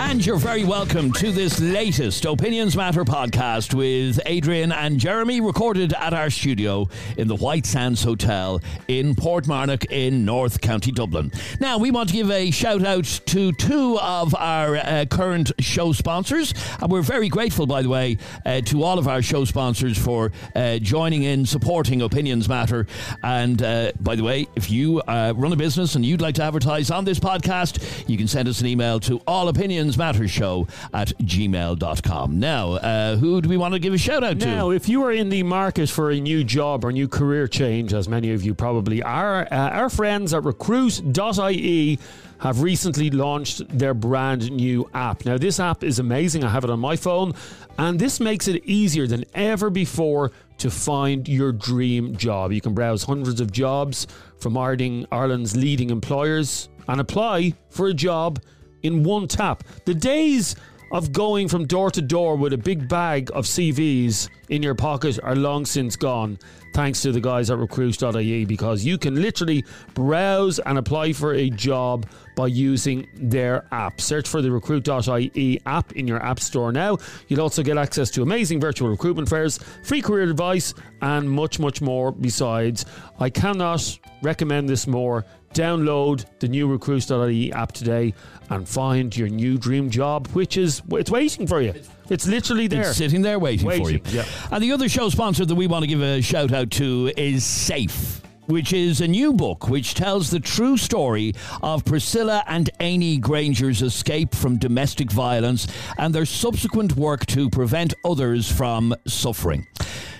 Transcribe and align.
And 0.00 0.24
you're 0.24 0.36
very 0.36 0.64
welcome 0.64 1.12
to 1.14 1.32
this 1.32 1.60
latest 1.60 2.24
Opinions 2.24 2.76
Matter 2.76 3.04
podcast 3.04 3.74
with 3.74 4.20
Adrian 4.26 4.70
and 4.70 4.98
Jeremy, 4.98 5.40
recorded 5.40 5.92
at 5.92 6.14
our 6.14 6.30
studio 6.30 6.88
in 7.16 7.26
the 7.26 7.34
White 7.34 7.66
Sands 7.66 8.04
Hotel 8.04 8.60
in 8.86 9.16
Portmarnock 9.16 9.90
in 9.90 10.24
North 10.24 10.60
County 10.60 10.92
Dublin. 10.92 11.32
Now, 11.60 11.78
we 11.78 11.90
want 11.90 12.10
to 12.10 12.14
give 12.14 12.30
a 12.30 12.52
shout 12.52 12.86
out 12.86 13.04
to 13.26 13.52
two 13.52 13.98
of 13.98 14.34
our 14.36 14.76
uh, 14.76 15.04
current 15.10 15.50
show 15.58 15.92
sponsors. 15.92 16.54
And 16.80 16.92
we're 16.92 17.02
very 17.02 17.28
grateful, 17.28 17.66
by 17.66 17.82
the 17.82 17.88
way, 17.88 18.18
uh, 18.46 18.60
to 18.62 18.84
all 18.84 18.98
of 19.00 19.08
our 19.08 19.20
show 19.20 19.44
sponsors 19.44 19.98
for 19.98 20.30
uh, 20.54 20.78
joining 20.78 21.24
in, 21.24 21.44
supporting 21.44 22.02
Opinions 22.02 22.48
Matter. 22.48 22.86
And 23.24 23.60
uh, 23.62 23.92
by 24.00 24.14
the 24.14 24.22
way, 24.22 24.46
if 24.54 24.70
you 24.70 25.00
uh, 25.02 25.34
run 25.36 25.52
a 25.52 25.56
business 25.56 25.96
and 25.96 26.06
you'd 26.06 26.20
like 26.20 26.36
to 26.36 26.44
advertise 26.44 26.90
on 26.90 27.04
this 27.04 27.18
podcast, 27.18 28.08
you 28.08 28.16
can 28.16 28.28
send 28.28 28.48
us 28.48 28.60
an 28.60 28.68
email 28.68 29.00
to 29.00 29.20
all 29.26 29.48
opinions 29.88 29.98
matter 29.98 30.28
show 30.28 30.66
at 30.92 31.08
gmail.com. 31.18 32.38
Now, 32.38 32.72
uh, 32.72 33.16
who 33.16 33.40
do 33.40 33.48
we 33.48 33.56
want 33.56 33.74
to 33.74 33.80
give 33.80 33.94
a 33.94 33.98
shout 33.98 34.22
out 34.22 34.40
to? 34.40 34.46
Now, 34.46 34.70
if 34.70 34.88
you 34.88 35.02
are 35.04 35.12
in 35.12 35.28
the 35.28 35.42
market 35.42 35.88
for 35.88 36.10
a 36.10 36.20
new 36.20 36.44
job 36.44 36.84
or 36.84 36.92
new 36.92 37.08
career 37.08 37.48
change, 37.48 37.94
as 37.94 38.08
many 38.08 38.32
of 38.32 38.42
you 38.44 38.54
probably 38.54 39.02
are, 39.02 39.48
uh, 39.50 39.70
our 39.70 39.88
friends 39.88 40.34
at 40.34 40.44
recruit.ie 40.44 41.98
have 42.40 42.62
recently 42.62 43.10
launched 43.10 43.66
their 43.76 43.94
brand 43.94 44.50
new 44.52 44.88
app. 44.94 45.24
Now, 45.24 45.38
this 45.38 45.58
app 45.58 45.82
is 45.82 45.98
amazing. 45.98 46.44
I 46.44 46.50
have 46.50 46.64
it 46.64 46.70
on 46.70 46.80
my 46.80 46.96
phone, 46.96 47.32
and 47.78 47.98
this 47.98 48.20
makes 48.20 48.46
it 48.46 48.62
easier 48.64 49.06
than 49.06 49.24
ever 49.34 49.70
before 49.70 50.30
to 50.58 50.70
find 50.70 51.26
your 51.28 51.52
dream 51.52 52.16
job. 52.16 52.52
You 52.52 52.60
can 52.60 52.74
browse 52.74 53.02
hundreds 53.02 53.40
of 53.40 53.50
jobs 53.50 54.06
from 54.38 54.56
Ireland's 54.56 55.56
leading 55.56 55.90
employers 55.90 56.68
and 56.86 57.00
apply 57.00 57.54
for 57.70 57.88
a 57.88 57.94
job 57.94 58.40
in 58.82 59.02
one 59.02 59.28
tap. 59.28 59.64
The 59.84 59.94
days 59.94 60.56
of 60.90 61.12
going 61.12 61.48
from 61.48 61.66
door 61.66 61.90
to 61.90 62.00
door 62.00 62.36
with 62.36 62.52
a 62.52 62.58
big 62.58 62.88
bag 62.88 63.30
of 63.34 63.44
CVs 63.44 64.28
in 64.48 64.62
your 64.62 64.74
pocket 64.74 65.18
are 65.22 65.36
long 65.36 65.66
since 65.66 65.96
gone, 65.96 66.38
thanks 66.72 67.02
to 67.02 67.12
the 67.12 67.20
guys 67.20 67.50
at 67.50 67.58
recruit.ie, 67.58 68.44
because 68.46 68.84
you 68.84 68.96
can 68.96 69.20
literally 69.20 69.64
browse 69.94 70.58
and 70.60 70.78
apply 70.78 71.12
for 71.12 71.34
a 71.34 71.50
job 71.50 72.06
by 72.38 72.46
using 72.46 73.08
their 73.14 73.66
app. 73.72 74.00
Search 74.00 74.28
for 74.28 74.40
the 74.40 74.48
recruit.ie 74.48 75.60
app 75.66 75.92
in 75.96 76.06
your 76.06 76.24
app 76.24 76.38
store 76.38 76.70
now. 76.70 76.96
You'll 77.26 77.40
also 77.40 77.64
get 77.64 77.76
access 77.76 78.10
to 78.12 78.22
amazing 78.22 78.60
virtual 78.60 78.88
recruitment 78.88 79.28
fairs, 79.28 79.58
free 79.82 80.00
career 80.00 80.22
advice, 80.30 80.72
and 81.02 81.28
much, 81.28 81.58
much 81.58 81.80
more 81.82 82.12
besides. 82.12 82.86
I 83.18 83.28
cannot 83.28 83.98
recommend 84.22 84.68
this 84.68 84.86
more. 84.86 85.24
Download 85.52 86.24
the 86.38 86.46
new 86.46 86.68
recruit.ie 86.68 87.52
app 87.52 87.72
today 87.72 88.14
and 88.50 88.68
find 88.68 89.16
your 89.16 89.28
new 89.28 89.58
dream 89.58 89.90
job, 89.90 90.28
which 90.28 90.56
is 90.56 90.80
it's 90.92 91.10
waiting 91.10 91.44
for 91.48 91.60
you. 91.60 91.74
It's 92.08 92.28
literally 92.28 92.68
there. 92.68 92.82
It's 92.82 92.98
sitting 92.98 93.22
there 93.22 93.40
waiting, 93.40 93.66
Waiting, 93.66 93.84
for 93.84 93.90
you. 94.10 94.18
yeah. 94.18 94.24
And 94.52 94.62
the 94.62 94.70
other 94.70 94.88
show 94.88 95.08
sponsor 95.08 95.44
that 95.44 95.54
we 95.56 95.66
want 95.66 95.82
to 95.82 95.88
give 95.88 96.02
a 96.02 96.20
shout 96.22 96.52
out 96.52 96.70
to 96.72 97.10
is 97.16 97.44
Safe. 97.44 98.20
Which 98.48 98.72
is 98.72 99.02
a 99.02 99.06
new 99.06 99.34
book 99.34 99.68
which 99.68 99.92
tells 99.92 100.30
the 100.30 100.40
true 100.40 100.78
story 100.78 101.34
of 101.62 101.84
Priscilla 101.84 102.42
and 102.46 102.70
Amy 102.80 103.18
Granger's 103.18 103.82
escape 103.82 104.34
from 104.34 104.56
domestic 104.56 105.12
violence 105.12 105.66
and 105.98 106.14
their 106.14 106.24
subsequent 106.24 106.96
work 106.96 107.26
to 107.26 107.50
prevent 107.50 107.92
others 108.06 108.50
from 108.50 108.94
suffering. 109.06 109.66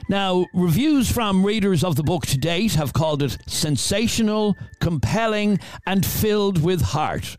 Now, 0.08 0.46
reviews 0.54 1.12
from 1.12 1.44
readers 1.44 1.84
of 1.84 1.96
the 1.96 2.02
book 2.02 2.24
to 2.26 2.38
date 2.38 2.74
have 2.74 2.94
called 2.94 3.22
it 3.22 3.36
sensational, 3.46 4.56
compelling, 4.80 5.60
and 5.86 6.06
filled 6.06 6.62
with 6.62 6.80
heart. 6.80 7.36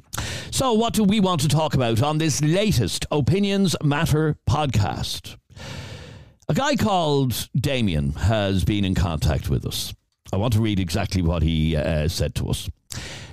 So, 0.50 0.72
what 0.72 0.94
do 0.94 1.04
we 1.04 1.20
want 1.20 1.40
to 1.42 1.48
talk 1.48 1.74
about 1.74 2.02
on 2.02 2.18
this 2.18 2.42
latest 2.42 3.06
Opinions 3.10 3.76
Matter 3.82 4.36
podcast? 4.48 5.36
A 6.48 6.54
guy 6.54 6.76
called 6.76 7.48
Damien 7.56 8.12
has 8.12 8.64
been 8.64 8.84
in 8.84 8.94
contact 8.94 9.50
with 9.50 9.66
us. 9.66 9.92
I 10.32 10.36
want 10.36 10.54
to 10.54 10.60
read 10.60 10.80
exactly 10.80 11.22
what 11.22 11.42
he 11.42 11.76
uh, 11.76 12.08
said 12.08 12.34
to 12.36 12.48
us. 12.48 12.68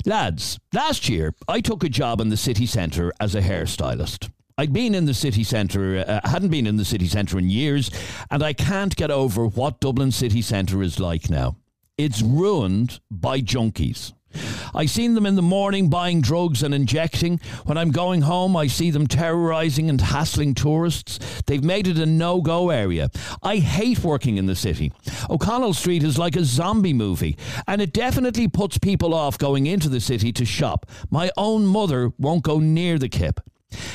Lads, 0.05 0.59
last 0.73 1.07
year 1.07 1.33
I 1.47 1.61
took 1.61 1.83
a 1.83 1.89
job 1.89 2.19
in 2.19 2.29
the 2.29 2.38
city 2.38 2.65
centre 2.65 3.13
as 3.19 3.35
a 3.35 3.41
hairstylist. 3.41 4.29
I'd 4.58 4.74
been 4.74 4.94
in 4.94 5.06
the 5.06 5.14
city 5.14 5.44
centre, 5.44 6.03
uh, 6.08 6.28
hadn't 6.28 6.50
been 6.50 6.68
in 6.68 6.78
the 6.78 6.86
city 6.86 7.08
centre 7.08 7.40
in 7.40 7.50
years, 7.50 7.90
and 8.30 8.44
I 8.44 8.53
can't 8.53 8.96
get 8.96 9.09
over 9.09 9.47
what 9.47 9.80
Dublin 9.80 10.12
city 10.12 10.41
centre 10.41 10.81
is 10.84 11.00
like 11.00 11.30
now. 11.30 11.58
It's 11.97 12.22
ruined 12.22 13.00
by 13.09 13.42
junkies. 13.42 14.13
I 14.74 14.86
seen 14.88 15.13
them 15.13 15.25
in 15.25 15.36
the 15.36 15.42
morning 15.42 15.90
buying 15.90 16.22
drugs 16.22 16.63
and 16.63 16.74
injecting. 16.74 17.40
When 17.66 17.78
I'm 17.78 17.92
going 17.92 18.22
home, 18.22 18.56
I 18.56 18.68
see 18.68 18.90
them 18.90 19.06
terrorising 19.08 19.90
and 19.90 20.02
hassling 20.02 20.56
tourists. 20.56 21.19
They've 21.46 21.63
made 21.63 21.88
it 21.88 22.00
a 22.00 22.06
no 22.06 22.42
go 22.42 22.69
area. 22.69 23.09
I 23.44 23.58
hate 23.58 24.03
working 24.03 24.38
in 24.38 24.47
the 24.47 24.56
city. 24.56 24.92
O'Connell 25.30 25.74
Street 25.74 26.03
is 26.03 26.18
like 26.18 26.36
a 26.36 26.44
zombie 26.44 26.94
movie, 26.94 27.38
and 27.68 27.81
it 27.81 27.94
definitely 27.94 28.47
puts 28.47 28.78
people 28.78 29.13
off 29.13 29.38
going 29.38 29.68
into 29.68 29.90
the 29.90 30.02
city 30.02 30.31
to 30.34 30.46
shop. 30.46 30.88
My 31.12 31.30
own 31.38 31.66
mother 31.66 32.12
won't 32.18 32.44
go 32.44 32.59
near 32.59 32.97
the 32.97 33.09
kip. 33.09 33.40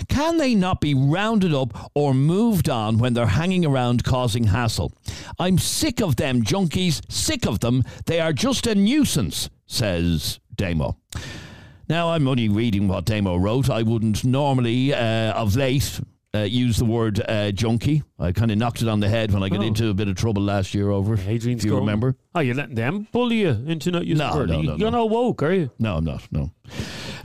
Can 0.08 0.36
they 0.38 0.54
not 0.54 0.80
be 0.80 0.94
rounded 0.94 1.52
up 1.54 1.90
or 1.94 2.14
moved 2.14 2.68
on 2.68 2.98
when 2.98 3.14
they're 3.14 3.26
hanging 3.26 3.64
around 3.66 4.04
causing 4.04 4.44
hassle? 4.44 4.92
I'm 5.38 5.58
sick 5.58 6.00
of 6.00 6.16
them 6.16 6.42
junkies, 6.42 7.00
sick 7.10 7.46
of 7.46 7.60
them. 7.60 7.84
They 8.06 8.20
are 8.20 8.32
just 8.32 8.66
a 8.66 8.74
nuisance, 8.74 9.50
says 9.66 10.40
Damo. 10.54 10.96
Now, 11.88 12.10
I'm 12.10 12.28
only 12.28 12.48
reading 12.48 12.86
what 12.88 13.04
Damo 13.06 13.36
wrote. 13.36 13.70
I 13.70 13.82
wouldn't 13.82 14.24
normally, 14.24 14.92
uh, 14.92 15.32
of 15.32 15.56
late, 15.56 16.00
uh, 16.34 16.40
use 16.40 16.76
the 16.76 16.84
word 16.84 17.22
uh, 17.26 17.50
junkie. 17.52 18.02
I 18.18 18.32
kind 18.32 18.50
of 18.50 18.58
knocked 18.58 18.82
it 18.82 18.88
on 18.88 19.00
the 19.00 19.08
head 19.08 19.32
when 19.32 19.42
I 19.42 19.48
got 19.48 19.60
Oh. 19.60 19.62
into 19.62 19.88
a 19.88 19.94
bit 19.94 20.08
of 20.08 20.14
trouble 20.16 20.42
last 20.42 20.74
year 20.74 20.90
over 20.90 21.14
it. 21.14 21.20
Adrian's 21.26 21.62
if 21.62 21.64
you 21.64 21.70
going- 21.70 21.84
remember? 21.84 22.16
Oh, 22.34 22.40
you're 22.40 22.54
letting 22.54 22.74
them 22.74 23.06
bully 23.10 23.36
you 23.40 23.48
into 23.66 23.90
not 23.90 24.04
using 24.04 24.26
No, 24.26 24.32
the 24.32 24.38
word. 24.40 24.48
no, 24.50 24.60
no, 24.60 24.76
You're 24.76 24.90
no. 24.90 24.98
not 24.98 25.10
woke, 25.10 25.42
are 25.42 25.52
you? 25.54 25.70
No, 25.78 25.96
I'm 25.96 26.04
not. 26.04 26.22
No. 26.30 26.50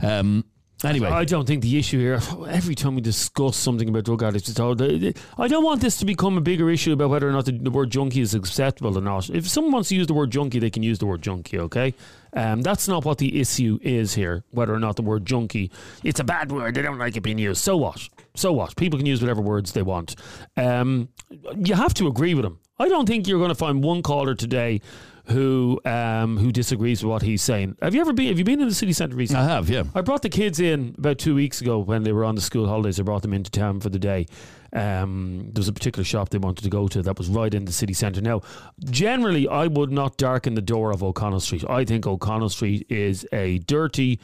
Um, 0.00 0.44
anyway, 0.84 1.08
I 1.08 1.24
don't 1.24 1.46
think 1.46 1.62
the 1.62 1.78
issue 1.78 1.98
here, 1.98 2.20
every 2.48 2.74
time 2.74 2.94
we 2.94 3.00
discuss 3.00 3.56
something 3.56 3.88
about 3.88 4.04
drug 4.04 4.22
addicts, 4.22 4.48
it's 4.48 4.60
all, 4.60 4.72
I 4.80 5.48
don't 5.48 5.64
want 5.64 5.80
this 5.80 5.96
to 5.98 6.04
become 6.04 6.36
a 6.36 6.40
bigger 6.40 6.70
issue 6.70 6.92
about 6.92 7.10
whether 7.10 7.28
or 7.28 7.32
not 7.32 7.46
the, 7.46 7.52
the 7.52 7.70
word 7.70 7.90
junkie 7.90 8.20
is 8.20 8.34
acceptable 8.34 8.96
or 8.96 9.00
not. 9.00 9.30
If 9.30 9.48
someone 9.48 9.72
wants 9.72 9.88
to 9.90 9.94
use 9.94 10.06
the 10.06 10.14
word 10.14 10.30
junkie, 10.30 10.58
they 10.58 10.70
can 10.70 10.82
use 10.82 10.98
the 10.98 11.06
word 11.06 11.22
junkie, 11.22 11.58
okay? 11.58 11.94
Um, 12.32 12.62
that's 12.62 12.88
not 12.88 13.04
what 13.04 13.18
the 13.18 13.40
issue 13.40 13.78
is 13.82 14.14
here, 14.14 14.44
whether 14.50 14.74
or 14.74 14.80
not 14.80 14.96
the 14.96 15.02
word 15.02 15.24
junkie, 15.24 15.70
it's 16.02 16.20
a 16.20 16.24
bad 16.24 16.50
word, 16.50 16.74
they 16.74 16.82
don't 16.82 16.98
like 16.98 17.16
it 17.16 17.22
being 17.22 17.38
used. 17.38 17.60
So 17.60 17.76
what? 17.76 18.08
So 18.34 18.52
what? 18.52 18.76
People 18.76 18.98
can 18.98 19.06
use 19.06 19.20
whatever 19.20 19.40
words 19.40 19.72
they 19.72 19.82
want. 19.82 20.16
Um, 20.56 21.08
you 21.56 21.74
have 21.74 21.94
to 21.94 22.08
agree 22.08 22.34
with 22.34 22.44
them. 22.44 22.58
I 22.78 22.88
don't 22.88 23.06
think 23.06 23.28
you're 23.28 23.38
going 23.38 23.50
to 23.50 23.54
find 23.54 23.84
one 23.84 24.02
caller 24.02 24.34
today 24.34 24.80
who 25.26 25.80
um, 25.84 26.36
who 26.36 26.52
disagrees 26.52 27.02
with 27.02 27.10
what 27.10 27.22
he's 27.22 27.42
saying. 27.42 27.76
Have 27.80 27.94
you 27.94 28.00
ever 28.00 28.12
been? 28.12 28.28
Have 28.28 28.38
you 28.38 28.44
been 28.44 28.60
in 28.60 28.68
the 28.68 28.74
city 28.74 28.92
centre 28.92 29.16
recently? 29.16 29.44
I 29.44 29.48
have, 29.48 29.70
yeah. 29.70 29.84
I 29.94 30.02
brought 30.02 30.22
the 30.22 30.28
kids 30.28 30.60
in 30.60 30.94
about 30.98 31.18
two 31.18 31.34
weeks 31.34 31.60
ago 31.60 31.78
when 31.78 32.02
they 32.02 32.12
were 32.12 32.24
on 32.24 32.34
the 32.34 32.40
school 32.40 32.68
holidays. 32.68 33.00
I 33.00 33.04
brought 33.04 33.22
them 33.22 33.32
into 33.32 33.50
town 33.50 33.80
for 33.80 33.88
the 33.88 33.98
day. 33.98 34.26
Um, 34.72 35.50
there 35.52 35.60
was 35.60 35.68
a 35.68 35.72
particular 35.72 36.04
shop 36.04 36.30
they 36.30 36.38
wanted 36.38 36.64
to 36.64 36.70
go 36.70 36.88
to 36.88 37.00
that 37.02 37.16
was 37.16 37.28
right 37.28 37.54
in 37.54 37.64
the 37.64 37.72
city 37.72 37.94
centre. 37.94 38.20
Now, 38.20 38.42
generally, 38.84 39.48
I 39.48 39.68
would 39.68 39.92
not 39.92 40.16
darken 40.16 40.54
the 40.54 40.62
door 40.62 40.90
of 40.90 41.02
O'Connell 41.02 41.40
Street. 41.40 41.64
I 41.70 41.84
think 41.84 42.06
O'Connell 42.06 42.48
Street 42.48 42.86
is 42.90 43.24
a 43.32 43.58
dirty, 43.60 44.18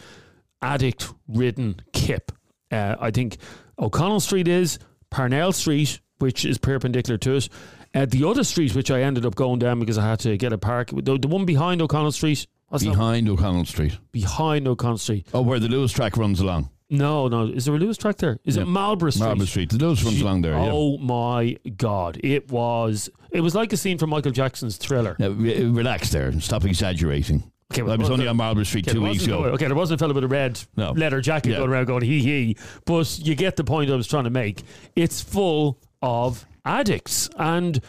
addict 0.61 1.09
ridden 1.29 1.81
kip. 1.93 2.33
Uh, 2.71 2.97
I 3.01 3.11
think 3.11 3.39
O'Connell 3.79 4.21
Street 4.21 4.49
is, 4.49 4.79
Parnell 5.11 5.53
Street, 5.53 6.01
which 6.19 6.45
is 6.45 6.59
perpendicular 6.59 7.17
to 7.19 7.37
it. 7.37 7.49
Uh, 7.95 8.07
the 8.07 8.25
other 8.29 8.45
street, 8.45 8.75
which 8.75 8.91
I 8.91 9.03
ended 9.03 9.27
up 9.27 9.35
going 9.35 9.59
down 9.59 9.81
because 9.81 9.99
I 9.99 10.07
had 10.09 10.21
to 10.21 10.37
get 10.37 10.53
a 10.53 10.59
park, 10.59 10.91
the, 10.93 11.19
the 11.19 11.27
one 11.29 11.45
behind 11.45 11.83
O'Connell 11.83 12.13
Street, 12.13 12.47
what's 12.69 12.85
that? 12.85 12.91
Behind 12.91 13.29
O'Connell 13.29 13.65
Street. 13.65 13.99
behind 14.13 14.69
O'Connell 14.69 14.99
Street. 14.99 15.27
Oh, 15.35 15.43
where 15.43 15.59
the 15.59 15.69
Luas 15.69 15.93
track 15.95 16.17
runs 16.17 16.39
along. 16.41 16.71
No, 16.93 17.29
no. 17.29 17.47
Is 17.47 17.65
there 17.67 17.75
a 17.75 17.79
Luas 17.79 17.97
track 17.99 18.17
there? 18.17 18.39
Is 18.45 18.57
Yeah. 18.57 18.63
it 18.63 18.67
Marlborough 18.67 19.11
Street? 19.11 19.27
Marble 19.27 19.47
Street. 19.47 19.71
Those 19.71 20.05
ones 20.05 20.21
along 20.21 20.43
there. 20.43 20.53
Yeah. 20.55 20.71
Oh 20.73 20.99
my 20.99 21.57
God! 21.77 22.19
It 22.25 22.51
was. 22.51 23.09
It 23.31 23.41
was 23.43 23.55
like 23.55 23.73
a 23.73 23.77
scene 23.77 23.97
from 23.97 24.11
Michael 24.11 24.33
Jackson's 24.33 24.77
Thriller. 24.77 25.15
Now, 25.21 25.29
re- 25.31 25.65
relax 25.67 26.11
there 26.11 26.27
and 26.27 26.43
stop 26.43 26.65
exaggerating. 26.65 27.45
Okay, 27.73 27.83
well, 27.83 27.93
I 27.93 27.97
was 27.97 28.07
well, 28.09 28.15
only 28.15 28.27
on 28.27 28.37
Marble 28.37 28.65
Street 28.65 28.87
Okay, 28.89 28.95
two 28.95 29.01
there 29.01 29.09
weeks 29.11 29.23
wasn't- 29.23 29.39
ago. 29.41 29.51
Okay, 29.55 29.67
there 29.67 29.77
wasn't 29.77 30.01
a 30.01 30.03
fellow 30.03 30.15
with 30.15 30.25
a 30.25 30.29
red 30.29 30.61
No. 30.77 30.91
leather 30.91 31.21
jacket 31.21 31.51
Yeah. 31.51 31.59
going 31.59 31.71
around 31.71 31.85
going 31.87 32.03
hee 32.03 32.21
hee. 32.23 32.57
But 32.87 33.21
you 33.21 33.37
get 33.37 33.55
the 33.55 33.63
point 33.63 33.89
I 33.89 33.95
was 33.95 34.09
trying 34.09 34.25
to 34.25 34.31
make. 34.31 34.65
It's 34.97 35.21
full 35.21 35.79
of 36.03 36.45
addicts, 36.65 37.29
and 37.37 37.81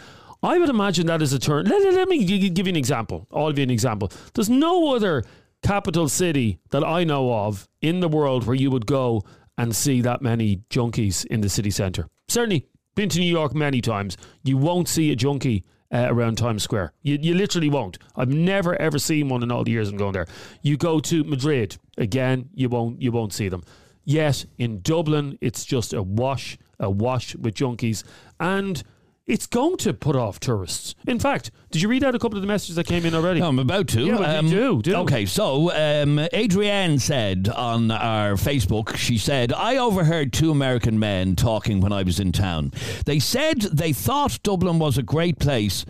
I 0.44 0.58
would 0.58 0.70
imagine 0.70 1.08
that 1.08 1.22
is 1.22 1.34
a 1.34 1.40
turn. 1.40 1.66
Let, 1.66 1.94
let- 1.94 2.08
me 2.10 2.24
give 2.26 2.68
you 2.68 2.72
an 2.72 2.76
example. 2.78 3.28
I'll 3.32 3.50
give 3.50 3.60
you 3.60 3.64
an 3.64 3.70
example. 3.72 4.12
There's 4.34 4.50
no 4.50 4.96
other 4.96 5.24
capital 5.64 6.10
city 6.10 6.60
that 6.72 6.84
I 6.84 7.04
know 7.04 7.32
of 7.34 7.68
in 7.82 8.00
the 8.00 8.08
world 8.08 8.46
where 8.48 8.56
you 8.56 8.72
would 8.72 8.86
go 8.86 9.24
and 9.58 9.76
see 9.76 10.02
that 10.02 10.22
many 10.22 10.58
junkies 10.70 11.26
in 11.26 11.42
the 11.42 11.50
city 11.50 11.70
centre. 11.70 12.08
Certainly, 12.28 12.68
been 12.96 13.10
to 13.10 13.20
New 13.20 13.30
York 13.32 13.54
many 13.54 13.82
times. 13.82 14.18
You 14.44 14.58
won't 14.58 14.88
see 14.88 15.12
a 15.12 15.16
junkie 15.16 15.64
uh, 15.94 16.08
around 16.10 16.38
Times 16.38 16.64
Square. 16.64 16.94
You, 17.04 17.18
you 17.22 17.36
literally 17.36 17.70
won't. 17.70 17.98
I've 18.16 18.30
never 18.30 18.80
ever 18.82 18.98
seen 18.98 19.30
one 19.30 19.44
in 19.44 19.52
all 19.52 19.64
the 19.64 19.72
years 19.72 19.90
I'm 19.90 19.98
going 19.98 20.14
there. 20.14 20.26
You 20.62 20.78
go 20.78 21.00
to 21.02 21.24
Madrid 21.24 21.78
again, 21.98 22.50
you 22.54 22.70
won't 22.70 23.02
you 23.02 23.12
won't 23.12 23.34
see 23.34 23.50
them. 23.50 23.64
Yet 24.04 24.46
in 24.58 24.82
Dublin, 24.82 25.38
it's 25.42 25.64
just 25.64 25.94
a 25.94 26.02
wash, 26.02 26.58
a 26.82 26.90
wash 26.90 27.36
with 27.36 27.54
junkies, 27.54 28.04
and 28.40 28.84
it's 29.28 29.46
going 29.46 29.78
to 29.78 29.94
put 29.94 30.16
off 30.16 30.40
tourists. 30.40 30.96
In 31.08 31.20
fact, 31.20 31.52
did 31.70 31.82
you 31.82 31.88
read 31.88 32.04
out 32.04 32.16
a 32.16 32.20
couple 32.20 32.38
of 32.38 32.42
the 32.42 32.48
messages 32.48 32.76
that 32.76 32.88
came 32.88 33.06
in 33.06 33.14
already? 33.14 33.42
I'm 33.42 33.60
about 33.60 33.88
to. 33.90 34.02
Yeah, 34.02 34.20
well, 34.20 34.42
do, 34.42 34.82
do. 34.82 34.96
Okay, 34.96 35.26
so 35.26 35.72
um, 35.72 36.20
Adrienne 36.34 37.00
said 37.00 37.48
on 37.48 37.92
our 37.92 38.34
Facebook, 38.34 38.98
she 38.98 39.18
said, 39.18 39.54
I 39.54 39.78
overheard 39.78 40.34
two 40.34 40.52
American 40.52 41.00
men 41.00 41.36
talking 41.36 41.80
when 41.80 41.94
I 41.94 42.04
was 42.04 42.20
in 42.20 42.32
town. 42.32 42.74
They 43.06 43.20
said 43.20 43.62
they 43.62 43.94
thought 43.94 44.42
Dublin 44.44 44.80
was 44.80 44.98
a 44.98 45.04
great 45.04 45.40
place 45.40 45.86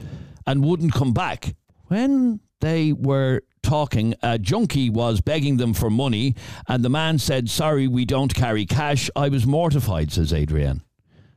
and 0.46 0.64
wouldn't 0.64 0.94
come 0.94 1.14
back. 1.14 1.56
When 1.88 2.42
they 2.60 2.94
were 2.94 3.42
talking, 3.64 4.16
a 4.22 4.38
junkie 4.38 4.90
was 4.90 5.22
begging 5.22 5.58
them 5.58 5.74
for 5.74 5.90
money, 5.90 6.36
and 6.68 6.84
the 6.84 6.90
man 6.90 7.18
said, 7.20 7.50
Sorry, 7.50 7.88
we 7.88 8.06
don't 8.06 8.34
carry 8.34 8.66
cash. 8.66 9.10
I 9.16 9.30
was 9.30 9.46
mortified, 9.46 10.12
says 10.12 10.34
Adrienne. 10.34 10.82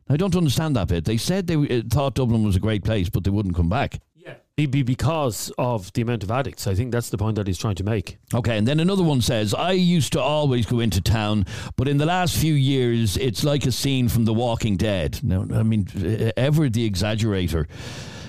I 0.08 0.16
don't 0.16 0.36
understand 0.36 0.76
that 0.76 0.88
bit. 0.88 1.04
They 1.04 1.16
said 1.16 1.46
they 1.46 1.54
uh, 1.56 1.82
thought 1.88 2.14
Dublin 2.14 2.44
was 2.44 2.56
a 2.56 2.60
great 2.60 2.84
place, 2.84 3.08
but 3.08 3.24
they 3.24 3.30
wouldn't 3.30 3.56
come 3.56 3.68
back. 3.68 4.00
Yeah. 4.14 4.34
Be 4.56 4.66
be 4.66 4.82
because 4.82 5.50
of 5.56 5.92
the 5.94 6.02
amount 6.02 6.22
of 6.22 6.30
addicts. 6.30 6.66
I 6.66 6.74
think 6.74 6.92
that's 6.92 7.10
the 7.10 7.16
point 7.18 7.36
that 7.36 7.46
he's 7.46 7.58
trying 7.58 7.74
to 7.76 7.84
make. 7.84 8.18
Okay, 8.34 8.58
and 8.58 8.68
then 8.68 8.80
another 8.80 9.02
one 9.02 9.22
says, 9.22 9.54
I 9.54 9.72
used 9.72 10.12
to 10.12 10.20
always 10.20 10.66
go 10.66 10.80
into 10.80 11.00
town, 11.00 11.46
but 11.76 11.88
in 11.88 11.96
the 11.96 12.06
last 12.06 12.36
few 12.36 12.54
years, 12.54 13.16
it's 13.16 13.44
like 13.44 13.64
a 13.66 13.72
scene 13.72 14.08
from 14.08 14.24
The 14.26 14.34
Walking 14.34 14.76
Dead. 14.76 15.20
No, 15.22 15.46
I 15.54 15.62
mean, 15.62 15.86
ever 16.36 16.68
the 16.68 16.88
exaggerator. 16.88 17.66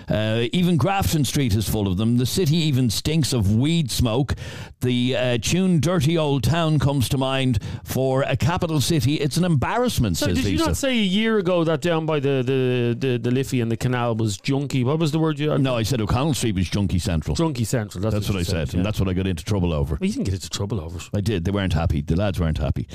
Uh, 0.10 0.46
even 0.54 0.78
Grafton 0.78 1.26
Street 1.26 1.56
is 1.56 1.68
full 1.68 1.88
of 1.88 1.98
them. 1.98 2.18
The 2.18 2.26
city 2.26 2.58
even 2.58 2.90
stinks 2.90 3.34
of 3.34 3.56
weed 3.56 3.92
smoke. 3.92 4.36
The 4.82 5.16
uh, 5.16 5.38
tune 5.42 5.80
Dirty 5.80 6.18
Old 6.18 6.44
Town 6.44 6.80
comes 6.80 7.10
to 7.10 7.18
mind 7.18 7.60
for 7.84 8.24
a 8.24 8.36
capital 8.38 8.82
city. 8.82 9.16
It's 9.16 9.38
an 9.38 9.44
embarrassment, 9.44 10.18
So 10.18 10.28
says 10.28 10.44
did 10.44 10.52
you 10.52 10.58
not 10.58 10.78
say 10.78 10.92
a 10.92 11.04
year 11.04 11.38
ago 11.38 11.64
that 11.64 11.82
down 11.82 12.06
by 12.06 12.20
the 12.20 12.44
the, 12.46 12.96
the, 12.98 13.18
the 13.18 13.32
Liffey 13.32 13.62
and 13.62 13.72
the 13.72 13.78
canal 13.78 14.16
was 14.16 14.38
junky? 14.38 14.84
What 14.84 15.00
was 15.00 15.12
the 15.12 15.20
word 15.20 15.40
you 15.40 15.52
had? 15.52 15.62
no, 15.62 15.76
I 15.76 15.84
said 15.84 16.02
O'Connell 16.02 16.34
Street 16.34 16.56
was 16.56 16.70
junky 16.70 17.02
central. 17.02 17.36
Junkie 17.36 17.64
Central. 17.64 18.02
That's, 18.02 18.14
That's 18.14 18.28
what 18.30 18.36
you 18.36 18.40
I 18.42 18.44
said, 18.44 18.74
yeah. 18.74 18.78
and 18.78 18.86
that's 18.86 19.00
what 19.00 19.10
I 19.10 19.14
got 19.14 19.28
into 19.28 19.44
trouble 19.44 19.74
over. 19.74 19.98
Well, 20.00 20.08
you 20.08 20.14
didn't 20.14 20.26
get 20.26 20.34
into 20.36 20.50
trouble 20.50 20.80
over 20.80 20.98
it. 20.98 21.10
I 21.14 21.22
did. 21.22 21.46
They 21.46 21.52
weren't 21.52 21.74
happy. 21.74 22.02
The 22.02 22.16
lads 22.16 22.40
weren't 22.40 22.58
happy. 22.58 22.88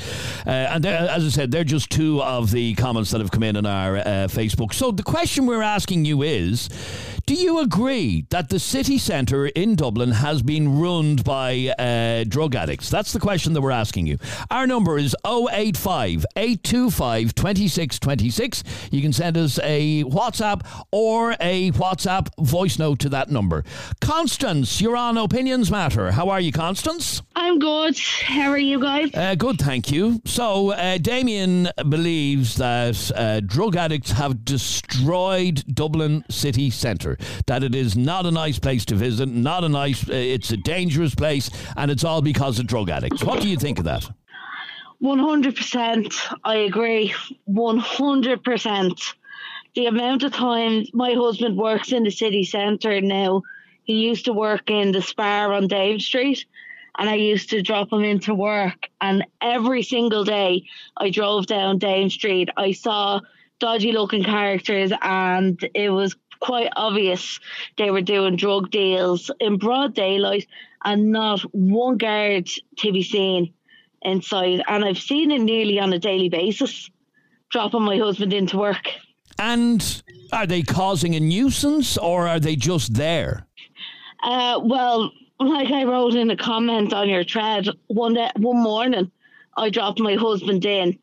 Uh, 0.47 0.51
and 0.51 0.87
as 0.87 1.25
I 1.25 1.29
said, 1.29 1.51
they're 1.51 1.65
just 1.65 1.91
two 1.91 2.23
of 2.23 2.51
the 2.51 2.75
comments 2.75 3.11
that 3.11 3.21
have 3.21 3.31
come 3.31 3.43
in 3.43 3.57
on 3.57 3.67
our 3.67 3.97
uh, 3.97 4.03
Facebook. 4.29 4.73
So 4.75 4.91
the 4.91 5.03
question 5.03 5.47
we're 5.47 5.63
asking 5.63 6.05
you 6.05 6.23
is 6.23 6.69
do 7.27 7.35
you 7.35 7.61
agree 7.61 8.27
that 8.31 8.49
the 8.49 8.59
city 8.59 8.99
centre 8.99 9.47
in 9.47 9.77
Dublin 9.77 10.11
has 10.13 10.43
been 10.43 10.79
ruined 10.81 11.25
by 11.25 11.73
uh, 11.79 12.25
drug 12.27 12.55
addicts? 12.55 12.91
That's 12.91 13.13
the 13.13 13.21
question 13.21 13.53
that 13.53 13.61
we're 13.61 13.71
asking 13.71 14.07
you. 14.07 14.19
Our 14.51 14.67
number 14.67 14.99
is 14.99 15.15
085 15.25 16.27
825 16.37 17.35
2626. 17.35 18.65
You 18.91 19.03
can 19.03 19.13
send 19.13 19.37
us 19.37 19.59
a 19.63 20.05
WhatsApp 20.05 20.67
or 20.91 21.37
a 21.41 21.71
WhatsApp 21.73 22.29
voice 22.39 22.79
note 22.79 22.99
to 23.01 23.09
that 23.11 23.31
number. 23.31 23.65
Constance, 24.01 24.81
you're 24.81 24.97
on 24.97 25.17
Opinions 25.17 25.71
Matter. 25.71 26.13
How 26.13 26.29
are 26.31 26.41
you, 26.41 26.53
Constance? 26.53 27.23
I'm 27.37 27.59
good. 27.59 27.99
How 27.99 28.51
are 28.51 28.59
you 28.59 28.81
guys? 28.81 29.11
Uh, 29.15 29.35
good, 29.35 29.59
thank 29.59 29.91
you. 29.91 30.21
So, 30.25 30.73
uh, 30.73 30.99
Damien 30.99 31.69
believes 31.89 32.57
that 32.57 33.11
uh, 33.15 33.41
drug 33.41 33.77
addicts 33.77 34.11
have 34.13 34.45
destroyed 34.45 35.65
Dublin 35.73 36.25
city 36.29 36.71
centre. 36.71 36.90
That 37.47 37.63
it 37.63 37.75
is 37.75 37.97
not 37.97 38.27
a 38.27 38.31
nice 38.31 38.59
place 38.59 38.85
to 38.87 38.95
visit, 38.95 39.29
not 39.29 39.65
a 39.65 39.69
nice. 39.69 40.09
Uh, 40.09 40.15
it's 40.15 40.51
a 40.51 40.57
dangerous 40.57 41.15
place, 41.15 41.51
and 41.77 41.91
it's 41.91 42.05
all 42.05 42.23
because 42.23 42.59
of 42.59 42.67
drug 42.67 42.91
addicts. 42.91 43.23
What 43.23 43.41
do 43.41 43.49
you 43.49 43.57
think 43.57 43.79
of 43.79 43.85
that? 43.85 44.09
100%. 45.03 46.37
I 46.45 46.57
agree. 46.57 47.15
100%. 47.49 49.15
The 49.75 49.87
amount 49.87 50.25
of 50.25 50.33
time 50.33 50.85
my 50.93 51.13
husband 51.13 51.57
works 51.57 51.93
in 51.93 52.03
the 52.03 52.11
city 52.11 52.45
centre 52.45 53.01
now, 53.01 53.43
he 53.85 53.95
used 53.95 54.25
to 54.27 54.33
work 54.33 54.69
in 54.69 54.93
the 54.93 55.01
Spar 55.01 55.53
on 55.53 55.69
Dame 55.69 56.01
Street, 56.01 56.45
and 56.99 57.09
I 57.09 57.15
used 57.15 57.51
to 57.51 57.63
drop 57.63 57.93
him 57.93 58.05
into 58.05 58.35
work. 58.35 58.89
And 59.01 59.25
every 59.41 59.83
single 59.83 60.25
day 60.25 60.65
I 60.97 61.11
drove 61.11 61.47
down 61.47 61.79
Dame 61.79 62.11
Street, 62.11 62.51
I 62.57 62.73
saw 62.73 63.21
dodgy 63.61 63.93
looking 63.93 64.25
characters, 64.25 64.93
and 65.03 65.59
it 65.75 65.91
was 65.91 66.17
quite 66.41 66.71
obvious 66.77 67.39
they 67.77 67.91
were 67.91 68.01
doing 68.01 68.37
drug 68.37 68.71
deals 68.71 69.31
in 69.41 69.59
broad 69.59 69.95
daylight 69.95 70.47
and 70.85 71.13
not 71.13 71.41
one 71.53 71.99
guard 71.99 72.49
to 72.79 72.93
be 72.93 73.03
seen 73.03 73.53
inside. 74.03 74.63
And 74.67 74.85
I've 74.85 74.99
seen 74.99 75.31
it 75.31 75.41
nearly 75.41 75.79
on 75.79 75.93
a 75.93 75.99
daily 75.99 76.29
basis, 76.29 76.91
dropping 77.51 77.83
my 77.83 77.99
husband 77.99 78.33
into 78.33 78.59
work. 78.59 78.89
And 79.39 80.03
are 80.33 80.47
they 80.47 80.63
causing 80.63 81.15
a 81.15 81.21
nuisance, 81.21 81.97
or 81.97 82.29
are 82.29 82.41
they 82.41 82.57
just 82.57 82.95
there? 82.95 83.47
Uh, 84.23 84.61
well, 84.63 85.13
like 85.39 85.71
I 85.71 85.85
wrote 85.85 86.15
in 86.15 86.31
a 86.31 86.37
comment 86.37 86.93
on 86.93 87.09
your 87.09 87.25
thread, 87.25 87.69
one 87.87 88.15
day, 88.15 88.31
one 88.37 88.63
morning, 88.63 89.11
I 89.57 89.71
dropped 89.71 89.99
my 89.99 90.15
husband 90.15 90.65
in, 90.65 90.99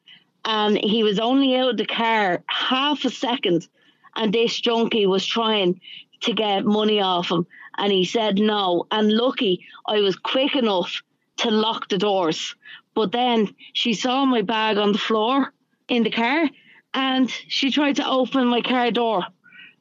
and 0.45 0.77
he 0.77 1.03
was 1.03 1.19
only 1.19 1.55
out 1.55 1.71
of 1.71 1.77
the 1.77 1.85
car 1.85 2.43
half 2.47 3.03
a 3.05 3.09
second, 3.09 3.67
and 4.17 4.33
this 4.33 4.59
junkie 4.59 5.05
was 5.05 5.25
trying 5.25 5.79
to 6.21 6.33
get 6.33 6.65
money 6.65 6.99
off 6.99 7.29
him, 7.29 7.45
and 7.77 7.91
he 7.93 8.03
said 8.03 8.37
no. 8.37 8.85
And 8.91 9.11
lucky, 9.11 9.65
I 9.85 10.01
was 10.01 10.15
quick 10.17 10.55
enough 10.55 11.01
to 11.37 11.51
lock 11.51 11.87
the 11.87 11.99
doors, 11.99 12.55
but 12.95 13.11
then 13.11 13.53
she 13.73 13.93
saw 13.93 14.25
my 14.25 14.41
bag 14.41 14.77
on 14.77 14.91
the 14.91 14.97
floor 14.97 15.53
in 15.87 16.03
the 16.03 16.09
car, 16.09 16.49
and 16.93 17.29
she 17.29 17.71
tried 17.71 17.97
to 17.97 18.07
open 18.07 18.47
my 18.47 18.61
car 18.61 18.91
door. 18.91 19.23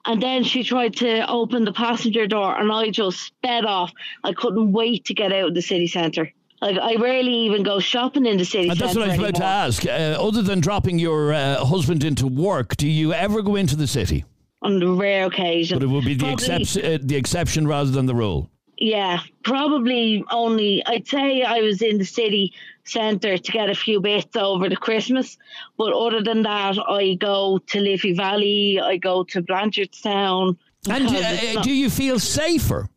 And 0.05 0.23
then 0.23 0.45
she 0.45 0.63
tried 0.63 0.95
to 0.99 1.29
open 1.29 1.65
the 1.65 1.73
passenger 1.73 2.29
door, 2.29 2.57
and 2.57 2.71
I 2.71 2.91
just 2.91 3.19
sped 3.19 3.65
off. 3.65 3.91
I 4.23 4.35
couldn't 4.35 4.71
wait 4.71 5.07
to 5.07 5.15
get 5.15 5.33
out 5.33 5.49
of 5.49 5.55
the 5.55 5.63
city 5.63 5.89
centre. 5.89 6.33
Like 6.67 6.79
I 6.79 7.01
rarely 7.01 7.33
even 7.33 7.63
go 7.63 7.79
shopping 7.79 8.27
in 8.27 8.39
the 8.39 8.45
city 8.45 8.69
And 8.71 8.79
that's 8.79 8.97
what 8.97 9.05
I 9.05 9.09
was 9.11 9.19
about 9.19 9.35
to 9.37 9.45
ask. 9.45 9.87
Uh, 9.87 10.17
other 10.19 10.43
than 10.43 10.61
dropping 10.61 10.99
your 10.99 11.33
uh, 11.33 11.65
husband 11.65 12.03
into 12.03 12.27
work, 12.27 12.77
do 12.77 12.89
you 12.89 13.13
ever 13.13 13.41
go 13.43 13.55
into 13.55 13.77
the 13.77 13.87
city? 13.87 14.25
On 14.63 14.81
the 14.81 14.89
rare 14.89 15.27
occasion, 15.27 15.79
But 15.79 15.85
it 15.85 15.89
would 15.89 16.05
be 16.05 16.15
the, 16.15 16.33
excep- 16.33 16.85
uh, 16.85 16.99
the 17.01 17.15
exception 17.15 17.69
rather 17.69 17.91
than 17.91 18.07
the 18.07 18.17
rule. 18.17 18.51
Yeah, 18.79 19.21
probably 19.45 20.25
only. 20.33 20.85
I'd 20.87 21.07
say 21.07 21.43
I 21.43 21.61
was 21.61 21.83
in 21.83 21.99
the 21.99 22.05
city 22.05 22.53
centre 22.85 23.39
to 23.39 23.53
get 23.53 23.71
a 23.71 23.75
few 23.75 24.01
bits 24.01 24.37
over 24.37 24.69
the 24.69 24.77
Christmas, 24.77 25.39
but 25.79 25.93
other 25.93 26.21
than 26.21 26.43
that, 26.43 26.77
I 26.89 27.15
go 27.15 27.59
to 27.59 27.81
Liffey 27.81 28.13
Valley. 28.13 28.81
I 28.81 28.97
go 28.97 29.23
to 29.25 29.41
Blanchardstown. 29.41 30.57
And 30.91 31.05
because 31.05 31.25
uh, 31.25 31.53
not- 31.55 31.65
do 31.65 31.73
you 31.73 31.91
feel 31.91 32.19
safer? 32.19 32.89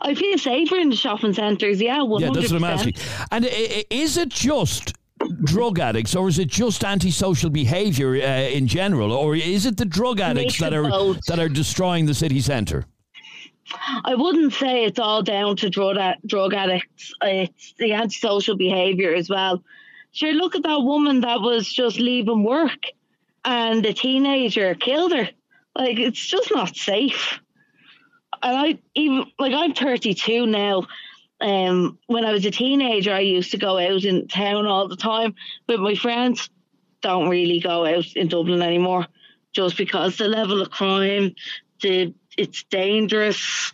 I 0.00 0.14
feel 0.14 0.38
safer 0.38 0.76
in 0.76 0.88
the 0.90 0.96
shopping 0.96 1.32
centres. 1.32 1.80
Yeah, 1.80 2.02
one 2.02 2.20
Yeah, 2.20 2.28
hundred 2.28 2.42
that's 2.42 2.52
what 2.52 2.58
I'm 2.64 2.70
asking. 2.70 2.92
percent. 2.94 3.28
And 3.32 3.44
is 3.90 4.16
it 4.16 4.28
just 4.28 4.94
drug 5.44 5.78
addicts, 5.78 6.14
or 6.16 6.28
is 6.28 6.38
it 6.38 6.48
just 6.48 6.84
antisocial 6.84 7.50
behaviour 7.50 8.14
uh, 8.14 8.48
in 8.48 8.66
general, 8.66 9.12
or 9.12 9.36
is 9.36 9.66
it 9.66 9.76
the 9.76 9.84
drug 9.84 10.20
addicts 10.20 10.58
that 10.58 10.72
are 10.72 10.88
both. 10.88 11.24
that 11.26 11.38
are 11.38 11.48
destroying 11.48 12.06
the 12.06 12.14
city 12.14 12.40
centre? 12.40 12.84
I 14.04 14.14
wouldn't 14.16 14.52
say 14.52 14.84
it's 14.84 14.98
all 14.98 15.22
down 15.22 15.56
to 15.56 15.70
drug 15.70 15.96
drug 16.26 16.54
addicts. 16.54 17.12
It's 17.22 17.74
the 17.78 17.92
antisocial 17.92 18.56
behaviour 18.56 19.14
as 19.14 19.28
well. 19.28 19.62
Sure, 20.12 20.32
look 20.32 20.56
at 20.56 20.64
that 20.64 20.80
woman 20.82 21.20
that 21.20 21.40
was 21.40 21.72
just 21.72 21.98
leaving 21.98 22.42
work, 22.42 22.86
and 23.44 23.84
the 23.84 23.92
teenager 23.92 24.74
killed 24.74 25.12
her. 25.12 25.28
Like 25.76 25.98
it's 26.00 26.24
just 26.26 26.50
not 26.52 26.74
safe. 26.76 27.38
And 28.42 28.56
I 28.56 28.78
even 28.94 29.26
like 29.38 29.52
I'm 29.54 29.74
32 29.74 30.46
now, 30.46 30.86
um, 31.40 31.98
when 32.06 32.24
I 32.24 32.32
was 32.32 32.44
a 32.44 32.50
teenager, 32.50 33.12
I 33.12 33.20
used 33.20 33.50
to 33.52 33.58
go 33.58 33.78
out 33.78 34.04
in 34.04 34.28
town 34.28 34.66
all 34.66 34.88
the 34.88 34.96
time, 34.96 35.34
but 35.66 35.80
my 35.80 35.94
friends 35.94 36.50
don't 37.00 37.28
really 37.28 37.60
go 37.60 37.86
out 37.86 38.06
in 38.14 38.28
Dublin 38.28 38.62
anymore, 38.62 39.06
just 39.52 39.76
because 39.76 40.16
the 40.16 40.28
level 40.28 40.60
of 40.60 40.70
crime, 40.70 41.34
the 41.82 42.14
it's 42.36 42.62
dangerous. 42.64 43.72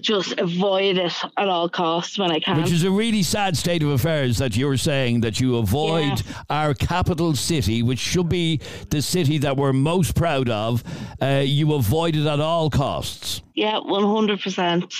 Just 0.00 0.32
avoid 0.38 0.98
it 0.98 1.12
at 1.36 1.48
all 1.48 1.68
costs 1.68 2.18
when 2.18 2.30
I 2.30 2.38
can. 2.38 2.60
Which 2.62 2.72
is 2.72 2.84
a 2.84 2.90
really 2.90 3.22
sad 3.22 3.56
state 3.56 3.82
of 3.82 3.88
affairs 3.90 4.38
that 4.38 4.56
you're 4.56 4.76
saying 4.76 5.22
that 5.22 5.40
you 5.40 5.56
avoid 5.56 6.20
Yeah. 6.26 6.42
our 6.50 6.74
capital 6.74 7.34
city, 7.34 7.82
which 7.82 7.98
should 7.98 8.28
be 8.28 8.60
the 8.90 9.00
city 9.00 9.38
that 9.38 9.56
we're 9.56 9.72
most 9.72 10.14
proud 10.14 10.48
of. 10.50 10.84
Uh, 11.20 11.42
you 11.44 11.72
avoid 11.74 12.14
it 12.16 12.26
at 12.26 12.40
all 12.40 12.68
costs. 12.70 13.42
yeah, 13.54 13.78
one 13.78 14.04
hundred 14.04 14.40
percent. 14.40 14.92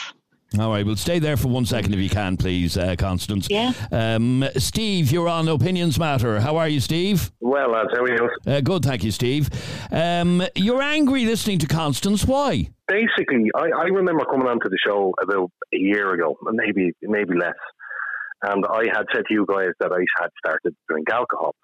All 0.59 0.71
right, 0.71 0.87
well, 0.87 0.97
stay 0.97 1.19
there 1.19 1.37
for 1.37 1.49
one 1.49 1.67
second 1.67 1.93
if 1.93 2.01
you 2.01 2.09
can, 2.09 2.37
please, 2.37 2.79
uh, 2.79 2.95
Constance. 2.97 3.49
Yeah. 3.51 3.73
Um, 3.91 4.45
Steve, 4.57 5.11
you're 5.11 5.29
on 5.29 5.49
Opinions 5.49 5.99
Matter. 5.99 6.41
How 6.41 6.57
are 6.57 6.69
you, 6.69 6.81
Steve? 6.81 7.33
Well, 7.41 7.73
lads, 7.73 7.91
how 7.93 8.03
are 8.03 8.15
you? 8.15 8.31
Uh, 8.47 8.61
good, 8.61 8.85
thank 8.85 9.03
you, 9.05 9.11
Steve. 9.11 9.51
Um, 9.91 10.43
you're 10.55 10.81
angry 10.81 11.25
listening 11.27 11.59
to 11.59 11.67
Constance. 11.67 12.25
Why? 12.25 12.71
Basically, 12.87 13.51
I, 13.55 13.71
I 13.77 13.85
remember 13.87 14.25
coming 14.25 14.47
onto 14.47 14.69
the 14.71 14.79
show 14.87 15.13
about 15.21 15.51
a 15.75 15.77
year 15.77 16.15
ago, 16.15 16.37
maybe 16.53 16.93
maybe 17.03 17.35
less, 17.37 17.59
and 18.43 18.65
I 18.71 18.85
had 18.95 19.05
said 19.13 19.25
to 19.27 19.35
you 19.35 19.45
guys 19.49 19.71
that 19.81 19.91
I 19.93 20.05
had 20.23 20.31
started 20.39 20.71
to 20.71 20.77
drink 20.89 21.11
alcohol, 21.11 21.57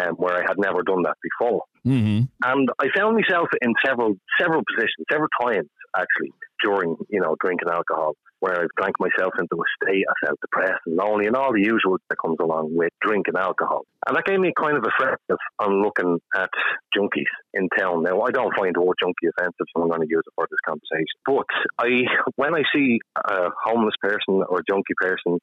um, 0.00 0.14
where 0.14 0.36
I 0.36 0.42
had 0.46 0.56
never 0.56 0.82
done 0.84 1.02
that 1.02 1.16
before. 1.22 1.62
hmm 1.82 2.20
And 2.44 2.68
I 2.78 2.86
found 2.96 3.16
myself 3.16 3.48
in 3.60 3.74
several 3.84 4.14
several 4.40 4.62
positions, 4.72 5.04
several 5.10 5.28
times 5.42 5.68
actually 5.96 6.30
during 6.62 6.96
you 7.08 7.20
know 7.20 7.36
drinking 7.42 7.68
alcohol, 7.70 8.14
where 8.40 8.62
I 8.62 8.66
drank 8.76 8.96
myself 8.98 9.32
into 9.38 9.56
a 9.56 9.68
state. 9.82 10.04
I 10.08 10.26
felt 10.26 10.40
depressed 10.40 10.82
and 10.86 10.96
lonely, 10.96 11.26
and 11.26 11.36
all 11.36 11.52
the 11.52 11.60
usual 11.60 11.98
that 12.08 12.16
comes 12.16 12.38
along 12.40 12.74
with 12.74 12.90
drinking 13.00 13.34
alcohol. 13.36 13.82
And 14.06 14.16
that 14.16 14.24
gave 14.24 14.40
me 14.40 14.52
kind 14.58 14.76
of 14.76 14.82
a 14.82 14.88
perspective 14.88 15.38
on 15.58 15.82
looking 15.82 16.18
at 16.34 16.50
junkies 16.96 17.30
in 17.54 17.68
town. 17.78 18.02
Now, 18.02 18.22
I 18.22 18.30
don't 18.30 18.56
find 18.56 18.74
the 18.74 18.80
word 18.80 18.96
junkie 19.02 19.28
offensive, 19.28 19.66
so 19.74 19.82
I'm 19.82 19.88
going 19.88 20.00
to 20.00 20.08
use 20.08 20.22
it 20.26 20.32
for 20.34 20.46
this 20.50 20.60
conversation. 20.66 21.16
But 21.26 21.46
I, 21.78 22.04
when 22.36 22.54
I 22.54 22.62
see 22.74 22.98
a 23.16 23.50
homeless 23.64 23.94
person 24.00 24.42
or 24.48 24.60
a 24.60 24.68
junkie 24.68 24.94
person 24.96 25.38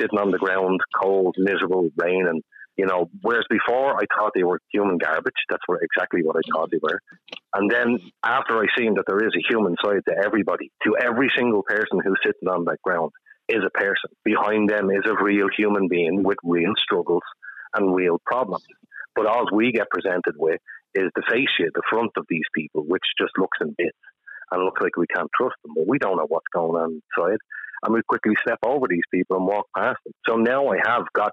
sitting 0.00 0.18
on 0.18 0.30
the 0.30 0.38
ground, 0.38 0.80
cold, 1.00 1.34
miserable, 1.38 1.88
raining. 1.96 2.42
You 2.76 2.86
know, 2.86 3.08
whereas 3.22 3.44
before 3.48 3.94
I 3.94 4.04
thought 4.16 4.32
they 4.34 4.42
were 4.42 4.60
human 4.72 4.98
garbage. 4.98 5.34
That's 5.48 5.62
what 5.66 5.80
exactly 5.82 6.22
what 6.24 6.36
I 6.36 6.42
thought 6.52 6.70
they 6.70 6.80
were. 6.82 7.00
And 7.54 7.70
then 7.70 7.98
after 8.24 8.58
I 8.58 8.66
seen 8.76 8.94
that 8.94 9.04
there 9.06 9.24
is 9.24 9.32
a 9.36 9.52
human 9.52 9.76
side 9.84 10.02
to 10.08 10.14
everybody, 10.24 10.72
to 10.84 10.96
every 11.00 11.30
single 11.36 11.62
person 11.62 12.00
who's 12.04 12.18
sitting 12.24 12.48
on 12.48 12.64
that 12.64 12.82
ground 12.82 13.12
is 13.48 13.62
a 13.64 13.78
person. 13.78 14.10
Behind 14.24 14.68
them 14.68 14.90
is 14.90 15.04
a 15.06 15.22
real 15.22 15.46
human 15.56 15.88
being 15.88 16.24
with 16.24 16.38
real 16.42 16.72
struggles 16.82 17.22
and 17.74 17.94
real 17.94 18.20
problems. 18.26 18.64
But 19.14 19.26
all 19.26 19.46
we 19.52 19.70
get 19.70 19.90
presented 19.90 20.34
with 20.36 20.60
is 20.94 21.10
the 21.14 21.22
fascia, 21.28 21.70
the 21.74 21.82
front 21.88 22.10
of 22.16 22.26
these 22.28 22.46
people, 22.54 22.82
which 22.82 23.02
just 23.20 23.32
looks 23.38 23.58
in 23.60 23.74
bits 23.78 23.98
and 24.50 24.64
looks 24.64 24.80
like 24.82 24.96
we 24.96 25.06
can't 25.14 25.30
trust 25.36 25.54
them. 25.62 25.74
But 25.76 25.86
we 25.86 25.98
don't 25.98 26.16
know 26.16 26.26
what's 26.28 26.50
going 26.52 26.80
on 26.80 27.00
inside. 27.16 27.38
And 27.84 27.94
we 27.94 28.00
quickly 28.08 28.34
step 28.40 28.58
over 28.64 28.86
these 28.88 29.06
people 29.12 29.36
and 29.36 29.46
walk 29.46 29.66
past 29.76 29.98
them. 30.04 30.14
So 30.26 30.36
now 30.36 30.68
I 30.68 30.78
have 30.84 31.04
got 31.14 31.32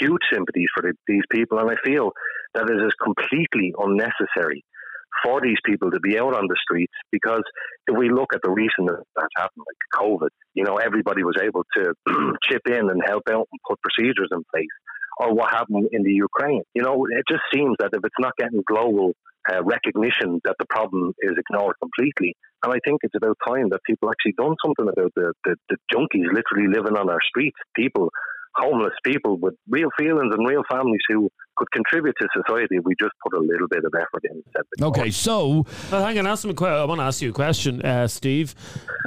huge 0.00 0.22
sympathies 0.32 0.68
for 0.74 0.82
the, 0.82 0.94
these 1.06 1.24
people, 1.30 1.58
and 1.58 1.70
I 1.70 1.76
feel 1.84 2.12
that 2.54 2.68
it 2.70 2.80
is 2.82 2.92
completely 3.02 3.74
unnecessary 3.78 4.64
for 5.24 5.40
these 5.40 5.56
people 5.64 5.90
to 5.90 6.00
be 6.00 6.18
out 6.18 6.34
on 6.34 6.46
the 6.48 6.56
streets 6.62 6.92
because 7.10 7.42
if 7.86 7.96
we 7.96 8.10
look 8.10 8.32
at 8.34 8.40
the 8.42 8.50
recent 8.50 8.90
that's 9.16 9.28
happened, 9.36 9.64
like 9.66 10.02
COVID, 10.02 10.28
you 10.54 10.64
know, 10.64 10.76
everybody 10.76 11.24
was 11.24 11.36
able 11.42 11.64
to 11.76 11.94
chip 12.44 12.62
in 12.66 12.90
and 12.90 13.02
help 13.04 13.24
out 13.30 13.48
and 13.50 13.60
put 13.68 13.80
procedures 13.82 14.28
in 14.32 14.42
place. 14.54 14.76
Or 15.20 15.34
what 15.34 15.50
happened 15.50 15.88
in 15.90 16.04
the 16.04 16.12
Ukraine. 16.12 16.62
You 16.74 16.82
know, 16.82 17.06
it 17.10 17.24
just 17.28 17.42
seems 17.52 17.74
that 17.80 17.90
if 17.92 18.04
it's 18.04 18.20
not 18.20 18.36
getting 18.38 18.62
global 18.64 19.14
uh, 19.50 19.64
recognition, 19.64 20.40
that 20.44 20.54
the 20.60 20.66
problem 20.70 21.12
is 21.18 21.32
ignored 21.36 21.74
completely. 21.82 22.36
And 22.62 22.72
I 22.72 22.78
think 22.84 23.00
it's 23.02 23.16
about 23.16 23.36
time 23.46 23.68
that 23.70 23.80
people 23.84 24.10
actually 24.10 24.34
done 24.38 24.54
something 24.64 24.86
about 24.86 25.12
the, 25.16 25.32
the, 25.44 25.56
the 25.68 25.76
junkies 25.92 26.30
literally 26.30 26.72
living 26.72 26.96
on 26.96 27.10
our 27.10 27.18
streets. 27.26 27.56
People, 27.74 28.10
homeless 28.58 28.94
people 29.04 29.38
with 29.38 29.54
real 29.68 29.88
feelings 29.98 30.34
and 30.36 30.48
real 30.48 30.62
families 30.70 31.00
who 31.08 31.30
could 31.58 31.70
contribute 31.72 32.14
to 32.20 32.28
society 32.34 32.76
if 32.76 32.84
we 32.84 32.94
just 33.00 33.12
put 33.22 33.34
a 33.36 33.40
little 33.40 33.66
bit 33.68 33.84
of 33.84 33.92
effort 33.94 34.22
in. 34.30 34.36
instead 34.46 34.62
Okay, 34.82 35.10
so 35.10 35.66
Well, 35.90 36.04
hang 36.04 36.18
on, 36.18 36.26
ask 36.26 36.44
him 36.44 36.50
a 36.50 36.54
que- 36.54 36.66
I 36.66 36.84
want 36.84 37.00
to 37.00 37.04
ask 37.04 37.20
you 37.20 37.30
a 37.30 37.32
question, 37.32 37.82
uh, 37.82 38.06
Steve, 38.06 38.54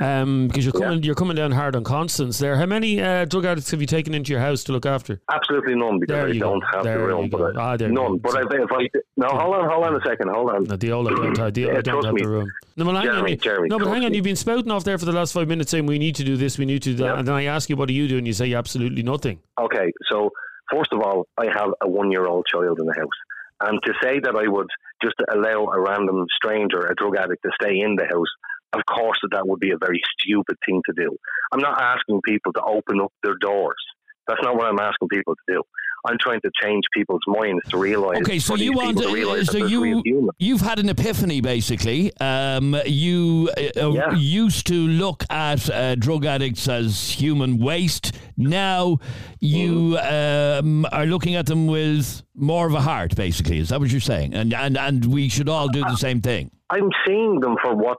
um, 0.02 0.48
because 0.48 0.66
you're 0.66 0.74
coming 0.74 1.04
you're 1.04 1.16
coming 1.16 1.36
down 1.36 1.52
hard 1.52 1.76
on 1.76 1.84
Constance 1.84 2.38
there. 2.40 2.56
How 2.58 2.66
many 2.66 3.02
uh, 3.02 3.26
drug 3.26 3.46
addicts 3.46 3.72
have 3.72 3.82
you 3.82 3.88
taken 3.88 4.14
into 4.14 4.32
your 4.32 4.42
house 4.42 4.64
to 4.66 4.72
look 4.74 4.86
after? 4.86 5.22
Absolutely 5.32 5.76
none 5.76 6.00
because 6.00 6.14
There 6.14 6.26
I 6.28 6.32
you 6.32 6.40
don't 6.40 6.60
go. 6.60 6.68
have 6.74 6.84
There 6.84 6.98
the 6.98 7.04
you 7.04 7.08
room. 7.08 7.30
go. 7.30 7.38
But 7.38 7.58
I, 7.58 7.62
Ah, 7.74 7.78
there 7.78 7.88
you 7.88 7.94
none. 7.94 8.18
go. 8.18 8.18
But 8.18 8.36
I, 8.36 8.42
if 8.64 8.72
I 8.72 8.90
no, 9.18 9.28
hold 9.28 9.56
on, 9.56 9.70
hold 9.70 9.86
on 9.86 9.96
a 9.96 10.02
second, 10.06 10.30
hold 10.30 10.50
on. 10.52 10.64
No, 10.66 10.76
the 10.76 10.92
old 10.92 11.08
I 11.08 11.12
don't, 11.12 11.40
I, 11.40 11.50
the, 11.52 11.70
I 11.70 11.74
don't 11.82 11.84
trust 11.84 12.06
have 12.08 12.14
me. 12.16 12.22
the 12.24 12.30
room. 12.30 12.52
No, 12.78 12.86
but 12.86 12.96
hang 12.96 12.98
on, 13.10 13.14
Jeremy, 13.16 13.32
you- 13.32 13.38
Jeremy, 13.38 13.68
no, 13.70 13.80
but 13.80 13.88
hang 13.88 14.04
on. 14.06 14.12
me. 14.12 14.18
You've 14.18 14.24
been 14.26 14.36
spouting 14.36 14.72
off 14.72 14.84
there 14.84 14.98
for 14.98 15.06
the 15.06 15.12
last 15.12 15.34
five 15.34 15.48
minutes 15.48 15.72
saying 15.72 15.86
we 15.86 16.00
need 16.00 16.16
to 16.16 16.24
do 16.24 16.36
this, 16.38 16.58
we 16.58 16.66
need 16.66 16.82
to 16.84 16.92
do 16.92 16.96
that, 16.98 17.04
Yeah. 17.14 17.20
and 17.20 17.28
then 17.28 17.36
I 17.36 17.46
ask 17.46 17.70
you 17.70 17.76
what 17.76 17.88
do 17.88 17.94
you 17.94 18.08
do, 18.08 18.18
and 18.18 18.26
you 18.28 18.34
say 18.34 18.54
absolutely 18.54 19.04
nothing. 19.04 19.40
Okay, 19.60 19.92
so 20.10 20.32
first 20.72 20.94
of 20.94 21.02
all, 21.02 21.28
I 21.38 21.46
have 21.54 21.70
a 21.82 21.90
one-year-old 21.90 22.46
child 22.48 22.80
in 22.80 22.86
the 22.86 22.96
house, 22.96 23.20
and 23.62 23.80
to 23.84 23.94
say 24.02 24.20
that 24.20 24.36
I 24.36 24.48
would 24.48 24.70
just 25.04 25.16
allow 25.32 25.66
a 25.72 25.80
random 25.80 26.26
stranger, 26.36 26.80
a 26.80 26.96
drug 26.96 27.18
addict, 27.18 27.44
to 27.44 27.52
stay 27.62 27.80
in 27.80 27.96
the 27.96 28.06
house, 28.06 28.30
of 28.74 28.82
course, 28.86 29.20
that 29.22 29.32
that 29.34 29.48
would 29.48 29.60
be 29.60 29.72
a 29.72 29.78
very 29.78 30.02
stupid 30.18 30.58
thing 30.66 30.82
to 30.86 30.94
do. 30.96 31.18
I'm 31.52 31.60
not 31.60 31.82
asking 31.82 32.22
people 32.22 32.54
to 32.54 32.64
open 32.64 33.02
up 33.02 33.12
their 33.24 33.36
doors. 33.36 33.84
That's 34.28 34.42
not 34.44 34.56
what 34.56 34.68
I'm 34.68 34.80
asking 34.80 35.10
people 35.10 35.36
to 35.36 35.54
do. 35.56 35.64
I'm 36.06 36.18
trying 36.20 36.42
to 36.42 36.52
change 36.62 36.84
people's 36.94 37.22
minds 37.28 37.62
to 37.70 37.78
realize. 37.78 38.18
Okay, 38.22 38.40
so 38.40 38.56
you 38.56 38.74
want 38.74 38.98
to 38.98 39.46
so 39.46 39.58
you, 39.66 40.02
human. 40.04 40.30
you've 40.40 40.62
had 40.62 40.80
an 40.80 40.90
epiphany 40.90 41.42
basically. 41.42 42.12
Um, 42.20 42.76
you 42.86 43.50
uh, 43.58 43.86
uh, 43.88 43.92
Yeah. 43.92 44.14
used 44.16 44.68
to 44.68 44.74
look 44.74 45.24
at 45.30 45.70
uh, 45.70 45.96
drug 45.96 46.26
addicts 46.26 46.68
as 46.68 47.10
human 47.12 47.58
waste. 47.58 48.14
Now 48.38 48.98
you 49.40 49.98
um, 50.00 50.86
are 50.92 51.06
looking 51.06 51.36
at 51.36 51.46
them 51.46 51.68
with 51.68 52.24
more 52.36 52.68
of 52.68 52.74
a 52.74 52.82
heart. 52.82 53.16
Basically, 53.16 53.60
is 53.60 53.70
that 53.70 53.80
what 53.80 53.90
you're 53.92 54.00
saying? 54.00 54.34
And 54.34 54.54
and 54.54 54.78
and 54.78 55.06
we 55.06 55.30
should 55.30 55.50
all 55.50 55.68
do 55.68 55.82
the 55.82 55.98
same 55.98 56.22
thing. 56.22 56.52
I'm 56.70 56.90
seeing 57.06 57.40
them 57.42 57.58
for 57.62 57.76
what 57.76 57.98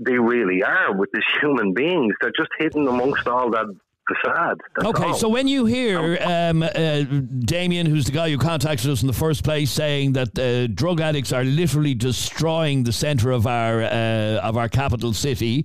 they 0.00 0.18
really 0.18 0.62
are, 0.64 0.92
with 0.96 1.10
these 1.12 1.22
human 1.40 1.72
beings. 1.72 2.14
They're 2.20 2.32
just 2.36 2.50
hidden 2.58 2.88
amongst 2.88 3.28
all 3.28 3.50
that 3.50 3.66
facade. 4.08 4.60
That's 4.76 4.88
Okay, 4.88 5.04
all. 5.08 5.14
so 5.14 5.28
when 5.28 5.48
you 5.48 5.64
hear 5.66 6.18
um, 6.22 6.62
uh, 6.62 6.68
Damien, 7.44 7.86
who's 7.86 8.04
the 8.06 8.12
guy 8.12 8.30
who 8.30 8.38
contacted 8.38 8.90
us 8.90 9.02
in 9.02 9.06
the 9.06 9.12
first 9.14 9.44
place, 9.44 9.70
saying 9.70 10.12
that 10.12 10.38
uh, 10.38 10.66
drug 10.68 11.00
addicts 11.00 11.32
are 11.32 11.44
literally 11.44 11.94
destroying 11.94 12.84
the 12.84 12.92
centre 12.92 13.30
of 13.30 13.46
our 13.46 13.82
uh, 13.82 14.40
of 14.48 14.56
our 14.56 14.68
capital 14.68 15.12
city, 15.12 15.64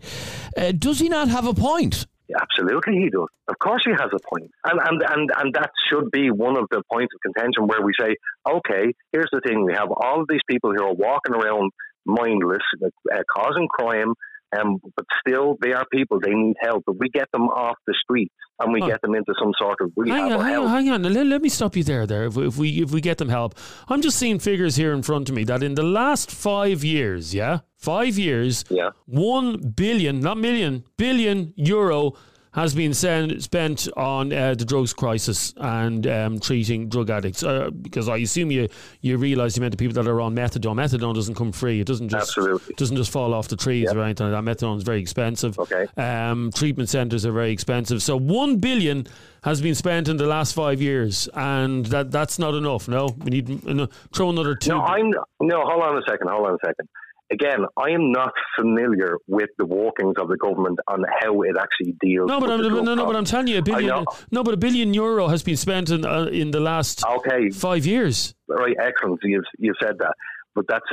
uh, 0.57 0.71
does 0.71 0.99
he 0.99 1.09
not 1.09 1.27
have 1.27 1.45
a 1.47 1.53
point? 1.53 2.05
Absolutely, 2.39 2.93
he 2.97 3.09
does. 3.09 3.27
Of 3.47 3.57
course, 3.57 3.81
he 3.85 3.91
has 3.91 4.09
a 4.13 4.19
point, 4.33 4.51
and 4.65 4.79
and 4.87 5.01
and 5.01 5.29
and 5.37 5.53
that 5.55 5.71
should 5.89 6.11
be 6.11 6.29
one 6.29 6.57
of 6.57 6.65
the 6.69 6.83
points 6.91 7.11
of 7.15 7.21
contention 7.21 7.65
where 7.67 7.81
we 7.81 7.91
say, 7.99 8.15
okay, 8.47 8.93
here's 9.11 9.29
the 9.31 9.41
thing: 9.45 9.65
we 9.65 9.73
have 9.73 9.89
all 9.89 10.21
of 10.21 10.27
these 10.29 10.41
people 10.47 10.71
who 10.71 10.83
are 10.83 10.93
walking 10.93 11.33
around 11.33 11.71
mindless, 12.05 12.61
uh, 12.83 13.17
causing 13.35 13.67
crime. 13.67 14.13
Um, 14.57 14.77
but 14.95 15.05
still, 15.25 15.57
they 15.61 15.73
are 15.73 15.85
people. 15.91 16.19
They 16.19 16.33
need 16.33 16.55
help. 16.61 16.83
But 16.85 16.97
we 16.99 17.09
get 17.09 17.27
them 17.31 17.43
off 17.43 17.77
the 17.85 17.93
streets 18.03 18.33
and 18.59 18.73
we 18.73 18.79
Huh. 18.81 18.87
get 18.87 19.01
them 19.01 19.13
into 19.15 19.33
some 19.41 19.51
sort 19.61 19.77
of 19.81 19.91
rehab 19.95 20.17
Hang 20.19 20.33
on, 20.33 20.39
hang 20.43 20.55
on, 20.57 20.67
hang 20.69 20.89
on. 20.89 21.03
Let, 21.13 21.25
let 21.27 21.41
me 21.41 21.49
stop 21.49 21.75
you 21.75 21.83
there. 21.83 22.05
There, 22.07 22.25
if, 22.25 22.35
we- 22.35 22.47
if 22.47 22.57
we 22.57 22.69
if 22.81 22.91
we 22.91 22.99
get 23.01 23.17
them 23.19 23.29
help, 23.29 23.55
I'm 23.87 24.01
just 24.01 24.17
seeing 24.17 24.39
figures 24.39 24.75
here 24.75 24.91
in 24.93 25.03
front 25.03 25.29
of 25.29 25.35
me 25.35 25.43
that 25.45 25.61
in 25.63 25.75
the 25.75 25.83
last 25.83 26.31
five 26.31 26.83
years, 26.83 27.33
yeah, 27.33 27.59
five 27.77 28.17
years, 28.17 28.65
Yeah. 28.69 28.89
one 29.05 29.57
billion, 29.75 30.19
not 30.19 30.37
million, 30.37 30.83
billion 30.97 31.53
euro 31.55 32.13
has 32.53 32.73
been 32.73 32.93
sent, 32.95 33.43
spent 33.43 33.87
on 33.95 34.33
uh, 34.33 34.55
the 34.55 34.65
drugs 34.65 34.91
crisis 34.91 35.53
and 35.57 36.07
um, 36.07 36.39
treating 36.39 36.89
drug 36.89 37.09
addicts. 37.11 37.43
Uh, 37.43 37.69
because 37.69 38.09
I 38.09 38.17
assume 38.17 38.49
you 38.49 38.67
you 39.01 39.17
realise 39.17 39.53
the 39.53 39.61
amount 39.61 39.75
of 39.75 39.77
people 39.77 40.01
that 40.01 40.09
are 40.09 40.19
on 40.19 40.35
methadone. 40.35 40.75
Methadone 40.75 41.13
doesn't 41.13 41.35
come 41.35 41.51
free. 41.51 41.79
It 41.81 41.87
doesn't 41.87 42.09
just 42.09 42.29
Absolutely. 42.37 42.73
doesn't 42.75 42.97
just 42.97 43.11
fall 43.11 43.33
off 43.33 43.47
the 43.49 43.55
trees 43.55 43.85
Yep. 43.87 43.95
or 43.95 44.01
anything 44.03 44.31
like 44.31 44.43
that. 44.43 44.51
Methadone 44.57 44.77
is 44.77 44.83
very 44.83 44.99
expensive. 44.99 45.59
Okay. 45.59 45.85
Um, 45.95 46.51
treatment 46.53 46.89
centres 46.89 47.25
are 47.25 47.31
very 47.31 47.51
expensive. 47.51 48.01
So 48.01 48.17
one 48.17 48.57
billion 48.57 49.05
has 49.43 49.61
been 49.61 49.75
spent 49.75 50.09
in 50.09 50.17
the 50.17 50.25
last 50.25 50.53
five 50.53 50.81
years, 50.81 51.29
and 51.35 51.85
that 51.87 52.11
that's 52.11 52.39
not 52.39 52.55
enough. 52.55 52.87
No, 52.87 53.15
we 53.19 53.29
need 53.29 53.49
uh, 53.67 53.73
no, 53.73 53.87
throw 54.13 54.29
another 54.31 54.55
two. 54.55 54.71
No, 54.71 54.81
I'm 54.81 55.11
no. 55.39 55.61
Hold 55.65 55.83
on 55.83 55.97
a 55.97 56.01
second. 56.09 56.29
Hold 56.29 56.47
on 56.47 56.53
a 56.55 56.57
second. 56.65 56.89
Again, 57.31 57.65
I 57.77 57.91
am 57.91 58.11
not 58.11 58.31
familiar 58.57 59.17
with 59.27 59.49
the 59.59 59.65
workings 59.65 60.15
of 60.19 60.29
the 60.29 60.37
government 60.37 60.79
on 60.87 61.03
how 61.21 61.41
it 61.43 61.55
actually 61.59 61.95
deals. 62.01 62.27
No, 62.27 62.39
but 62.39 62.49
with 62.49 62.59
I'm, 62.59 62.63
the 62.63 62.69
no, 62.69 62.81
no, 62.81 62.95
no, 62.95 63.05
but. 63.05 63.15
I'm 63.15 63.25
telling 63.25 63.47
you, 63.47 63.59
a 63.59 63.61
billion. 63.61 64.03
No, 64.31 64.43
but 64.43 64.53
a 64.55 64.57
billion 64.57 64.93
euro 64.93 65.27
has 65.27 65.43
been 65.43 65.57
spent 65.57 65.89
in 65.91 66.05
uh, 66.05 66.25
in 66.25 66.51
the 66.51 66.59
last 66.59 67.03
Okay, 67.05 67.49
five 67.51 67.85
years. 67.85 68.33
right, 68.47 68.75
excellent. 68.81 69.19
You've 69.23 69.43
you've 69.59 69.75
said 69.81 69.99
that, 69.99 70.13
but 70.55 70.65
that's 70.67 70.85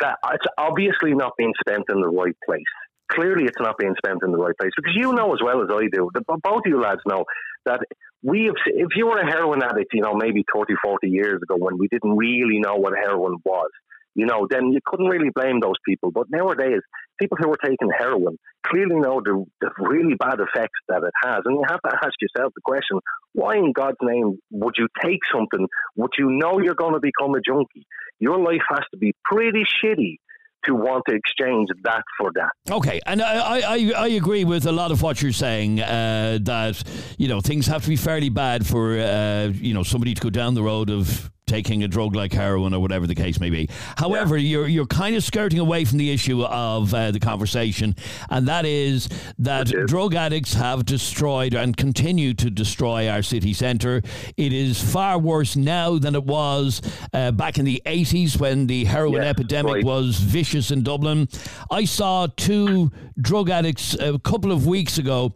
that. 0.00 0.16
It's 0.34 0.46
obviously 0.58 1.14
not 1.14 1.32
being 1.36 1.52
spent 1.60 1.84
in 1.88 2.00
the 2.00 2.08
right 2.08 2.36
place. 2.46 2.62
clearly 3.08 3.44
it's 3.44 3.60
not 3.60 3.78
being 3.78 3.94
spent 4.02 4.20
in 4.24 4.30
the 4.32 4.38
right 4.38 4.56
place 4.60 4.72
because 4.76 4.94
you 4.96 5.12
know 5.12 5.32
as 5.32 5.40
well 5.42 5.62
as 5.62 5.68
I 5.70 5.84
do, 5.92 6.10
that 6.14 6.24
both 6.26 6.42
of 6.44 6.62
you 6.66 6.80
lads 6.80 7.00
know 7.06 7.24
that 7.64 7.80
we 8.22 8.44
have, 8.46 8.54
if 8.66 8.90
you 8.96 9.06
were 9.06 9.18
a 9.18 9.26
heroin 9.26 9.62
addict, 9.62 9.92
you 9.92 10.00
know, 10.02 10.14
maybe 10.14 10.44
30, 10.54 10.74
40 10.82 11.08
years 11.08 11.40
ago 11.42 11.56
when 11.56 11.78
we 11.78 11.86
didn't 11.88 12.16
really 12.16 12.58
know 12.58 12.76
what 12.76 12.92
heroin 12.96 13.36
was, 13.44 13.70
you 14.16 14.24
know, 14.24 14.46
then 14.50 14.72
you 14.72 14.80
couldn't 14.84 15.06
really 15.06 15.28
blame 15.34 15.60
those 15.60 15.76
people. 15.86 16.10
But 16.10 16.26
nowadays, 16.30 16.80
people 17.20 17.36
who 17.38 17.50
are 17.52 17.58
taking 17.62 17.90
heroin 17.96 18.38
clearly 18.66 18.96
know 18.96 19.20
the, 19.22 19.44
the 19.60 19.70
really 19.78 20.14
bad 20.18 20.40
effects 20.40 20.80
that 20.88 21.02
it 21.02 21.12
has. 21.22 21.40
And 21.44 21.56
you 21.56 21.64
have 21.68 21.80
to 21.82 21.94
ask 21.94 22.14
yourself 22.20 22.52
the 22.54 22.62
question 22.64 22.98
why 23.34 23.56
in 23.56 23.72
God's 23.72 23.98
name 24.02 24.38
would 24.50 24.74
you 24.78 24.88
take 25.02 25.20
something 25.30 25.68
which 25.94 26.12
you 26.18 26.30
know 26.30 26.58
you're 26.58 26.74
going 26.74 26.94
to 26.94 27.00
become 27.00 27.34
a 27.34 27.40
junkie? 27.46 27.86
Your 28.18 28.38
life 28.38 28.62
has 28.70 28.84
to 28.92 28.96
be 28.96 29.12
pretty 29.24 29.64
shitty 29.84 30.16
to 30.64 30.74
want 30.74 31.04
to 31.08 31.14
exchange 31.14 31.68
that 31.84 32.02
for 32.18 32.32
that. 32.34 32.50
Okay, 32.72 32.98
and 33.06 33.20
I, 33.20 33.60
I, 33.60 33.92
I 33.96 34.08
agree 34.08 34.44
with 34.44 34.64
a 34.66 34.72
lot 34.72 34.90
of 34.90 35.02
what 35.02 35.20
you're 35.20 35.30
saying. 35.30 35.80
Uh, 35.80 36.38
that 36.42 36.82
you 37.18 37.28
know 37.28 37.40
things 37.42 37.66
have 37.66 37.82
to 37.82 37.88
be 37.88 37.96
fairly 37.96 38.30
bad 38.30 38.66
for 38.66 38.98
uh, 38.98 39.52
you 39.54 39.74
know 39.74 39.82
somebody 39.82 40.14
to 40.14 40.20
go 40.20 40.30
down 40.30 40.54
the 40.54 40.62
road 40.62 40.90
of 40.90 41.30
taking 41.46 41.84
a 41.84 41.88
drug 41.88 42.16
like 42.16 42.32
heroin 42.32 42.74
or 42.74 42.80
whatever 42.80 43.06
the 43.06 43.14
case 43.14 43.38
may 43.38 43.50
be. 43.50 43.68
However, 43.96 44.36
yeah. 44.36 44.48
you're 44.48 44.66
you're 44.66 44.86
kind 44.86 45.14
of 45.14 45.22
skirting 45.22 45.60
away 45.60 45.84
from 45.84 45.98
the 45.98 46.10
issue 46.10 46.42
of 46.42 46.92
uh, 46.92 47.12
the 47.12 47.20
conversation, 47.20 47.94
and 48.28 48.48
that 48.48 48.66
is 48.66 49.08
that 49.38 49.68
drug 49.86 50.14
addicts 50.14 50.54
have 50.54 50.84
destroyed 50.84 51.54
and 51.54 51.76
continue 51.76 52.34
to 52.34 52.50
destroy 52.50 53.08
our 53.08 53.22
city 53.22 53.52
centre. 53.52 54.02
It 54.36 54.52
is 54.52 54.82
far 54.92 55.20
worse 55.20 55.54
now 55.54 55.98
than 55.98 56.16
it 56.16 56.24
was 56.24 56.82
uh, 57.12 57.30
back 57.30 57.58
in 57.58 57.64
the 57.64 57.80
80s 57.86 58.40
when 58.40 58.66
the 58.66 58.84
heroin 58.84 59.22
epidemic 59.22 59.72
right. 59.72 59.84
was 59.84 60.18
vicious 60.18 60.72
in 60.72 60.82
Dublin. 60.82 61.28
I 61.70 61.84
saw 61.84 62.26
two 62.26 62.90
drug 63.20 63.50
addicts 63.50 63.94
a 63.94 64.18
couple 64.18 64.50
of 64.50 64.66
weeks 64.66 64.98
ago 64.98 65.32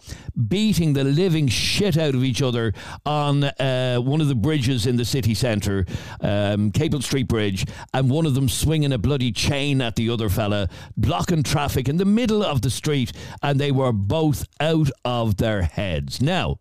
beating 0.49 0.93
the 0.93 1.05
living 1.05 1.47
shit 1.47 1.97
out 1.97 2.17
of 2.17 2.25
each 2.25 2.43
other 2.43 2.73
on 3.07 3.45
uh, 3.45 3.99
one 3.99 4.21
of 4.21 4.27
the 4.27 4.35
bridges 4.35 4.87
in 4.87 4.97
the 4.97 5.05
city 5.05 5.35
centre 5.35 5.87
um, 6.21 6.71
Capel 6.71 7.01
Street 7.01 7.29
Bridge, 7.29 7.67
and 7.95 8.11
one 8.11 8.27
of 8.27 8.35
them 8.35 8.49
swinging 8.49 8.93
a 8.93 8.99
bloody 8.99 9.33
chain 9.33 9.81
at 9.81 9.97
the 9.97 10.11
other 10.11 10.29
fella, 10.29 10.69
blocking 10.97 11.43
traffic 11.43 11.89
in 11.89 11.97
the 11.97 12.05
middle 12.05 12.43
of 12.43 12.63
the 12.63 12.71
street, 12.71 13.13
and 13.43 13.61
they 13.61 13.73
were 13.73 13.93
both 13.93 14.45
out 14.61 14.91
of 15.05 15.37
their 15.37 15.63
heads. 15.63 16.21
Now, 16.21 16.59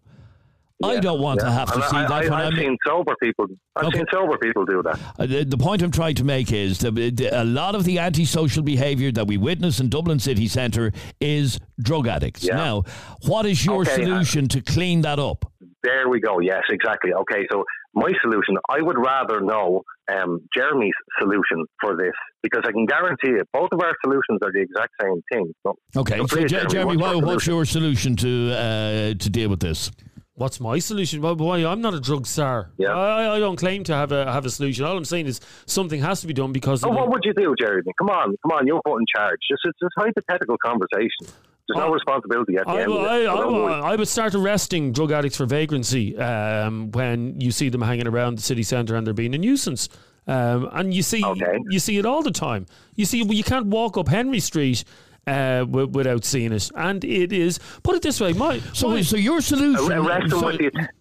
yeah, 0.82 0.88
I 0.88 1.00
don't 1.00 1.20
want 1.20 1.42
yeah. 1.42 1.48
to 1.48 1.52
have 1.52 1.68
to 1.70 1.76
and 1.76 1.84
see 1.84 1.98
I, 1.98 2.08
that. 2.08 2.32
I, 2.32 2.44
have 2.46 2.54
seen 2.54 2.78
sober 2.88 3.14
people. 3.22 3.48
I've 3.76 3.88
okay. 3.88 3.98
seen 3.98 4.06
sober 4.14 4.38
people 4.38 4.66
do 4.66 4.82
that. 4.84 5.00
Uh, 5.20 5.26
the, 5.26 5.44
the, 5.44 5.58
point 5.58 5.82
I'm 5.82 5.92
trying 5.92 6.16
to 6.16 6.24
make 6.24 6.54
is 6.54 6.80
that 6.80 7.30
a 7.34 7.44
lot 7.44 7.76
of 7.76 7.84
the 7.84 8.00
antisocial 8.00 8.64
behaviour 8.64 9.12
that 9.12 9.28
we 9.28 9.38
witness 9.38 9.82
in 9.82 9.90
Dublin 9.90 10.20
city 10.20 10.48
centre 10.48 10.94
is 11.20 11.60
drug 11.82 12.08
addicts. 12.08 12.46
Yeah. 12.46 12.56
Now, 12.56 12.84
what 13.24 13.46
is 13.46 13.66
your 13.66 13.82
okay, 13.82 13.96
solution 13.96 14.46
uh, 14.46 14.48
to 14.50 14.62
clean 14.62 15.02
that 15.02 15.20
up? 15.20 15.52
There 15.84 16.08
we 16.08 16.22
go. 16.22 16.40
Yes, 16.40 16.64
exactly. 16.70 17.14
Okay, 17.14 17.46
so 17.52 17.66
my 17.94 18.12
solution, 18.22 18.56
I 18.70 18.82
would 18.82 18.98
rather 18.98 19.42
know 19.42 19.84
um, 20.12 20.42
Jeremy's 20.56 20.94
solution 21.20 21.66
for 21.82 21.96
this 21.98 22.14
because 22.44 22.62
I 22.66 22.72
can 22.72 22.86
guarantee 22.86 23.32
it. 23.32 23.48
Both 23.54 23.70
of 23.72 23.82
our 23.82 23.96
solutions 24.04 24.40
are 24.44 24.52
the 24.52 24.62
exact 24.62 24.94
same 25.02 25.22
thing. 25.32 25.54
So, 25.66 25.76
okay, 25.98 26.18
so, 26.18 26.26
so 26.28 26.46
Jeremy, 26.46 26.70
Jeremy 26.70 26.98
what's, 26.98 27.14
your 27.14 27.26
what's, 27.26 27.48
your 27.48 27.66
solution 27.66 28.16
to 28.18 28.52
uh, 28.54 29.14
to 29.16 29.30
deal 29.30 29.50
with 29.50 29.60
this? 29.60 29.92
What's 30.36 30.62
my 30.62 30.80
solution? 30.80 31.22
Well, 31.22 31.36
boy, 31.36 31.68
I'm 31.68 31.82
not 31.82 31.94
a 31.94 32.00
drug 32.00 32.26
czar. 32.26 32.72
Yeah. 32.78 32.96
I, 32.96 33.36
I, 33.36 33.40
don't 33.40 33.58
claim 33.58 33.84
to 33.86 33.94
have 33.94 34.14
a 34.14 34.32
have 34.32 34.46
a 34.46 34.50
solution. 34.50 34.86
All 34.86 34.96
I'm 34.96 35.04
saying 35.04 35.26
is 35.26 35.42
something 35.66 36.00
has 36.02 36.22
to 36.22 36.28
be 36.28 36.34
done 36.34 36.54
because. 36.54 36.82
Oh, 36.84 36.90
what 36.90 37.10
would 37.10 37.24
you 37.26 37.34
do, 37.34 37.54
Jeremy? 37.60 37.92
Come 37.98 38.10
on, 38.10 38.36
come 38.44 38.52
on, 38.54 38.66
you're 38.66 38.82
put 38.86 39.00
in 39.00 39.06
charge. 39.14 39.40
Just 39.52 39.64
it's 39.66 39.78
a 39.82 40.02
hypothetical 40.02 40.58
conversation. 40.64 41.28
There's 41.70 41.86
no 41.86 41.92
responsibility 41.94 42.58
at 42.58 42.66
the 42.66 42.72
I, 42.72 42.82
end. 42.82 42.94
I, 42.94 43.26
I, 43.26 43.92
I, 43.92 43.96
would 43.96 44.08
start 44.08 44.34
arresting 44.34 44.92
drug 44.92 45.12
addicts 45.12 45.38
for 45.38 45.46
vagrancy 45.46 46.18
um, 46.18 46.92
when 46.92 47.40
you 47.40 47.52
see 47.52 47.70
them 47.70 47.82
hanging 47.82 48.08
around 48.08 48.40
the 48.40 48.42
city 48.42 48.64
centre 48.64 48.96
and 48.96 49.06
they're 49.06 49.14
being 49.14 49.36
a 49.36 49.38
nuisance. 49.38 49.88
Um, 50.26 50.68
and 50.74 50.92
you 50.92 51.04
see, 51.04 51.24
okay. 51.24 51.60
you 51.70 51.78
see 51.78 52.00
it 52.00 52.08
all 52.08 52.24
the 52.24 52.32
time. 52.32 52.66
You 52.96 53.06
see, 53.06 53.22
you 53.24 53.44
can't 53.44 53.68
walk 53.68 53.98
up 53.98 54.08
Henry 54.08 54.40
Street 54.40 54.84
uh, 55.30 55.60
w- 55.66 55.88
without 55.88 56.26
seeing 56.26 56.52
it. 56.52 56.70
And 56.76 57.04
it 57.04 57.32
is, 57.32 57.60
put 57.84 57.96
it 57.96 58.02
this 58.02 58.20
way, 58.20 58.34
my. 58.34 58.60
So, 58.74 58.90
my, 58.90 59.02
so 59.02 59.18
your 59.18 59.42
solution. 59.42 59.88
So, 60.30 60.52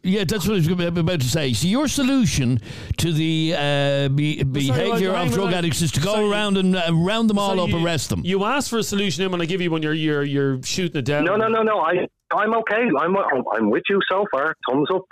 yeah, 0.02 0.24
that's 0.24 0.46
what 0.46 0.54
I 0.54 0.74
was 0.74 0.98
about 0.98 1.20
to 1.20 1.28
say. 1.28 1.52
So, 1.52 1.66
your 1.66 1.88
solution 1.88 2.60
to 2.98 3.12
the 3.12 3.54
uh, 3.56 4.08
be, 4.08 4.42
behavior 4.42 5.14
of 5.14 5.32
drug 5.32 5.52
addicts 5.52 5.82
is 5.82 5.92
to 5.92 6.00
go 6.00 6.14
so 6.14 6.30
around 6.30 6.56
and 6.56 6.76
uh, 6.76 6.90
round 6.92 7.30
them 7.30 7.38
all 7.38 7.56
so 7.56 7.64
up, 7.64 7.70
you, 7.70 7.84
arrest 7.84 8.10
them. 8.10 8.22
You 8.24 8.44
ask 8.44 8.70
for 8.70 8.78
a 8.78 8.82
solution, 8.82 9.22
and 9.22 9.32
when 9.32 9.40
I 9.40 9.46
give 9.46 9.60
you 9.60 9.70
one, 9.70 9.82
you're, 9.82 9.94
you're, 9.94 10.24
you're 10.24 10.62
shooting 10.62 10.98
it 10.98 11.04
down. 11.04 11.24
No, 11.24 11.36
no, 11.36 11.48
no, 11.48 11.62
no. 11.62 11.80
I, 11.80 12.06
I'm 12.32 12.54
okay. 12.54 12.82
I'm, 13.00 13.16
I'm 13.52 13.70
with 13.70 13.84
you 13.88 14.00
so 14.10 14.26
far. 14.30 14.54
Thumbs 14.68 14.88
up. 14.94 15.04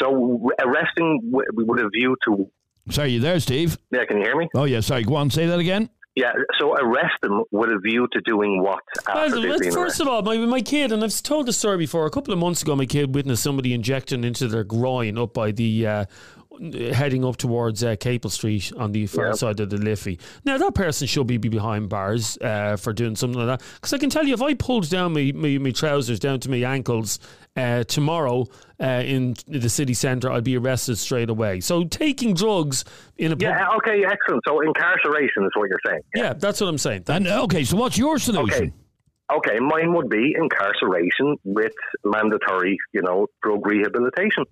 So, 0.00 0.48
arresting 0.60 1.20
with 1.32 1.80
a 1.80 1.88
view 1.88 2.16
to 2.26 2.48
Sorry, 2.90 3.10
you 3.10 3.20
there, 3.20 3.38
Steve? 3.38 3.76
Yeah, 3.90 4.04
can 4.06 4.16
you 4.16 4.22
hear 4.24 4.36
me? 4.36 4.48
Oh, 4.54 4.64
yeah, 4.64 4.80
sorry. 4.80 5.02
Go 5.04 5.16
on, 5.16 5.30
say 5.30 5.46
that 5.46 5.58
again. 5.58 5.90
Yeah, 6.18 6.32
so 6.58 6.74
arrest 6.74 7.14
them 7.22 7.44
with 7.52 7.70
a 7.70 7.78
view 7.78 8.08
to 8.10 8.20
doing 8.22 8.60
what? 8.60 8.82
After 9.06 9.38
well, 9.38 9.56
first 9.56 9.76
arrested? 9.76 10.02
of 10.02 10.08
all, 10.08 10.22
my, 10.22 10.36
my 10.38 10.60
kid, 10.60 10.90
and 10.90 11.04
I've 11.04 11.22
told 11.22 11.46
the 11.46 11.52
story 11.52 11.76
before. 11.76 12.06
A 12.06 12.10
couple 12.10 12.34
of 12.34 12.40
months 12.40 12.60
ago, 12.60 12.74
my 12.74 12.86
kid 12.86 13.14
witnessed 13.14 13.40
somebody 13.40 13.72
injecting 13.72 14.24
into 14.24 14.48
their 14.48 14.64
groin 14.64 15.16
up 15.16 15.32
by 15.32 15.52
the 15.52 15.86
uh, 15.86 16.04
heading 16.92 17.24
up 17.24 17.36
towards 17.36 17.84
uh, 17.84 17.94
Capel 18.00 18.30
Street 18.30 18.72
on 18.76 18.90
the 18.90 19.06
far 19.06 19.28
yep. 19.28 19.36
side 19.36 19.60
of 19.60 19.70
the 19.70 19.76
Liffey. 19.76 20.18
Now, 20.44 20.58
that 20.58 20.74
person 20.74 21.06
should 21.06 21.28
be 21.28 21.38
behind 21.38 21.88
bars 21.88 22.36
uh, 22.38 22.76
for 22.76 22.92
doing 22.92 23.14
something 23.14 23.38
like 23.38 23.60
that. 23.60 23.66
Because 23.76 23.92
I 23.92 23.98
can 23.98 24.10
tell 24.10 24.26
you, 24.26 24.34
if 24.34 24.42
I 24.42 24.54
pulled 24.54 24.90
down 24.90 25.14
my, 25.14 25.30
my, 25.36 25.58
my 25.58 25.70
trousers 25.70 26.18
down 26.18 26.40
to 26.40 26.50
my 26.50 26.64
ankles 26.64 27.20
uh, 27.58 27.84
tomorrow 27.84 28.46
uh, 28.80 29.02
in 29.04 29.34
the 29.46 29.68
city 29.68 29.94
centre, 29.94 30.30
I'd 30.30 30.44
be 30.44 30.56
arrested 30.56 30.96
straight 30.96 31.30
away. 31.30 31.60
So 31.60 31.84
taking 31.84 32.34
drugs 32.34 32.84
in 33.16 33.32
a 33.32 33.36
yeah, 33.38 33.66
pub- 33.66 33.78
okay, 33.78 34.04
excellent. 34.04 34.42
So 34.46 34.60
incarceration 34.60 35.44
is 35.44 35.50
what 35.54 35.68
you're 35.68 35.78
saying. 35.86 36.00
Yeah, 36.14 36.22
yeah 36.22 36.32
that's 36.34 36.60
what 36.60 36.68
I'm 36.68 36.78
saying. 36.78 37.04
And 37.08 37.26
okay, 37.26 37.64
so 37.64 37.76
what's 37.76 37.98
your 37.98 38.18
solution? 38.18 38.64
Okay. 38.64 38.72
Okay, 39.30 39.58
mine 39.60 39.92
would 39.92 40.08
be 40.08 40.34
incarceration 40.40 41.36
with 41.44 41.72
mandatory, 42.02 42.78
you 42.94 43.02
know, 43.02 43.26
drug 43.42 43.66
rehabilitation. 43.66 44.44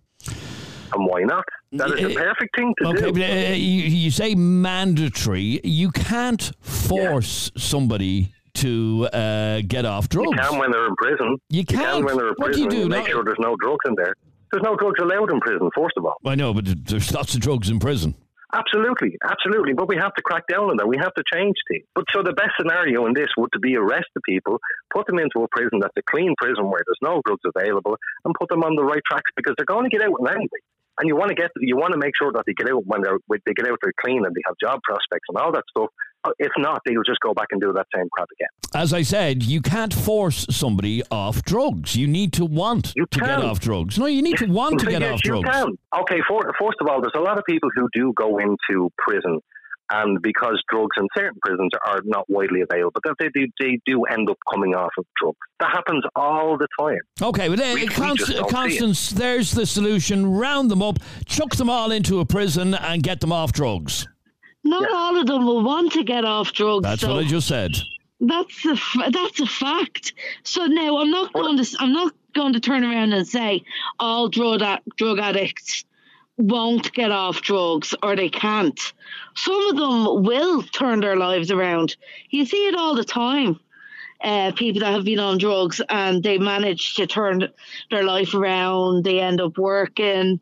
And 0.93 1.07
why 1.07 1.23
not? 1.23 1.45
That 1.73 1.93
is 1.93 2.09
the 2.09 2.15
perfect 2.15 2.55
thing 2.57 2.75
to 2.83 2.89
okay, 2.89 3.01
do. 3.01 3.13
But, 3.13 3.23
uh, 3.23 3.55
you, 3.55 3.83
you, 3.83 4.11
say 4.11 4.35
mandatory. 4.35 5.61
You 5.65 5.91
can't 5.91 6.53
force 6.61 7.51
yeah. 7.55 7.63
somebody 7.63 8.35
to 8.57 9.09
uh, 9.13 9.61
get 9.67 9.85
off 9.85 10.09
drugs. 10.09 10.31
You 10.31 10.37
can 10.37 10.59
when 10.59 10.71
they're 10.71 10.87
in 10.87 10.97
prison. 10.97 11.37
You, 11.49 11.65
can. 11.65 11.79
you 11.79 11.85
can 11.85 12.05
when 12.05 12.17
they're 12.17 12.29
in 12.29 12.35
prison. 12.35 12.63
what. 12.65 12.71
Do 12.71 12.77
you 12.77 12.85
do? 12.85 12.89
make 12.89 13.07
sure 13.09 13.25
there's 13.25 13.39
no 13.41 13.57
drugs 13.61 13.85
in 13.87 13.95
there. 13.97 14.15
There's 14.53 14.63
no 14.63 14.77
drugs 14.77 15.01
allowed 15.01 15.33
in 15.33 15.41
prison, 15.41 15.71
first 15.75 15.95
of 15.97 16.05
all. 16.05 16.17
I 16.25 16.35
know, 16.35 16.55
but 16.55 16.65
there's 16.87 17.13
lots 17.13 17.35
of 17.35 17.41
drugs 17.41 17.69
in 17.69 17.79
prison. 17.79 18.15
Absolutely, 18.55 19.19
absolutely. 19.29 19.75
But 19.75 19.89
we 19.89 19.97
have 19.97 20.15
to 20.15 20.23
crack 20.23 20.47
down 20.49 20.71
on 20.71 20.77
that. 20.79 20.87
We 20.87 20.97
have 20.99 21.13
to 21.15 21.23
change 21.35 21.57
things. 21.69 21.85
But 21.95 22.05
so 22.15 22.23
the 22.23 22.33
best 22.33 22.53
scenario 22.59 23.07
in 23.07 23.13
this 23.13 23.27
would 23.37 23.51
to 23.53 23.59
be 23.59 23.77
arrest 23.77 24.07
the 24.15 24.21
people, 24.23 24.59
put 24.95 25.07
them 25.07 25.19
into 25.19 25.43
a 25.43 25.49
prison 25.51 25.81
that's 25.81 25.97
a 25.99 26.03
clean 26.09 26.35
prison 26.39 26.71
where 26.71 26.81
there's 26.87 27.03
no 27.03 27.21
drugs 27.27 27.43
available, 27.45 27.97
and 28.25 28.35
put 28.39 28.49
them 28.49 28.63
on 28.63 28.77
the 28.77 28.85
right 28.85 29.03
tracks 29.11 29.31
because 29.37 29.55
they're 29.59 29.67
going 29.67 29.85
to 29.85 29.91
get 29.91 30.01
out 30.01 30.15
anyway 30.31 30.63
and 30.99 31.09
you 31.09 31.17
want 31.17 31.29
to 31.29 31.35
get 31.35 31.51
you 31.61 31.77
want 31.77 31.93
to 31.93 31.99
make 31.99 32.13
sure 32.17 32.33
that 32.33 32.45
they 32.47 32.55
get 32.55 32.71
out 32.71 32.87
when 32.87 33.03
they're 33.03 33.19
they 33.45 33.53
get 33.53 33.69
out 33.69 33.79
they're 33.83 33.93
clean 34.01 34.25
and 34.25 34.35
they 34.35 34.41
have 34.47 34.57
job 34.61 34.81
prospects 34.83 35.29
and 35.29 35.39
all 35.39 35.53
that 35.53 35.65
stuff. 35.71 35.91
If 36.39 36.53
not, 36.59 36.81
they'll 36.85 37.03
just 37.03 37.21
go 37.21 37.35
back 37.35 37.49
and 37.51 37.61
do 37.61 37.73
that 37.73 37.87
same 37.95 38.09
crap 38.13 38.29
again. 38.33 38.49
As 38.75 38.93
I 38.93 39.03
said, 39.03 39.43
you 39.43 39.61
can't 39.61 39.93
force 39.93 40.47
somebody 40.51 41.03
off 41.11 41.43
drugs. 41.43 41.97
You 41.97 42.07
need 42.07 42.33
to 42.35 42.45
want 42.45 42.93
you 42.97 43.07
to 43.11 43.19
can. 43.19 43.29
get 43.29 43.45
off 43.45 43.61
drugs. 43.61 43.99
No, 43.99 44.07
you 44.07 44.23
need 44.23 44.39
to 44.39 44.47
want 44.47 44.81
to 44.81 44.87
get 44.91 45.01
yes, 45.01 45.15
off 45.15 45.25
you 45.25 45.43
drugs. 45.43 45.49
Can. 45.51 45.79
Okay, 46.01 46.21
for, 46.29 46.43
first 46.61 46.79
of 46.81 46.89
all, 46.89 47.01
there's 47.01 47.15
a 47.17 47.21
lot 47.21 47.39
of 47.39 47.45
people 47.49 47.69
who 47.75 47.89
do 47.93 48.13
go 48.17 48.39
into 48.39 48.91
prison 48.99 49.41
and 49.91 50.21
because 50.21 50.61
drugs 50.69 50.97
in 50.99 51.07
certain 51.17 51.39
prisons 51.43 51.71
are 51.87 52.01
not 52.05 52.29
widely 52.29 52.63
available, 52.63 53.01
they, 53.19 53.29
they, 53.35 53.47
they 53.61 53.79
do 53.87 54.05
end 54.05 54.29
up 54.29 54.37
coming 54.53 54.75
off 54.75 54.91
of 54.99 55.05
drugs. 55.21 55.39
That 55.61 55.71
happens 55.71 56.05
all 56.17 56.59
the 56.59 56.67
time. 56.79 56.99
Okay, 57.23 57.49
but 57.49 57.61
uh, 57.61 57.73
we, 57.75 57.87
Const- 57.87 58.29
we 58.29 58.49
Constance, 58.49 59.11
there's 59.11 59.53
the 59.53 59.67
solution. 59.67 60.27
Round 60.27 60.71
them 60.71 60.83
up, 60.83 60.99
chuck 61.25 61.55
them 61.57 61.71
all 61.71 61.93
into 61.93 62.21
a 62.21 62.27
prison, 62.27 62.75
and 62.75 63.03
get 63.03 63.21
them 63.21 63.33
off 63.33 63.53
drugs. 63.53 64.07
Not 64.67 64.83
yeah. 64.91 64.97
all 64.97 65.17
of 65.21 65.27
them 65.27 65.47
will 65.47 65.63
want 65.63 65.93
to 65.93 66.03
get 66.03 66.25
off 66.25 66.53
drugs. 66.53 66.83
That's 66.83 67.03
so 67.03 67.15
what 67.15 67.25
I 67.25 67.29
just 67.29 67.47
said. 67.47 67.77
That's 68.21 68.65
a 68.65 68.77
that's 69.11 69.41
a 69.41 69.47
fact. 69.47 70.13
So 70.43 70.67
now 70.67 70.99
I'm 70.99 71.11
not 71.11 71.33
going 71.33 71.63
to 71.63 71.77
I'm 71.79 71.93
not 71.93 72.13
going 72.35 72.53
to 72.55 72.61
turn 72.61 72.85
around 72.85 73.13
and 73.13 73.27
say 73.27 73.63
all 74.01 74.29
drug 74.29 74.63
drug 74.97 75.19
addicts 75.19 75.85
won't 76.37 76.93
get 76.93 77.13
off 77.13 77.43
drugs 77.43 77.95
or 78.03 78.17
they 78.17 78.29
can't. 78.29 78.93
Some 79.37 79.69
of 79.69 79.77
them 79.77 80.25
will 80.25 80.63
turn 80.63 81.01
their 81.01 81.17
lives 81.17 81.51
around. 81.51 81.97
You 82.31 82.45
see 82.45 82.69
it 82.69 82.75
all 82.75 82.95
the 82.95 83.05
time. 83.05 83.61
Uh, 84.21 84.51
people 84.57 84.81
that 84.81 84.93
have 84.93 85.05
been 85.05 85.21
on 85.21 85.39
drugs 85.39 85.81
and 85.89 86.23
they 86.23 86.39
manage 86.39 86.95
to 86.95 87.07
turn 87.07 87.49
their 87.91 88.03
life 88.03 88.35
around. 88.35 89.05
They 89.05 89.21
end 89.21 89.41
up 89.41 89.59
working. 89.59 90.41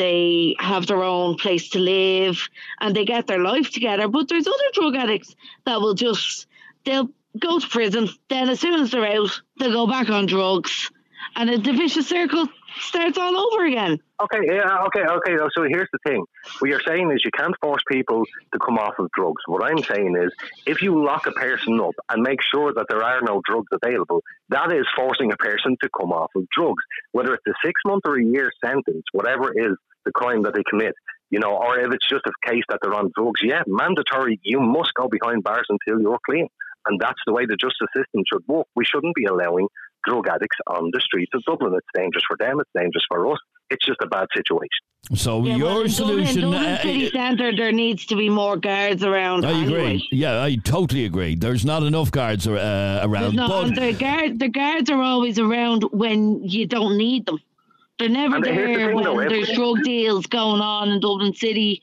They 0.00 0.56
have 0.58 0.86
their 0.86 1.02
own 1.02 1.36
place 1.36 1.68
to 1.70 1.78
live 1.78 2.48
and 2.80 2.96
they 2.96 3.04
get 3.04 3.26
their 3.26 3.38
life 3.38 3.70
together. 3.70 4.08
But 4.08 4.28
there's 4.28 4.46
other 4.46 4.70
drug 4.72 4.96
addicts 4.96 5.36
that 5.66 5.78
will 5.78 5.92
just 5.92 6.46
they'll 6.86 7.10
go 7.38 7.58
to 7.58 7.68
prison. 7.68 8.08
Then, 8.30 8.48
as 8.48 8.60
soon 8.60 8.80
as 8.80 8.90
they're 8.90 9.04
out, 9.04 9.42
they'll 9.58 9.72
go 9.72 9.86
back 9.86 10.08
on 10.08 10.24
drugs, 10.24 10.90
and 11.36 11.62
the 11.62 11.72
vicious 11.72 12.08
circle 12.08 12.48
starts 12.78 13.18
all 13.18 13.36
over 13.36 13.66
again. 13.66 13.98
Okay, 14.22 14.38
yeah, 14.46 14.84
okay, 14.86 15.02
okay. 15.02 15.36
So 15.54 15.64
here's 15.68 15.88
the 15.92 15.98
thing: 16.06 16.24
what 16.60 16.70
you're 16.70 16.80
saying 16.80 17.10
is 17.12 17.20
you 17.22 17.30
can't 17.30 17.54
force 17.60 17.82
people 17.92 18.24
to 18.54 18.58
come 18.58 18.78
off 18.78 18.94
of 18.98 19.10
drugs. 19.10 19.42
What 19.48 19.62
I'm 19.62 19.82
saying 19.82 20.16
is, 20.16 20.32
if 20.64 20.80
you 20.80 21.04
lock 21.04 21.26
a 21.26 21.32
person 21.32 21.78
up 21.78 21.94
and 22.08 22.22
make 22.22 22.40
sure 22.54 22.72
that 22.72 22.86
there 22.88 23.04
are 23.04 23.20
no 23.20 23.42
drugs 23.44 23.68
available, 23.70 24.22
that 24.48 24.72
is 24.72 24.86
forcing 24.96 25.30
a 25.30 25.36
person 25.36 25.76
to 25.82 25.90
come 26.00 26.10
off 26.10 26.30
of 26.34 26.48
drugs. 26.48 26.82
Whether 27.12 27.34
it's 27.34 27.46
a 27.46 27.52
six 27.62 27.78
month 27.84 28.04
or 28.06 28.18
a 28.18 28.24
year 28.24 28.50
sentence, 28.64 29.04
whatever 29.12 29.52
is 29.52 29.76
the 30.04 30.12
crime 30.12 30.42
that 30.42 30.54
they 30.54 30.62
commit, 30.68 30.94
you 31.30 31.38
know, 31.38 31.56
or 31.56 31.78
if 31.78 31.92
it's 31.92 32.08
just 32.08 32.24
a 32.26 32.48
case 32.48 32.64
that 32.68 32.78
they're 32.82 32.94
on 32.94 33.10
drugs, 33.16 33.40
yeah, 33.42 33.62
mandatory. 33.66 34.40
You 34.42 34.60
must 34.60 34.92
go 34.94 35.08
behind 35.08 35.42
bars 35.44 35.66
until 35.68 36.00
you're 36.00 36.18
clean. 36.26 36.46
And 36.86 36.98
that's 36.98 37.20
the 37.26 37.32
way 37.34 37.44
the 37.44 37.56
justice 37.56 37.88
system 37.94 38.22
should 38.32 38.42
work. 38.48 38.66
We 38.74 38.84
shouldn't 38.86 39.14
be 39.14 39.26
allowing 39.26 39.68
drug 40.06 40.26
addicts 40.28 40.56
on 40.66 40.90
the 40.94 41.00
streets 41.00 41.30
of 41.34 41.42
Dublin. 41.44 41.74
It's 41.74 41.86
dangerous 41.94 42.24
for 42.26 42.36
them. 42.38 42.58
It's 42.58 42.70
dangerous 42.74 43.04
for 43.08 43.30
us. 43.30 43.38
It's 43.68 43.84
just 43.84 43.98
a 44.02 44.06
bad 44.06 44.26
situation. 44.34 44.68
So 45.14 45.44
Yeah, 45.44 45.56
your 45.56 45.66
well, 45.66 45.80
in 45.82 45.88
solution? 45.90 46.40
Dublin, 46.40 46.52
Dublin 46.62 46.72
uh, 46.72 46.82
city 46.82 47.10
centre, 47.10 47.54
there 47.54 47.70
needs 47.70 48.06
to 48.06 48.16
be 48.16 48.28
more 48.30 48.56
guards 48.56 49.04
around. 49.04 49.44
I 49.44 49.62
agree. 49.62 49.74
anyway. 49.76 50.02
Yeah, 50.10 50.42
I 50.42 50.56
totally 50.64 51.04
agree. 51.04 51.34
There's 51.36 51.64
not 51.64 51.82
enough 51.82 52.10
guards 52.10 52.46
uh, 52.46 53.00
around. 53.04 53.36
not- 53.36 53.48
but 53.50 53.74
the 53.74 53.92
guard, 53.92 54.38
the 54.38 54.48
guards 54.48 54.88
are 54.90 55.00
always 55.00 55.38
around 55.38 55.82
when 55.92 56.42
you 56.42 56.66
don't 56.66 56.96
need 56.96 57.26
them. 57.26 57.38
They're 58.00 58.08
never 58.08 58.36
And 58.36 58.46
here's 58.46 58.72
the 58.72 58.78
there 58.78 58.86
thing, 58.88 58.94
when 58.96 59.04
though, 59.04 59.28
there's 59.28 59.50
drug 59.52 59.82
deals 59.84 60.26
going 60.26 60.62
on 60.62 60.88
in 60.88 61.00
Dublin 61.00 61.34
City. 61.34 61.82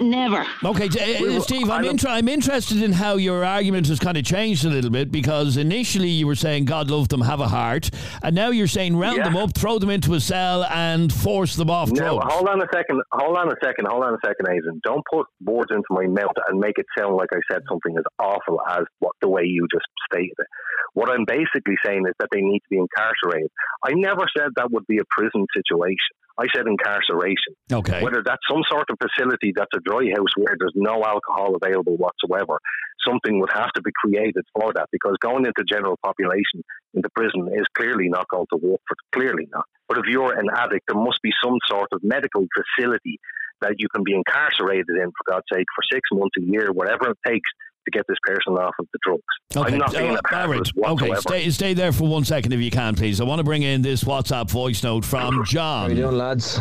Never. 0.00 0.44
Okay, 0.64 0.86
uh, 0.88 1.22
We 1.22 1.40
Steve, 1.40 1.70
I 1.70 1.76
I'm, 1.76 1.82
don't- 1.82 1.90
inter- 1.92 2.08
I'm 2.08 2.28
interested 2.28 2.82
in 2.82 2.92
how 2.92 3.14
your 3.16 3.44
argument 3.44 3.86
has 3.88 4.00
kind 4.00 4.16
of 4.16 4.24
changed 4.24 4.64
a 4.64 4.68
little 4.68 4.90
bit 4.90 5.12
because 5.12 5.56
initially 5.56 6.08
you 6.08 6.26
were 6.26 6.34
saying 6.34 6.64
God 6.64 6.90
love 6.90 7.08
them, 7.08 7.20
have 7.20 7.40
a 7.40 7.48
heart, 7.48 7.90
and 8.22 8.34
now 8.34 8.48
you're 8.50 8.66
saying 8.66 8.96
round 8.96 9.18
Yeah. 9.18 9.24
them 9.24 9.36
up, 9.36 9.54
throw 9.56 9.78
them 9.78 9.90
into 9.90 10.14
a 10.14 10.20
cell, 10.20 10.64
and 10.64 11.12
force 11.12 11.54
them 11.56 11.70
off 11.70 11.90
No, 11.92 12.16
drugs. 12.18 12.34
hold 12.34 12.48
on 12.48 12.60
a 12.60 12.66
second. 12.74 13.02
Hold 13.12 13.36
on 13.36 13.48
a 13.48 13.54
second. 13.62 13.86
Hold 13.88 14.04
on 14.04 14.14
a 14.14 14.18
second, 14.24 14.48
Aidan. 14.50 14.80
Don't 14.84 15.02
put 15.12 15.26
words 15.44 15.70
into 15.70 15.86
my 15.90 16.06
mouth 16.06 16.34
and 16.48 16.58
make 16.58 16.78
it 16.78 16.86
sound 16.98 17.14
like 17.16 17.28
I 17.32 17.38
said 17.50 17.62
something 17.68 17.94
as 17.96 18.04
awful 18.18 18.60
as 18.68 18.82
what 18.98 19.12
the 19.20 19.28
way 19.28 19.42
you 19.44 19.66
just 19.72 19.86
stated 20.12 20.34
it. 20.38 20.46
What 20.94 21.08
I'm 21.10 21.24
basically 21.24 21.76
saying 21.84 22.04
is 22.06 22.14
that 22.18 22.28
they 22.32 22.40
need 22.40 22.58
to 22.60 22.68
be 22.70 22.78
incarcerated. 22.78 23.50
I 23.84 23.92
never 23.94 24.26
said 24.36 24.48
that 24.56 24.70
would 24.70 24.86
be 24.86 24.98
a 24.98 25.04
prison 25.10 25.46
situation. 25.56 26.14
I 26.38 26.46
said 26.54 26.66
incarceration. 26.66 27.54
Okay. 27.72 28.02
Whether 28.02 28.22
that's 28.24 28.42
some 28.50 28.62
sort 28.68 28.90
of 28.90 28.98
facility 28.98 29.52
that's 29.54 29.70
a 29.74 29.80
dry 29.80 30.10
house 30.16 30.34
where 30.36 30.56
there's 30.58 30.74
no 30.74 31.04
alcohol 31.04 31.54
available 31.54 31.96
whatsoever, 31.96 32.58
something 33.06 33.38
would 33.40 33.52
have 33.52 33.70
to 33.72 33.82
be 33.82 33.90
created 33.94 34.44
for 34.52 34.72
that 34.74 34.88
because 34.90 35.16
going 35.20 35.46
into 35.46 35.62
general 35.68 35.98
population 36.02 36.64
into 36.94 37.08
prison 37.14 37.48
is 37.54 37.66
clearly 37.76 38.08
not 38.08 38.26
going 38.28 38.46
to 38.50 38.56
work 38.56 38.80
for 38.88 38.96
clearly 39.12 39.46
not. 39.52 39.66
But 39.88 39.98
if 39.98 40.04
you're 40.08 40.32
an 40.32 40.48
addict, 40.54 40.86
there 40.88 41.00
must 41.00 41.20
be 41.22 41.30
some 41.42 41.58
sort 41.68 41.88
of 41.92 42.02
medical 42.02 42.46
facility 42.50 43.20
that 43.60 43.74
you 43.78 43.88
can 43.94 44.02
be 44.02 44.14
incarcerated 44.14 44.88
in, 44.90 45.10
for 45.14 45.32
God's 45.32 45.46
sake, 45.52 45.66
for 45.74 45.82
six 45.92 46.02
months, 46.12 46.34
a 46.38 46.42
year, 46.42 46.72
whatever 46.72 47.10
it 47.10 47.18
takes 47.26 47.48
to 47.84 47.90
get 47.90 48.04
this 48.08 48.18
person 48.24 48.54
off 48.54 48.74
of 48.78 48.86
the 48.92 48.98
drugs. 49.04 49.22
Okay, 49.56 49.72
I'm 49.74 49.78
not 49.78 49.92
being 49.92 50.16
uh, 50.16 50.18
a 50.18 50.22
pacifist 50.22 50.72
Okay, 50.84 51.14
stay, 51.16 51.50
stay 51.50 51.74
there 51.74 51.92
for 51.92 52.08
one 52.08 52.24
second 52.24 52.52
if 52.52 52.60
you 52.60 52.70
can, 52.70 52.94
please. 52.94 53.20
I 53.20 53.24
want 53.24 53.38
to 53.38 53.44
bring 53.44 53.62
in 53.62 53.82
this 53.82 54.04
WhatsApp 54.04 54.50
voice 54.50 54.82
note 54.82 55.04
from 55.04 55.44
John. 55.44 55.82
How 55.82 55.88
you 55.88 56.02
John. 56.02 56.10
doing, 56.10 56.18
lads? 56.18 56.60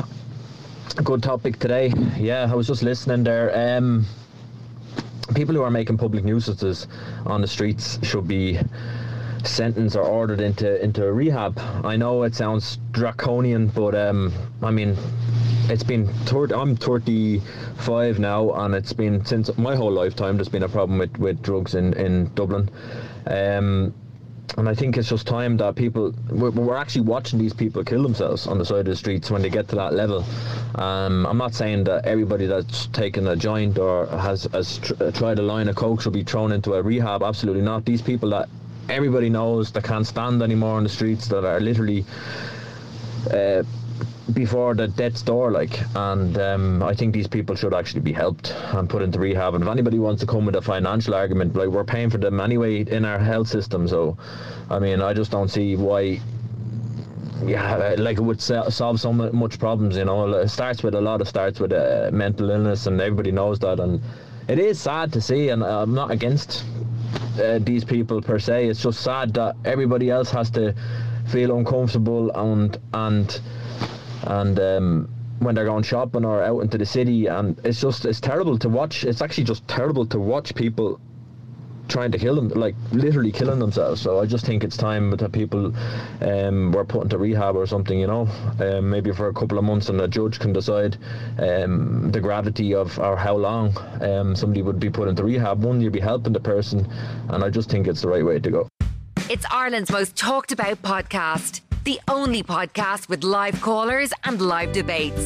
Good 1.03 1.23
topic 1.23 1.59
today. 1.59 1.91
Yeah, 2.17 2.47
I 2.51 2.55
was 2.55 2.67
just 2.67 2.83
listening 2.83 3.23
there. 3.23 3.77
Um, 3.77 4.05
people 5.33 5.55
who 5.55 5.61
are 5.61 5.71
making 5.71 5.97
public 5.97 6.23
nuisances 6.23 6.87
on 7.25 7.41
the 7.41 7.47
streets 7.47 7.97
should 8.05 8.27
be 8.27 8.59
sentenced 9.43 9.95
or 9.95 10.03
ordered 10.03 10.41
into 10.41 10.81
into 10.83 11.11
rehab. 11.11 11.59
I 11.83 11.95
know 11.95 12.23
it 12.23 12.35
sounds 12.35 12.79
draconian, 12.91 13.67
but 13.67 13.95
um, 13.95 14.33
I 14.61 14.71
mean, 14.71 14.97
it's 15.69 15.83
been. 15.83 16.07
Thir- 16.25 16.53
I'm 16.55 16.75
35 16.75 18.19
now, 18.19 18.51
and 18.51 18.75
it's 18.75 18.93
been 18.93 19.25
since 19.25 19.55
my 19.57 19.75
whole 19.75 19.91
lifetime. 19.91 20.37
There's 20.37 20.49
been 20.49 20.63
a 20.63 20.69
problem 20.69 20.97
with, 20.99 21.17
with 21.17 21.41
drugs 21.41 21.75
in 21.75 21.93
in 21.93 22.33
Dublin. 22.35 22.69
Um, 23.27 23.93
and 24.57 24.69
I 24.69 24.75
think 24.75 24.97
it's 24.97 25.09
just 25.09 25.25
time 25.25 25.57
that 25.57 25.75
people 25.75 26.13
we're, 26.29 26.51
we're 26.51 26.75
actually 26.75 27.01
watching 27.01 27.39
these 27.39 27.53
people 27.53 27.83
kill 27.83 28.03
themselves 28.03 28.45
on 28.45 28.57
the 28.59 28.65
side 28.65 28.79
of 28.79 28.85
the 28.85 28.95
streets 28.95 29.31
when 29.31 29.41
they 29.41 29.49
get 29.49 29.67
to 29.69 29.75
that 29.75 29.93
level. 29.93 30.23
Um, 30.75 31.25
I'm 31.25 31.37
not 31.37 31.55
saying 31.55 31.85
that 31.85 32.05
everybody 32.05 32.45
that's 32.45 32.87
taken 32.87 33.27
a 33.27 33.35
joint 33.35 33.79
or 33.79 34.05
has 34.07 34.43
has 34.53 34.77
tr- 34.77 35.09
tried 35.11 35.39
a 35.39 35.41
line 35.41 35.69
of 35.69 35.75
coke 35.75 36.01
should 36.01 36.13
be 36.13 36.23
thrown 36.23 36.51
into 36.51 36.73
a 36.73 36.81
rehab. 36.81 37.23
Absolutely 37.23 37.63
not. 37.63 37.85
These 37.85 38.01
people 38.01 38.29
that 38.31 38.49
everybody 38.89 39.29
knows 39.29 39.71
that 39.71 39.83
can't 39.83 40.05
stand 40.05 40.41
anymore 40.41 40.77
on 40.77 40.83
the 40.83 40.89
streets 40.89 41.27
that 41.27 41.45
are 41.45 41.59
literally. 41.59 42.05
Uh, 43.31 43.63
before 44.31 44.73
the 44.73 44.87
death's 44.87 45.21
door, 45.21 45.51
like, 45.51 45.81
and 45.95 46.37
um, 46.37 46.81
I 46.81 46.93
think 46.93 47.13
these 47.13 47.27
people 47.27 47.55
should 47.55 47.73
actually 47.73 48.01
be 48.01 48.13
helped 48.13 48.51
and 48.71 48.89
put 48.89 49.01
into 49.01 49.19
rehab. 49.19 49.53
And 49.53 49.63
if 49.63 49.69
anybody 49.69 49.99
wants 49.99 50.21
to 50.21 50.27
come 50.27 50.45
with 50.45 50.55
a 50.55 50.61
financial 50.61 51.13
argument, 51.13 51.55
like 51.55 51.67
we're 51.67 51.83
paying 51.83 52.09
for 52.09 52.17
them 52.17 52.39
anyway 52.39 52.83
in 52.83 53.03
our 53.03 53.19
health 53.19 53.49
system, 53.49 53.87
so 53.87 54.17
I 54.69 54.79
mean, 54.79 55.01
I 55.01 55.13
just 55.13 55.31
don't 55.31 55.49
see 55.49 55.75
why. 55.75 56.21
Yeah, 57.45 57.95
like 57.97 58.17
it 58.17 58.21
would 58.21 58.39
solve 58.39 59.01
so 59.01 59.11
much 59.11 59.59
problems, 59.59 59.97
you 59.97 60.05
know. 60.05 60.33
It 60.33 60.47
starts 60.47 60.81
with 60.81 60.95
a 60.95 61.01
lot 61.01 61.19
of 61.19 61.27
starts 61.27 61.59
with 61.59 61.73
uh, 61.73 62.09
mental 62.13 62.49
illness, 62.49 62.87
and 62.87 63.01
everybody 63.01 63.33
knows 63.33 63.59
that. 63.59 63.81
And 63.81 64.01
it 64.47 64.59
is 64.59 64.79
sad 64.79 65.11
to 65.13 65.21
see, 65.21 65.49
and 65.49 65.61
I'm 65.61 65.93
not 65.93 66.11
against 66.11 66.63
uh, 67.41 67.59
these 67.59 67.83
people 67.83 68.21
per 68.21 68.39
se. 68.39 68.67
It's 68.67 68.81
just 68.81 69.01
sad 69.01 69.33
that 69.35 69.55
everybody 69.65 70.09
else 70.09 70.29
has 70.31 70.49
to 70.51 70.73
feel 71.27 71.55
uncomfortable 71.57 72.31
and 72.31 72.77
and 72.93 73.41
and 74.23 74.59
um, 74.59 75.09
when 75.39 75.55
they're 75.55 75.65
going 75.65 75.83
shopping 75.83 76.25
or 76.25 76.41
out 76.43 76.59
into 76.59 76.77
the 76.77 76.85
city, 76.85 77.27
and 77.27 77.59
it's 77.63 77.81
just 77.81 78.05
it's 78.05 78.19
terrible 78.19 78.57
to 78.59 78.69
watch. 78.69 79.03
It's 79.03 79.21
actually 79.21 79.45
just 79.45 79.67
terrible 79.67 80.05
to 80.07 80.19
watch 80.19 80.55
people 80.55 80.99
trying 81.87 82.11
to 82.11 82.17
kill 82.17 82.35
them, 82.35 82.49
like 82.49 82.75
literally 82.91 83.31
killing 83.31 83.59
themselves. 83.59 84.01
So 84.01 84.19
I 84.19 84.25
just 84.25 84.45
think 84.45 84.63
it's 84.63 84.77
time 84.77 85.11
that 85.11 85.31
people 85.31 85.73
um, 86.21 86.71
were 86.71 86.85
put 86.85 87.03
into 87.03 87.17
rehab 87.17 87.55
or 87.55 87.65
something, 87.65 87.99
you 87.99 88.07
know, 88.07 88.27
um, 88.59 88.89
maybe 88.89 89.11
for 89.11 89.27
a 89.27 89.33
couple 89.33 89.57
of 89.57 89.63
months, 89.63 89.89
and 89.89 89.99
a 90.01 90.07
judge 90.07 90.39
can 90.39 90.53
decide 90.53 90.97
um, 91.39 92.11
the 92.11 92.19
gravity 92.19 92.73
of 92.73 92.97
or 92.99 93.15
how 93.17 93.35
long 93.35 93.77
um, 94.01 94.35
somebody 94.35 94.61
would 94.61 94.79
be 94.79 94.89
put 94.89 95.07
into 95.07 95.23
rehab. 95.23 95.63
One, 95.63 95.81
you'd 95.81 95.93
be 95.93 95.99
helping 95.99 96.33
the 96.33 96.39
person, 96.39 96.87
and 97.29 97.43
I 97.43 97.49
just 97.49 97.69
think 97.69 97.87
it's 97.87 98.01
the 98.01 98.09
right 98.09 98.25
way 98.25 98.39
to 98.39 98.51
go. 98.51 98.67
It's 99.29 99.45
Ireland's 99.49 99.91
most 99.91 100.15
talked 100.15 100.51
about 100.51 100.81
podcast, 100.81 101.61
the 101.85 101.99
only 102.07 102.43
podcast 102.43 103.09
with 103.09 103.23
live 103.23 103.59
callers 103.61 104.11
and 104.23 104.41
live 104.41 104.73
debates. 104.73 105.21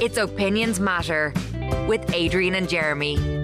It's 0.00 0.16
Opinions 0.16 0.80
Matter 0.80 1.32
with 1.86 2.12
Adrian 2.14 2.54
and 2.54 2.68
Jeremy. 2.68 3.41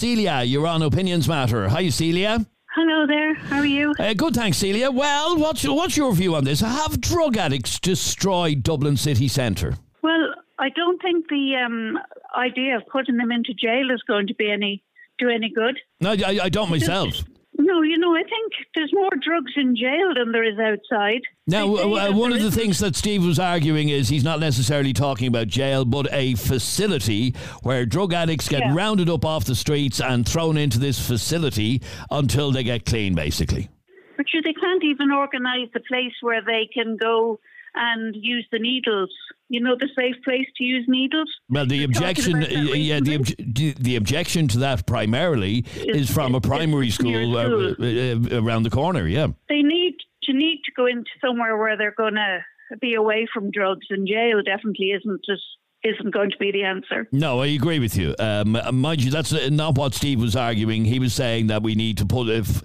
Celia, 0.00 0.42
you're 0.44 0.66
on 0.66 0.80
Opinions 0.80 1.28
Matter. 1.28 1.68
Hi, 1.68 1.90
Celia. 1.90 2.46
Hello 2.74 3.06
there. 3.06 3.34
How 3.34 3.58
are 3.58 3.66
you? 3.66 3.92
Uh, 3.98 4.14
good, 4.14 4.34
thanks, 4.34 4.56
Celia. 4.56 4.90
Well, 4.90 5.36
what's 5.36 5.62
what's 5.68 5.94
your 5.94 6.14
view 6.14 6.34
on 6.36 6.44
this? 6.44 6.60
Have 6.60 7.02
drug 7.02 7.36
addicts 7.36 7.78
destroyed 7.78 8.62
Dublin 8.62 8.96
city 8.96 9.28
centre? 9.28 9.74
Well, 10.02 10.34
I 10.58 10.70
don't 10.70 11.02
think 11.02 11.28
the 11.28 11.52
um, 11.62 11.98
idea 12.34 12.76
of 12.78 12.86
putting 12.90 13.18
them 13.18 13.30
into 13.30 13.52
jail 13.52 13.90
is 13.92 14.02
going 14.08 14.26
to 14.28 14.34
be 14.34 14.50
any 14.50 14.82
do 15.18 15.28
any 15.28 15.52
good. 15.54 15.78
No, 16.00 16.12
I, 16.12 16.44
I 16.44 16.48
don't 16.48 16.70
myself. 16.70 17.22
No, 17.62 17.82
you 17.82 17.98
know, 17.98 18.14
I 18.14 18.22
think 18.22 18.52
there's 18.74 18.92
more 18.92 19.10
drugs 19.22 19.52
in 19.56 19.76
jail 19.76 20.14
than 20.16 20.32
there 20.32 20.44
is 20.44 20.58
outside. 20.58 21.20
Now, 21.46 21.66
They 21.76 21.82
say 21.82 21.94
that 21.94 22.14
one 22.14 22.32
of 22.32 22.40
the 22.42 22.50
things 22.50 22.78
that 22.78 22.96
Steve 22.96 23.24
was 23.24 23.38
arguing 23.38 23.90
is 23.90 24.08
he's 24.08 24.24
not 24.24 24.40
necessarily 24.40 24.92
talking 24.92 25.28
about 25.28 25.46
jail, 25.48 25.84
but 25.84 26.08
a 26.12 26.34
facility 26.36 27.34
where 27.62 27.84
drug 27.84 28.12
addicts 28.14 28.48
get 28.48 28.60
Yeah. 28.60 28.74
rounded 28.74 29.10
up 29.10 29.24
off 29.24 29.44
the 29.44 29.54
streets 29.54 30.00
and 30.00 30.26
thrown 30.26 30.56
into 30.56 30.78
this 30.78 30.98
facility 31.06 31.82
until 32.10 32.50
they 32.50 32.62
get 32.64 32.86
clean, 32.86 33.14
basically. 33.14 33.68
But 34.16 34.28
sure, 34.28 34.42
they 34.42 34.54
can't 34.54 34.82
even 34.84 35.10
organise 35.10 35.68
the 35.74 35.80
place 35.80 36.14
where 36.22 36.42
they 36.42 36.66
can 36.72 36.96
go 36.96 37.40
and 37.74 38.14
use 38.16 38.46
the 38.52 38.58
needles. 38.58 39.10
You 39.48 39.60
know, 39.60 39.74
the 39.78 39.88
safe 39.98 40.16
place 40.22 40.46
to 40.58 40.64
use 40.64 40.84
needles. 40.86 41.28
Well, 41.48 41.66
the 41.66 41.80
were 41.80 41.84
objection, 41.86 42.42
uh, 42.42 42.46
yeah, 42.46 43.00
the, 43.00 43.16
obj- 43.16 43.76
the 43.78 43.96
objection 43.96 44.46
to 44.48 44.58
that 44.58 44.86
primarily 44.86 45.64
is 45.74 46.10
from 46.10 46.34
a 46.34 46.40
primary 46.40 46.90
school 46.90 47.36
uh, 47.36 47.46
school. 47.46 47.74
uh, 47.80 48.40
around 48.40 48.62
the 48.62 48.70
corner. 48.70 49.06
Yeah. 49.08 49.28
They 49.48 49.62
need 49.62 49.96
to 50.24 50.32
need 50.32 50.60
to 50.66 50.72
go 50.76 50.86
into 50.86 51.10
somewhere 51.20 51.56
where 51.56 51.76
they're 51.76 51.94
going 51.96 52.14
to 52.14 52.38
be 52.80 52.94
away 52.94 53.26
from 53.32 53.50
drugs. 53.50 53.86
And 53.90 54.06
jail 54.06 54.40
definitely 54.44 54.92
isn't 54.92 55.24
just 55.24 55.42
isn't 55.82 56.12
going 56.12 56.30
to 56.30 56.36
be 56.38 56.52
the 56.52 56.62
answer. 56.62 57.08
No, 57.10 57.40
I 57.40 57.46
agree 57.46 57.78
with 57.78 57.96
you. 57.96 58.14
Um, 58.18 58.58
mind 58.72 59.02
you, 59.02 59.10
that's 59.10 59.32
uh, 59.32 59.48
not 59.50 59.76
what 59.76 59.94
Steve 59.94 60.20
was 60.20 60.36
arguing. 60.36 60.84
He 60.84 60.98
was 60.98 61.14
saying 61.14 61.46
that 61.48 61.62
we 61.62 61.74
need 61.74 61.98
to 61.98 62.06
put. 62.06 62.28
If, 62.28 62.62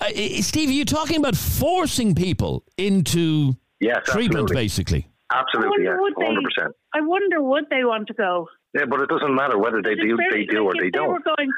uh, 0.00 0.06
uh, 0.06 0.42
Steve, 0.42 0.68
are 0.68 0.72
you 0.72 0.84
talking 0.84 1.16
about 1.16 1.36
forcing 1.36 2.14
people 2.14 2.64
into 2.76 3.56
Yes, 3.80 4.00
treatment, 4.04 4.50
absolutely. 4.50 4.56
basically? 4.56 5.08
Absolutely, 5.32 5.88
I 5.88 5.90
yes, 5.90 5.98
wonder 6.00 6.18
would 6.20 6.46
they- 6.56 6.62
100%. 6.64 6.70
I 6.94 7.00
wonder 7.00 7.42
would 7.42 7.64
they 7.70 7.84
want 7.84 8.06
to 8.08 8.14
go? 8.14 8.48
Yeah, 8.74 8.84
but 8.88 9.00
it 9.00 9.08
doesn't 9.08 9.34
matter 9.34 9.58
whether 9.58 9.80
they 9.82 9.94
do, 9.94 10.16
they 10.30 10.44
do 10.44 10.64
or 10.64 10.72
like, 10.72 10.82
they 10.82 10.90
don't. 10.90 11.08
at 11.08 11.12
were 11.12 11.34
going 11.36 11.50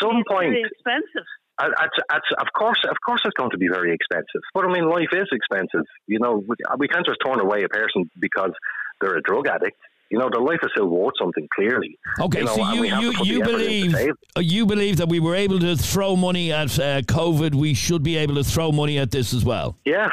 some 0.00 0.18
it's 0.18 0.28
point- 0.28 0.56
expensive. 0.56 1.26
At, 1.60 1.70
at, 1.80 1.90
at, 2.10 2.22
of 2.40 2.48
course, 2.58 2.80
of 2.90 2.96
course, 3.06 3.20
it's 3.24 3.34
going 3.38 3.50
to 3.50 3.58
be 3.58 3.68
very 3.68 3.94
expensive. 3.94 4.42
But 4.54 4.64
I 4.64 4.72
mean, 4.72 4.88
life 4.90 5.10
is 5.12 5.28
expensive. 5.30 5.86
You 6.08 6.18
know, 6.18 6.42
we, 6.48 6.56
we 6.78 6.88
can't 6.88 7.06
just 7.06 7.18
turn 7.24 7.38
away 7.38 7.62
a 7.62 7.68
person 7.68 8.10
because 8.20 8.50
they're 9.00 9.16
a 9.16 9.22
drug 9.22 9.46
addict. 9.46 9.76
You 10.10 10.18
know, 10.18 10.28
their 10.32 10.42
life 10.42 10.58
is 10.64 10.70
still 10.74 10.88
worth 10.88 11.14
something. 11.16 11.46
Clearly. 11.54 11.96
Okay, 12.20 12.40
you 12.40 12.44
know, 12.44 12.56
so 12.56 12.72
you 12.72 12.84
you, 12.84 13.12
you 13.22 13.44
the 13.44 13.50
effort 13.50 13.60
in 13.60 13.82
to 13.84 13.88
believe 13.92 13.94
uh, 14.36 14.40
you 14.40 14.66
believe 14.66 14.96
that 14.96 15.08
we 15.08 15.20
were 15.20 15.36
able 15.36 15.60
to 15.60 15.76
throw 15.76 16.16
money 16.16 16.52
at 16.52 16.76
uh, 16.78 17.02
COVID. 17.02 17.54
We 17.54 17.72
should 17.74 18.02
be 18.02 18.16
able 18.16 18.34
to 18.34 18.44
throw 18.44 18.72
money 18.72 18.98
at 18.98 19.12
this 19.12 19.32
as 19.32 19.44
well. 19.44 19.78
Yeah. 19.84 20.08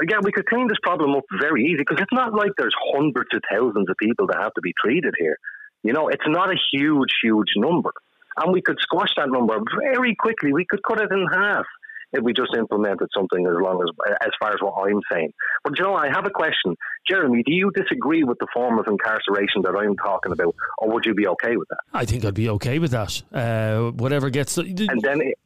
Again, 0.00 0.20
we 0.22 0.32
could 0.32 0.46
clean 0.46 0.68
this 0.68 0.78
problem 0.82 1.14
up 1.14 1.24
very 1.40 1.66
easy 1.66 1.78
because 1.78 1.98
it's 2.00 2.12
not 2.12 2.34
like 2.34 2.50
there's 2.58 2.74
hundreds 2.94 3.30
of 3.34 3.42
thousands 3.50 3.88
of 3.88 3.96
people 3.96 4.26
that 4.28 4.38
have 4.40 4.52
to 4.54 4.60
be 4.60 4.72
treated 4.82 5.14
here. 5.18 5.38
You 5.82 5.92
know, 5.92 6.08
it's 6.08 6.26
not 6.26 6.50
a 6.50 6.56
huge, 6.72 7.12
huge 7.22 7.52
number. 7.56 7.92
And 8.36 8.52
we 8.52 8.62
could 8.62 8.78
squash 8.80 9.10
that 9.16 9.30
number 9.30 9.58
very 9.92 10.16
quickly. 10.16 10.52
We 10.52 10.64
could 10.64 10.82
cut 10.82 11.00
it 11.00 11.12
in 11.12 11.26
half 11.32 11.66
if 12.14 12.22
we 12.22 12.32
just 12.32 12.54
implemented 12.56 13.08
something 13.14 13.46
as 13.46 13.54
long 13.60 13.82
as, 13.82 14.14
as 14.22 14.30
far 14.40 14.52
as 14.52 14.58
what 14.60 14.74
I'm 14.88 15.00
saying. 15.12 15.32
But 15.62 15.78
you 15.78 15.84
know, 15.84 15.94
I 15.94 16.08
have 16.08 16.26
a 16.26 16.30
question. 16.30 16.76
Jeremy, 17.08 17.42
do 17.44 17.52
you 17.52 17.70
disagree 17.72 18.24
with 18.24 18.38
the 18.38 18.46
form 18.54 18.78
of 18.78 18.86
incarceration 18.86 19.62
that 19.62 19.74
I'm 19.76 19.96
talking 19.96 20.32
about, 20.32 20.54
or 20.78 20.92
would 20.92 21.04
you 21.04 21.14
be 21.14 21.26
okay 21.26 21.56
with 21.56 21.68
that? 21.68 21.78
I 21.92 22.04
think 22.04 22.24
I'd 22.24 22.34
be 22.34 22.48
okay 22.50 22.78
with 22.78 22.92
that. 22.92 23.22
Uh, 23.32 23.90
whatever 23.90 24.30
gets. 24.30 24.56
And 24.56 25.00
then, 25.02 25.20
it, 25.20 25.38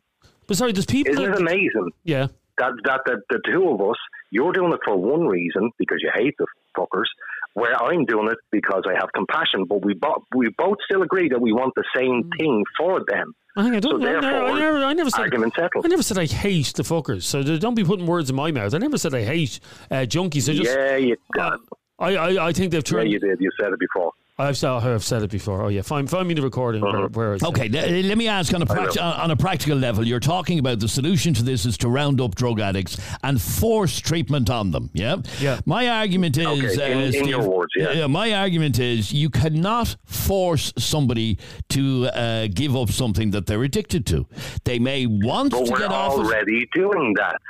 but 0.46 0.56
sorry, 0.56 0.72
there's 0.72 0.86
people. 0.86 1.12
isn't 1.12 1.24
it 1.24 1.40
amazing 1.40 1.90
yeah. 2.04 2.28
that 2.58 2.72
that 2.84 3.00
the, 3.06 3.20
the 3.30 3.40
two 3.46 3.68
of 3.68 3.80
us, 3.80 3.96
you're 4.30 4.52
doing 4.52 4.72
it 4.72 4.80
for 4.84 4.96
one 4.96 5.26
reason 5.26 5.70
because 5.78 5.98
you 6.02 6.10
hate 6.14 6.34
the 6.38 6.46
fuckers, 6.76 7.06
where 7.54 7.80
I'm 7.82 8.04
doing 8.04 8.28
it 8.28 8.38
because 8.50 8.82
I 8.86 8.94
have 8.94 9.08
compassion. 9.14 9.64
But 9.64 9.84
we 9.84 9.94
bo- 9.94 10.24
we 10.34 10.48
both 10.56 10.78
still 10.84 11.02
agree 11.02 11.28
that 11.28 11.40
we 11.40 11.52
want 11.52 11.74
the 11.74 11.84
same 11.96 12.30
thing 12.38 12.64
for 12.78 13.00
them. 13.08 13.34
I 13.56 13.76
I 13.76 13.80
don't. 13.80 14.00
So 14.00 14.06
I, 14.06 14.12
never, 14.12 14.26
I 14.26 14.58
never. 14.58 14.84
I 14.84 14.92
never 14.92 15.10
said. 15.10 15.20
Argument 15.20 15.54
settled. 15.54 15.84
I 15.84 15.88
never 15.88 16.02
said 16.02 16.18
I 16.18 16.26
hate 16.26 16.72
the 16.74 16.84
fuckers. 16.84 17.22
So 17.22 17.42
don't 17.42 17.74
be 17.74 17.84
putting 17.84 18.06
words 18.06 18.30
in 18.30 18.36
my 18.36 18.52
mouth. 18.52 18.74
I 18.74 18.78
never 18.78 18.98
said 18.98 19.14
I 19.14 19.24
hate 19.24 19.60
uh, 19.90 19.94
junkies. 20.06 20.48
I 20.48 20.54
just. 20.54 20.70
yeah, 20.70 20.96
you, 20.96 21.16
uh, 21.38 21.56
I, 21.98 22.14
I, 22.14 22.46
I 22.48 22.52
think 22.52 22.70
they've 22.70 22.84
yeah, 22.88 23.02
you 23.02 23.18
did. 23.18 23.40
You 23.40 23.50
said 23.60 23.72
it 23.72 23.80
before. 23.80 24.12
I've 24.40 24.56
said, 24.56 24.70
I've 24.70 25.02
said 25.02 25.24
it 25.24 25.30
before. 25.32 25.64
Oh 25.64 25.68
yeah, 25.68 25.82
find 25.82 26.08
find 26.08 26.28
me 26.28 26.34
the 26.34 26.42
recording 26.42 26.84
Uh-huh. 26.84 26.96
where, 26.96 27.08
where 27.08 27.34
I 27.34 27.38
said 27.38 27.48
Okay, 27.48 27.66
it. 27.66 28.04
let 28.04 28.16
me 28.16 28.28
ask 28.28 28.54
on 28.54 28.62
a 28.62 28.66
pract- 28.66 28.96
on 29.02 29.32
a 29.32 29.36
practical 29.36 29.76
level. 29.76 30.06
You're 30.06 30.20
talking 30.20 30.60
about 30.60 30.78
the 30.78 30.86
solution 30.86 31.34
to 31.34 31.42
this 31.42 31.66
is 31.66 31.76
to 31.78 31.88
round 31.88 32.20
up 32.20 32.36
drug 32.36 32.60
addicts 32.60 32.98
and 33.24 33.42
force 33.42 33.98
treatment 33.98 34.48
on 34.48 34.70
them. 34.70 34.90
Yeah, 34.92 35.16
Yeah. 35.40 35.58
My 35.66 35.88
argument 35.88 36.36
is, 36.36 36.46
Okay, 36.46 36.92
in- 36.92 36.98
uh, 36.98 37.00
in 37.06 37.12
Steve- 37.12 37.26
your 37.26 37.48
words, 37.48 37.72
yeah. 37.76 38.06
My 38.06 38.32
argument 38.32 38.78
is 38.78 39.12
you 39.12 39.28
cannot 39.28 39.96
force 40.04 40.72
somebody 40.78 41.36
to 41.70 42.06
uh, 42.06 42.46
give 42.54 42.76
up 42.76 42.90
something 42.90 43.32
that 43.32 43.46
they're 43.46 43.64
addicted 43.64 44.06
to. 44.06 44.24
They 44.62 44.78
may 44.78 45.06
want 45.06 45.50
But 45.50 45.64
to 45.66 45.72
we're 45.72 45.78
get 45.80 45.90
off. 45.90 46.16
We're 46.16 46.26
already 46.26 46.68
doing 46.74 47.14
that 47.16 47.40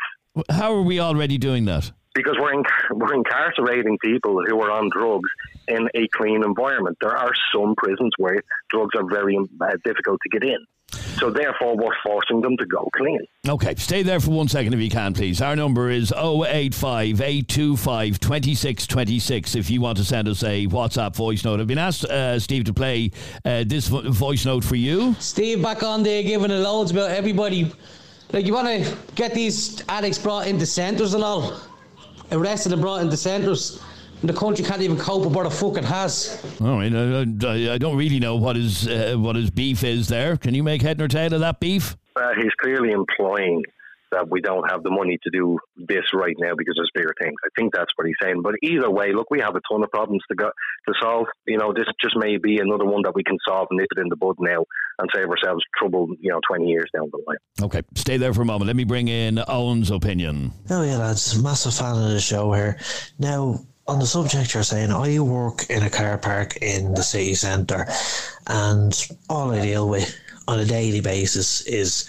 How 0.50 0.72
are 0.72 0.82
we 0.82 1.00
already 1.00 1.36
doing 1.36 1.66
that? 1.66 1.92
because 2.14 2.36
we're 2.40 2.52
inc- 2.54 2.90
we're 2.92 3.14
incarcerating 3.14 3.96
people 4.02 4.40
who 4.48 4.58
are 4.62 4.70
on 4.72 4.88
drugs 4.90 5.28
in 5.68 5.88
a 5.94 6.08
clean 6.16 6.42
environment. 6.44 6.96
There 7.00 7.16
are 7.16 7.32
some 7.54 7.74
prisons 7.76 8.12
where 8.18 8.36
drugs 8.70 8.90
are 8.96 9.08
very 9.08 9.36
uh, 9.36 9.66
difficult 9.84 10.18
to 10.22 10.28
get 10.30 10.42
in. 10.42 10.58
So 11.18 11.30
therefore, 11.30 11.76
we're 11.76 11.94
forcing 12.02 12.40
them 12.40 12.56
to 12.56 12.64
go 12.64 12.88
clean. 12.96 13.20
Okay, 13.46 13.74
stay 13.74 14.02
there 14.02 14.20
for 14.20 14.30
one 14.30 14.48
second 14.48 14.72
if 14.72 14.80
you 14.80 14.88
can, 14.88 15.12
please. 15.12 15.42
Our 15.42 15.54
number 15.54 15.90
is 15.90 16.12
085 16.12 17.20
825 17.20 18.18
2626 18.18 19.54
if 19.56 19.68
you 19.68 19.80
want 19.80 19.98
to 19.98 20.04
send 20.04 20.28
us 20.28 20.42
a 20.42 20.66
WhatsApp 20.68 21.14
voice 21.14 21.44
note. 21.44 21.60
I've 21.60 21.66
been 21.66 21.76
asked, 21.76 22.04
uh, 22.04 22.38
Steve, 22.38 22.64
to 22.64 22.72
play 22.72 23.10
uh, 23.44 23.64
this 23.66 23.88
vo- 23.88 24.10
voice 24.10 24.46
note 24.46 24.64
for 24.64 24.76
you. 24.76 25.14
Steve 25.18 25.62
back 25.62 25.82
on 25.82 26.02
there 26.02 26.22
giving 26.22 26.48
the 26.48 26.58
loads 26.60 26.90
about 26.90 27.10
everybody. 27.10 27.70
Like 28.32 28.46
you 28.46 28.54
want 28.54 28.68
to 28.68 28.96
get 29.14 29.34
these 29.34 29.82
addicts 29.88 30.18
brought 30.18 30.46
into 30.46 30.64
centres 30.66 31.14
and 31.14 31.24
all, 31.24 31.60
arrested 32.32 32.72
and 32.72 32.80
brought 32.80 33.02
into 33.02 33.16
centres. 33.16 33.82
And 34.20 34.28
the 34.28 34.34
country 34.34 34.64
can't 34.64 34.82
even 34.82 34.96
cope 34.96 35.24
with 35.24 35.34
what 35.34 35.44
the 35.44 35.50
fuck 35.50 35.76
it 35.76 35.84
has. 35.84 36.44
All 36.60 36.78
right, 36.78 36.92
I, 36.92 37.20
I, 37.46 37.74
I 37.74 37.78
don't 37.78 37.96
really 37.96 38.18
know 38.18 38.36
what 38.36 38.56
his, 38.56 38.88
uh, 38.88 39.14
what 39.16 39.36
his 39.36 39.50
beef 39.50 39.84
is 39.84 40.08
there. 40.08 40.36
Can 40.36 40.54
you 40.54 40.62
make 40.62 40.82
head 40.82 40.98
nor 40.98 41.08
tail 41.08 41.32
of 41.34 41.40
that 41.40 41.60
beef? 41.60 41.96
Uh, 42.16 42.34
he's 42.36 42.52
clearly 42.60 42.90
implying 42.90 43.62
that 44.10 44.28
we 44.30 44.40
don't 44.40 44.68
have 44.70 44.82
the 44.82 44.90
money 44.90 45.18
to 45.22 45.30
do 45.30 45.58
this 45.76 46.04
right 46.14 46.34
now 46.38 46.52
because 46.56 46.74
there's 46.76 46.90
bigger 46.94 47.14
things. 47.22 47.34
I 47.44 47.48
think 47.56 47.74
that's 47.74 47.92
what 47.96 48.06
he's 48.06 48.16
saying. 48.22 48.40
But 48.42 48.54
either 48.62 48.90
way, 48.90 49.12
look, 49.12 49.30
we 49.30 49.38
have 49.40 49.54
a 49.54 49.60
ton 49.70 49.82
of 49.82 49.90
problems 49.90 50.22
to 50.30 50.34
go 50.34 50.46
to 50.46 50.94
solve. 51.00 51.26
You 51.46 51.58
know, 51.58 51.72
this 51.74 51.84
just 52.02 52.16
may 52.16 52.38
be 52.38 52.58
another 52.58 52.86
one 52.86 53.02
that 53.04 53.14
we 53.14 53.22
can 53.22 53.36
solve 53.46 53.68
and 53.70 53.78
nip 53.78 53.88
it 53.94 54.00
in 54.00 54.08
the 54.08 54.16
bud 54.16 54.36
now 54.40 54.64
and 54.98 55.10
save 55.14 55.28
ourselves 55.28 55.62
trouble. 55.78 56.08
You 56.20 56.30
know, 56.30 56.40
twenty 56.48 56.68
years 56.68 56.88
down 56.94 57.10
the 57.12 57.22
line. 57.26 57.36
Okay, 57.62 57.82
stay 57.94 58.16
there 58.16 58.32
for 58.32 58.42
a 58.42 58.46
moment. 58.46 58.66
Let 58.66 58.76
me 58.76 58.84
bring 58.84 59.08
in 59.08 59.38
Owen's 59.46 59.90
opinion. 59.90 60.52
Oh 60.70 60.82
yeah, 60.82 60.96
lads, 60.96 61.40
massive 61.42 61.74
fan 61.74 61.94
of 61.96 62.10
the 62.10 62.20
show 62.20 62.52
here. 62.52 62.78
Now, 63.18 63.60
on 63.88 63.98
the 63.98 64.06
subject 64.06 64.52
you're 64.52 64.62
saying, 64.62 64.92
I 64.92 65.18
work 65.18 65.68
in 65.70 65.82
a 65.82 65.90
car 65.90 66.18
park 66.18 66.58
in 66.58 66.92
the 66.92 67.02
city 67.02 67.34
centre, 67.34 67.88
and 68.46 68.94
all 69.30 69.50
I 69.50 69.62
deal 69.62 69.88
with 69.88 70.14
on 70.46 70.60
a 70.60 70.64
daily 70.66 71.00
basis 71.00 71.62
is 71.62 72.04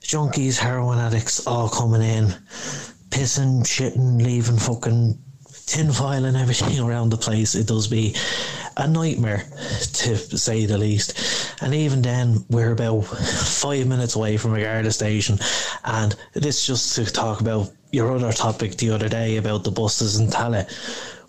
junkies, 0.00 0.58
heroin 0.58 0.98
addicts, 0.98 1.44
all 1.46 1.68
coming 1.68 2.02
in, 2.02 2.26
pissing, 3.10 3.62
shitting, 3.62 4.22
leaving 4.22 4.58
fucking 4.58 5.18
tinfoil 5.68 6.24
and 6.24 6.36
everything 6.36 6.80
around 6.84 7.10
the 7.10 7.16
place. 7.16 7.54
It 7.54 7.66
does 7.66 7.86
be 7.86 8.14
a 8.76 8.86
nightmare, 8.86 9.44
to 9.92 10.16
say 10.16 10.66
the 10.66 10.78
least. 10.78 11.54
And 11.60 11.74
even 11.74 12.02
then, 12.02 12.44
we're 12.48 12.72
about 12.72 13.02
five 13.02 13.86
minutes 13.86 14.14
away 14.14 14.36
from 14.36 14.54
a 14.54 14.60
Garda 14.60 14.92
station. 14.92 15.38
And 15.84 16.14
this 16.34 16.66
just 16.66 16.94
to 16.94 17.04
talk 17.04 17.40
about 17.40 17.70
your 17.90 18.14
other 18.14 18.32
topic 18.32 18.76
the 18.76 18.90
other 18.90 19.08
day 19.08 19.36
about 19.36 19.64
the 19.64 19.70
buses 19.70 20.20
in 20.20 20.28
Tallaght, 20.28 20.70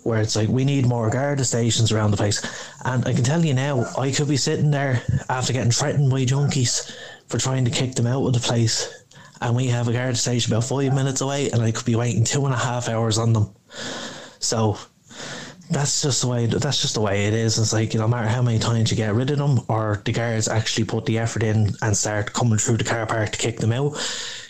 where 0.04 0.20
it's 0.20 0.36
like 0.36 0.48
we 0.48 0.64
need 0.64 0.86
more 0.86 1.10
Garda 1.10 1.44
stations 1.44 1.90
around 1.90 2.12
the 2.12 2.16
place. 2.16 2.40
And 2.84 3.06
I 3.06 3.12
can 3.12 3.24
tell 3.24 3.44
you 3.44 3.54
now, 3.54 3.84
I 3.98 4.12
could 4.12 4.28
be 4.28 4.36
sitting 4.36 4.70
there 4.70 5.02
after 5.28 5.52
getting 5.52 5.72
threatened 5.72 6.10
by 6.10 6.24
junkies 6.24 6.96
for 7.28 7.38
trying 7.38 7.64
to 7.64 7.70
kick 7.70 7.94
them 7.94 8.06
out 8.06 8.26
of 8.26 8.34
the 8.34 8.40
place. 8.40 9.04
And 9.40 9.56
we 9.56 9.68
have 9.68 9.88
a 9.88 9.92
Garda 9.92 10.16
station 10.16 10.52
about 10.52 10.64
five 10.64 10.94
minutes 10.94 11.22
away, 11.22 11.50
and 11.50 11.62
I 11.62 11.72
could 11.72 11.86
be 11.86 11.96
waiting 11.96 12.24
two 12.24 12.44
and 12.44 12.54
a 12.54 12.58
half 12.58 12.88
hours 12.88 13.18
on 13.18 13.32
them. 13.32 13.54
So 14.40 14.78
that's 15.70 16.02
just 16.02 16.22
the 16.22 16.28
way. 16.28 16.46
That's 16.46 16.82
just 16.82 16.94
the 16.94 17.00
way 17.00 17.26
it 17.26 17.34
is. 17.34 17.58
It's 17.58 17.72
like 17.72 17.94
you 17.94 18.00
know, 18.00 18.06
no 18.06 18.10
matter 18.10 18.28
how 18.28 18.42
many 18.42 18.58
times 18.58 18.90
you 18.90 18.96
get 18.96 19.14
rid 19.14 19.30
of 19.30 19.38
them, 19.38 19.60
or 19.68 20.02
the 20.04 20.12
guards 20.12 20.48
actually 20.48 20.84
put 20.84 21.06
the 21.06 21.18
effort 21.18 21.42
in 21.42 21.70
and 21.82 21.96
start 21.96 22.32
coming 22.32 22.58
through 22.58 22.78
the 22.78 22.84
car 22.84 23.06
park 23.06 23.30
to 23.30 23.38
kick 23.38 23.58
them 23.58 23.72
out, 23.72 23.92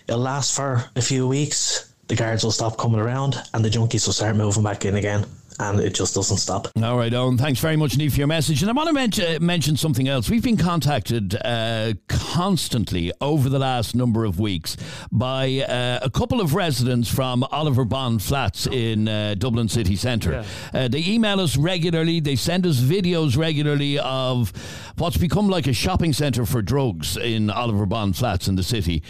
it'll 0.09 0.21
last 0.21 0.57
for 0.57 0.85
a 0.97 1.03
few 1.03 1.29
weeks. 1.29 1.93
The 2.09 2.17
guards 2.17 2.43
will 2.43 2.51
stop 2.51 2.79
coming 2.79 3.01
around, 3.01 3.37
and 3.53 3.65
the 3.65 3.69
junkies 3.69 4.07
will 4.07 4.15
start 4.15 4.35
moving 4.35 4.65
back 4.65 4.85
in 4.85 4.97
again, 4.97 5.27
and 5.61 5.79
it 5.79 5.95
just 5.95 6.15
doesn't 6.15 6.39
stop. 6.39 6.69
All 6.83 6.97
right, 6.97 7.13
Owen. 7.13 7.37
Thanks 7.37 7.61
very 7.61 7.77
much, 7.77 7.97
Neve, 7.97 8.13
for 8.13 8.19
your 8.19 8.27
message. 8.27 8.63
And 8.63 8.71
I 8.71 8.73
want 8.73 8.89
to 8.89 8.95
mention, 8.95 9.45
mention 9.45 9.77
something 9.77 10.09
else. 10.09 10.31
We've 10.31 10.43
been 10.43 10.57
contacted 10.57 11.37
uh, 11.45 11.93
constantly 12.09 13.13
over 13.21 13.49
the 13.49 13.59
last 13.59 13.95
number 13.95 14.25
of 14.25 14.41
weeks 14.41 14.77
by 15.13 15.65
uh, 15.69 16.01
a 16.03 16.11
couple 16.11 16.41
of 16.41 16.55
residents 16.55 17.13
from 17.13 17.45
Oliver 17.51 17.85
Bond 17.85 18.23
Flats 18.23 18.67
in 18.67 19.07
uh, 19.07 19.35
Dublin 19.37 19.69
city 19.69 19.97
centre. 19.97 20.45
Uh, 20.73 20.89
they 20.89 21.05
email 21.07 21.41
us 21.41 21.57
regularly. 21.57 22.21
They 22.21 22.37
send 22.37 22.67
us 22.67 22.81
videos 22.81 23.37
regularly 23.37 23.99
of 23.99 24.53
what's 24.97 25.19
become 25.19 25.49
like 25.49 25.67
a 25.67 25.73
shopping 25.73 26.13
centre 26.13 26.47
for 26.47 26.63
drugs 26.63 27.17
in 27.17 27.51
Oliver 27.51 27.87
Bond 27.87 28.17
Flats 28.17 28.49
in 28.49 28.57
the 28.57 28.63
city. 28.63 29.03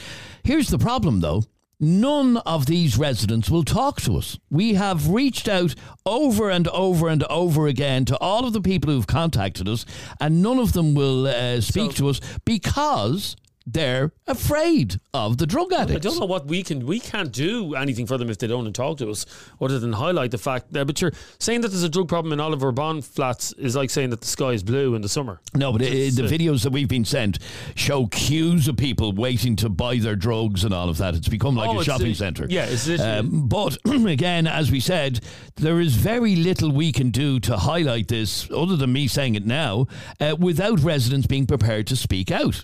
Here's 0.43 0.69
the 0.69 0.79
problem, 0.79 1.21
though. 1.21 1.45
None 1.83 2.37
of 2.39 2.67
these 2.67 2.99
residents 2.99 3.49
will 3.49 3.65
talk 3.65 4.03
to 4.03 4.19
us. 4.19 4.39
We 4.51 4.75
have 4.75 5.09
reached 5.09 5.49
out 5.49 5.75
over 6.05 6.51
and 6.51 6.69
over 6.69 7.09
and 7.09 7.25
over 7.25 7.67
again 7.67 8.05
to 8.05 8.19
all 8.19 8.45
of 8.45 8.53
the 8.53 8.61
people 8.61 8.93
who've 8.93 9.07
contacted 9.07 9.67
us, 9.67 9.87
and 10.21 10.43
none 10.43 10.59
of 10.59 10.75
them 10.75 10.95
will 10.95 11.27
uh, 11.27 11.63
speak 11.63 11.95
to 11.95 12.11
us 12.11 12.21
because 12.45 13.35
they're 13.73 14.13
afraid 14.27 15.01
of 15.15 15.39
the 15.39 15.47
drug 15.47 15.73
addicts. 15.73 16.07
I 16.07 16.09
don't 16.09 16.19
know 16.21 16.27
what 16.27 16.47
we 16.47 16.63
can. 16.63 16.87
We 16.87 17.01
can't 17.01 17.33
do 17.33 17.75
anything 17.75 18.07
for 18.07 18.19
them 18.19 18.31
if 18.31 18.39
they 18.39 18.47
don't 18.47 18.71
talk 18.73 18.99
to 18.99 19.11
us, 19.11 19.27
other 19.61 19.79
than 19.79 19.93
highlight 19.93 20.31
the 20.31 20.39
fact. 20.39 20.73
that 20.73 20.87
but 20.87 21.01
you're 21.01 21.13
saying 21.39 21.61
that 21.63 21.69
there's 21.69 21.83
a 21.83 21.89
drug 21.89 22.09
problem 22.09 22.33
in 22.33 22.41
Oliver 22.41 22.73
Bond 22.73 23.05
flats 23.05 23.53
is 23.55 23.75
like 23.77 23.91
saying 23.91 24.11
that 24.11 24.21
the 24.21 24.27
sky 24.27 24.51
is 24.53 24.63
blue 24.63 24.95
in 24.95 25.03
the 25.03 25.09
summer. 25.09 25.41
No, 25.55 25.73
but 25.73 25.83
It's, 25.83 26.17
the 26.17 26.23
videos 26.23 26.63
that 26.63 26.71
we've 26.71 26.89
been 26.89 27.05
sent 27.05 27.39
show 27.75 28.07
queues 28.07 28.69
of 28.69 28.77
people 28.77 29.13
waiting 29.13 29.57
to 29.57 29.69
buy 29.69 29.97
their 29.99 30.17
drugs 30.17 30.65
and 30.65 30.73
all 30.75 30.89
of 30.89 30.99
that. 30.99 31.15
It's 31.15 31.29
become 31.29 31.57
like 31.57 31.69
Oh, 31.69 31.81
a 31.81 31.85
shopping 31.85 32.15
centre. 32.15 32.47
yeah, 32.49 32.65
it's 32.67 32.87
literally- 32.87 33.11
Um, 33.19 33.49
but 33.49 33.79
again, 33.85 34.47
as 34.47 34.71
we 34.71 34.81
said, 34.81 35.21
there 35.57 35.81
is 35.81 35.95
very 35.95 36.37
little 36.37 36.71
we 36.73 36.93
can 36.93 37.11
do 37.11 37.41
to 37.41 37.57
highlight 37.57 38.09
this, 38.09 38.49
other 38.51 38.77
than 38.77 38.93
me 38.93 39.09
saying 39.09 39.35
it 39.35 39.47
now, 39.47 39.87
uh, 40.21 40.37
without 40.39 40.81
residents 40.81 41.27
being 41.27 41.47
prepared 41.47 41.87
to 41.89 41.97
speak 41.97 42.31
out. 42.31 42.63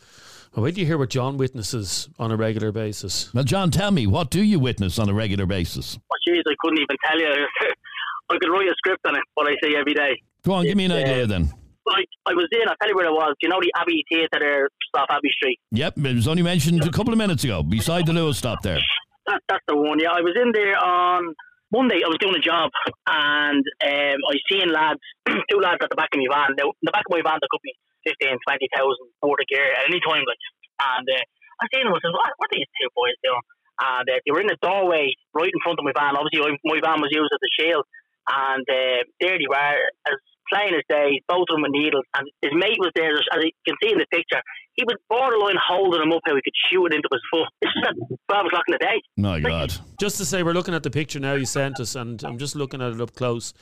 Well, 0.57 0.65
wait 0.65 0.75
do 0.75 0.81
you 0.81 0.87
hear 0.87 0.97
what 0.97 1.11
John 1.11 1.37
witnesses 1.37 2.09
on 2.19 2.33
a 2.33 2.37
regular 2.37 2.73
basis? 2.73 3.33
Well, 3.35 3.45
John, 3.45 3.71
tell 3.71 3.91
me, 3.91 4.07
what 4.07 4.31
do 4.31 4.43
you 4.43 4.59
witness 4.59 4.99
on 4.99 5.07
a 5.11 5.13
regular 5.13 5.45
basis? 5.45 5.99
Oh, 6.11 6.17
jeez, 6.27 6.41
I 6.49 6.55
couldn't 6.61 6.79
even 6.79 6.97
tell 7.05 7.21
you. 7.21 7.29
I 8.31 8.39
could 8.41 8.49
write 8.49 8.67
a 8.67 8.75
script 8.79 9.07
on 9.07 9.17
it, 9.17 9.23
what 9.35 9.47
I 9.47 9.55
say 9.63 9.75
every 9.79 9.93
day. 9.93 10.23
Go 10.45 10.55
on, 10.55 10.65
give 10.65 10.79
me 10.79 10.87
an 10.87 10.93
It's, 10.93 11.07
uh, 11.09 11.13
idea 11.13 11.27
then. 11.27 11.53
like 11.87 12.09
I 12.25 12.33
was 12.33 12.49
in. 12.53 12.67
I'll 12.69 12.75
tell 12.81 12.89
you 12.89 12.97
where 12.97 13.05
it 13.05 13.13
was. 13.13 13.35
Do 13.39 13.47
you 13.47 13.51
know 13.51 13.61
the 13.61 13.71
Abbey 13.77 14.03
Theatre 14.11 14.39
there, 14.41 14.69
off 14.95 15.07
Abbey 15.11 15.29
Street? 15.37 15.61
Yep, 15.73 15.99
it 15.99 16.15
was 16.15 16.27
only 16.27 16.43
mentioned 16.43 16.83
a 16.83 16.91
couple 16.91 17.13
of 17.13 17.19
minutes 17.19 17.45
ago, 17.45 17.63
beside 17.63 18.07
the 18.07 18.13
Luas 18.13 18.37
stop 18.37 18.63
there. 18.63 18.79
That, 19.27 19.43
that's 19.51 19.65
the 19.69 19.77
one. 19.77 19.99
Yeah, 20.01 20.13
I 20.13 20.23
was 20.23 20.35
in 20.41 20.53
there 20.53 20.79
on 20.83 21.35
Monday. 21.71 22.01
I 22.03 22.09
was 22.09 22.17
doing 22.19 22.35
a 22.35 22.41
job, 22.41 22.71
and 23.07 23.63
um, 23.85 24.19
I 24.25 24.35
seen 24.51 24.73
lads, 24.73 25.01
two 25.51 25.59
lads 25.61 25.79
at 25.83 25.91
the 25.91 25.97
back 25.97 26.09
of 26.15 26.19
my 26.19 26.35
van. 26.35 26.57
Now, 26.57 26.71
in 26.71 26.81
the 26.83 26.93
back 26.93 27.05
of 27.05 27.13
my 27.13 27.21
van, 27.23 27.37
there 27.43 27.49
could 27.51 27.61
be 27.63 27.75
15, 28.07 28.39
20,000 28.39 29.27
worth 29.27 29.43
of 29.43 29.51
gear 29.51 29.67
at 29.75 29.91
any 29.91 29.99
time, 30.01 30.23
like. 30.23 30.41
And 30.79 31.07
uh, 31.09 31.25
I 31.59 31.67
seen 31.73 31.85
them. 31.89 31.97
I 31.97 32.01
said, 32.05 32.15
"What? 32.15 32.31
What 32.37 32.53
are 32.53 32.57
these 32.57 32.71
two 32.79 32.89
boys 32.95 33.17
doing?" 33.25 33.45
And 33.77 34.07
uh, 34.09 34.19
they 34.25 34.33
were 34.33 34.45
in 34.45 34.53
the 34.53 34.61
doorway 34.61 35.13
right 35.35 35.53
in 35.53 35.61
front 35.65 35.81
of 35.81 35.85
my 35.85 35.93
van. 35.93 36.17
Obviously, 36.17 36.41
I, 36.41 36.57
my 36.65 36.81
van 36.81 37.01
was 37.01 37.13
used 37.13 37.33
as 37.33 37.43
a 37.43 37.53
shield, 37.57 37.85
and 38.29 38.65
uh, 38.65 39.01
there 39.21 39.37
they 39.37 39.49
were, 39.49 39.77
as 40.09 40.21
plain 40.53 40.75
as 40.75 40.85
day, 40.89 41.21
both 41.29 41.47
of 41.51 41.57
them 41.57 41.63
with 41.63 41.73
needles. 41.73 42.05
And 42.17 42.29
his 42.41 42.53
mate 42.55 42.79
was 42.79 42.93
there, 42.95 43.13
as 43.17 43.41
you 43.43 43.51
can 43.67 43.77
see 43.83 43.93
in 43.93 43.99
the 43.99 44.07
picture. 44.11 44.41
He 44.75 44.85
was 44.85 44.97
borderline 45.09 45.57
holding 45.57 46.03
him 46.03 46.13
up 46.13 46.21
how 46.27 46.35
he 46.35 46.43
could 46.43 46.57
shoot 46.71 46.87
it 46.87 46.95
into 46.95 47.09
his 47.11 47.23
foot. 47.33 47.49
This 47.61 47.71
is 47.77 47.83
at 47.89 47.95
12 48.29 48.47
o'clock 48.47 48.65
in 48.69 48.73
the 48.73 48.79
day. 48.79 49.03
My 49.17 49.41
God. 49.41 49.75
Just 49.99 50.19
to 50.19 50.25
say, 50.25 50.43
we're 50.43 50.53
looking 50.53 50.75
at 50.75 50.83
the 50.83 50.91
picture 50.91 51.21
now 51.21 51.35
you 51.35 51.47
sent 51.47 51.81
us, 51.81 51.97
and 51.97 52.23
I'm 52.25 52.39
just 52.39 52.55
looking 52.55 52.81
at 52.83 52.93
it 52.93 53.01
up 53.01 53.15
close. 53.15 53.53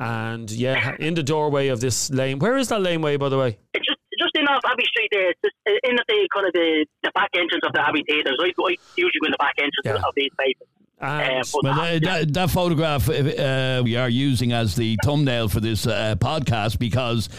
And 0.00 0.50
yeah, 0.50 0.96
in 0.98 1.14
the 1.14 1.22
doorway 1.22 1.68
of 1.68 1.80
this 1.80 2.10
lane. 2.10 2.38
Where 2.38 2.56
is 2.56 2.68
that 2.68 2.80
laneway, 2.80 3.16
by 3.18 3.28
the 3.28 3.38
way? 3.38 3.58
It's 3.74 3.86
just 3.86 3.98
just 4.18 4.36
in 4.36 4.46
off 4.48 4.60
Abbey 4.66 4.84
Street 4.84 5.08
there, 5.12 5.30
it's 5.30 5.40
just 5.42 5.54
in 5.84 5.96
the 5.96 6.28
kind 6.34 6.46
of 6.46 6.52
the, 6.52 6.84
the 7.02 7.10
back 7.14 7.30
entrance 7.34 7.62
of 7.64 7.72
the 7.72 7.80
Abbey 7.86 8.02
Theatre. 8.06 8.30
I, 8.38 8.44
I 8.44 8.76
usually 8.96 9.12
go 9.22 9.26
in 9.26 9.32
the 9.32 9.38
back 9.38 9.54
entrance 9.58 9.72
Yeah. 9.84 9.94
of 10.08 10.14
these 10.14 10.30
places. 10.38 10.66
And 11.00 11.32
Um, 11.38 11.42
Well, 11.62 11.74
that- 11.74 11.96
uh, 11.96 11.98
that, 12.18 12.34
that 12.34 12.50
photograph 12.50 13.08
uh, 13.08 13.80
we 13.82 13.96
are 13.96 14.10
using 14.10 14.52
as 14.52 14.76
the 14.76 14.98
thumbnail 15.04 15.48
for 15.48 15.60
this 15.60 15.86
uh, 15.86 16.16
podcast 16.18 16.78
because 16.78 17.30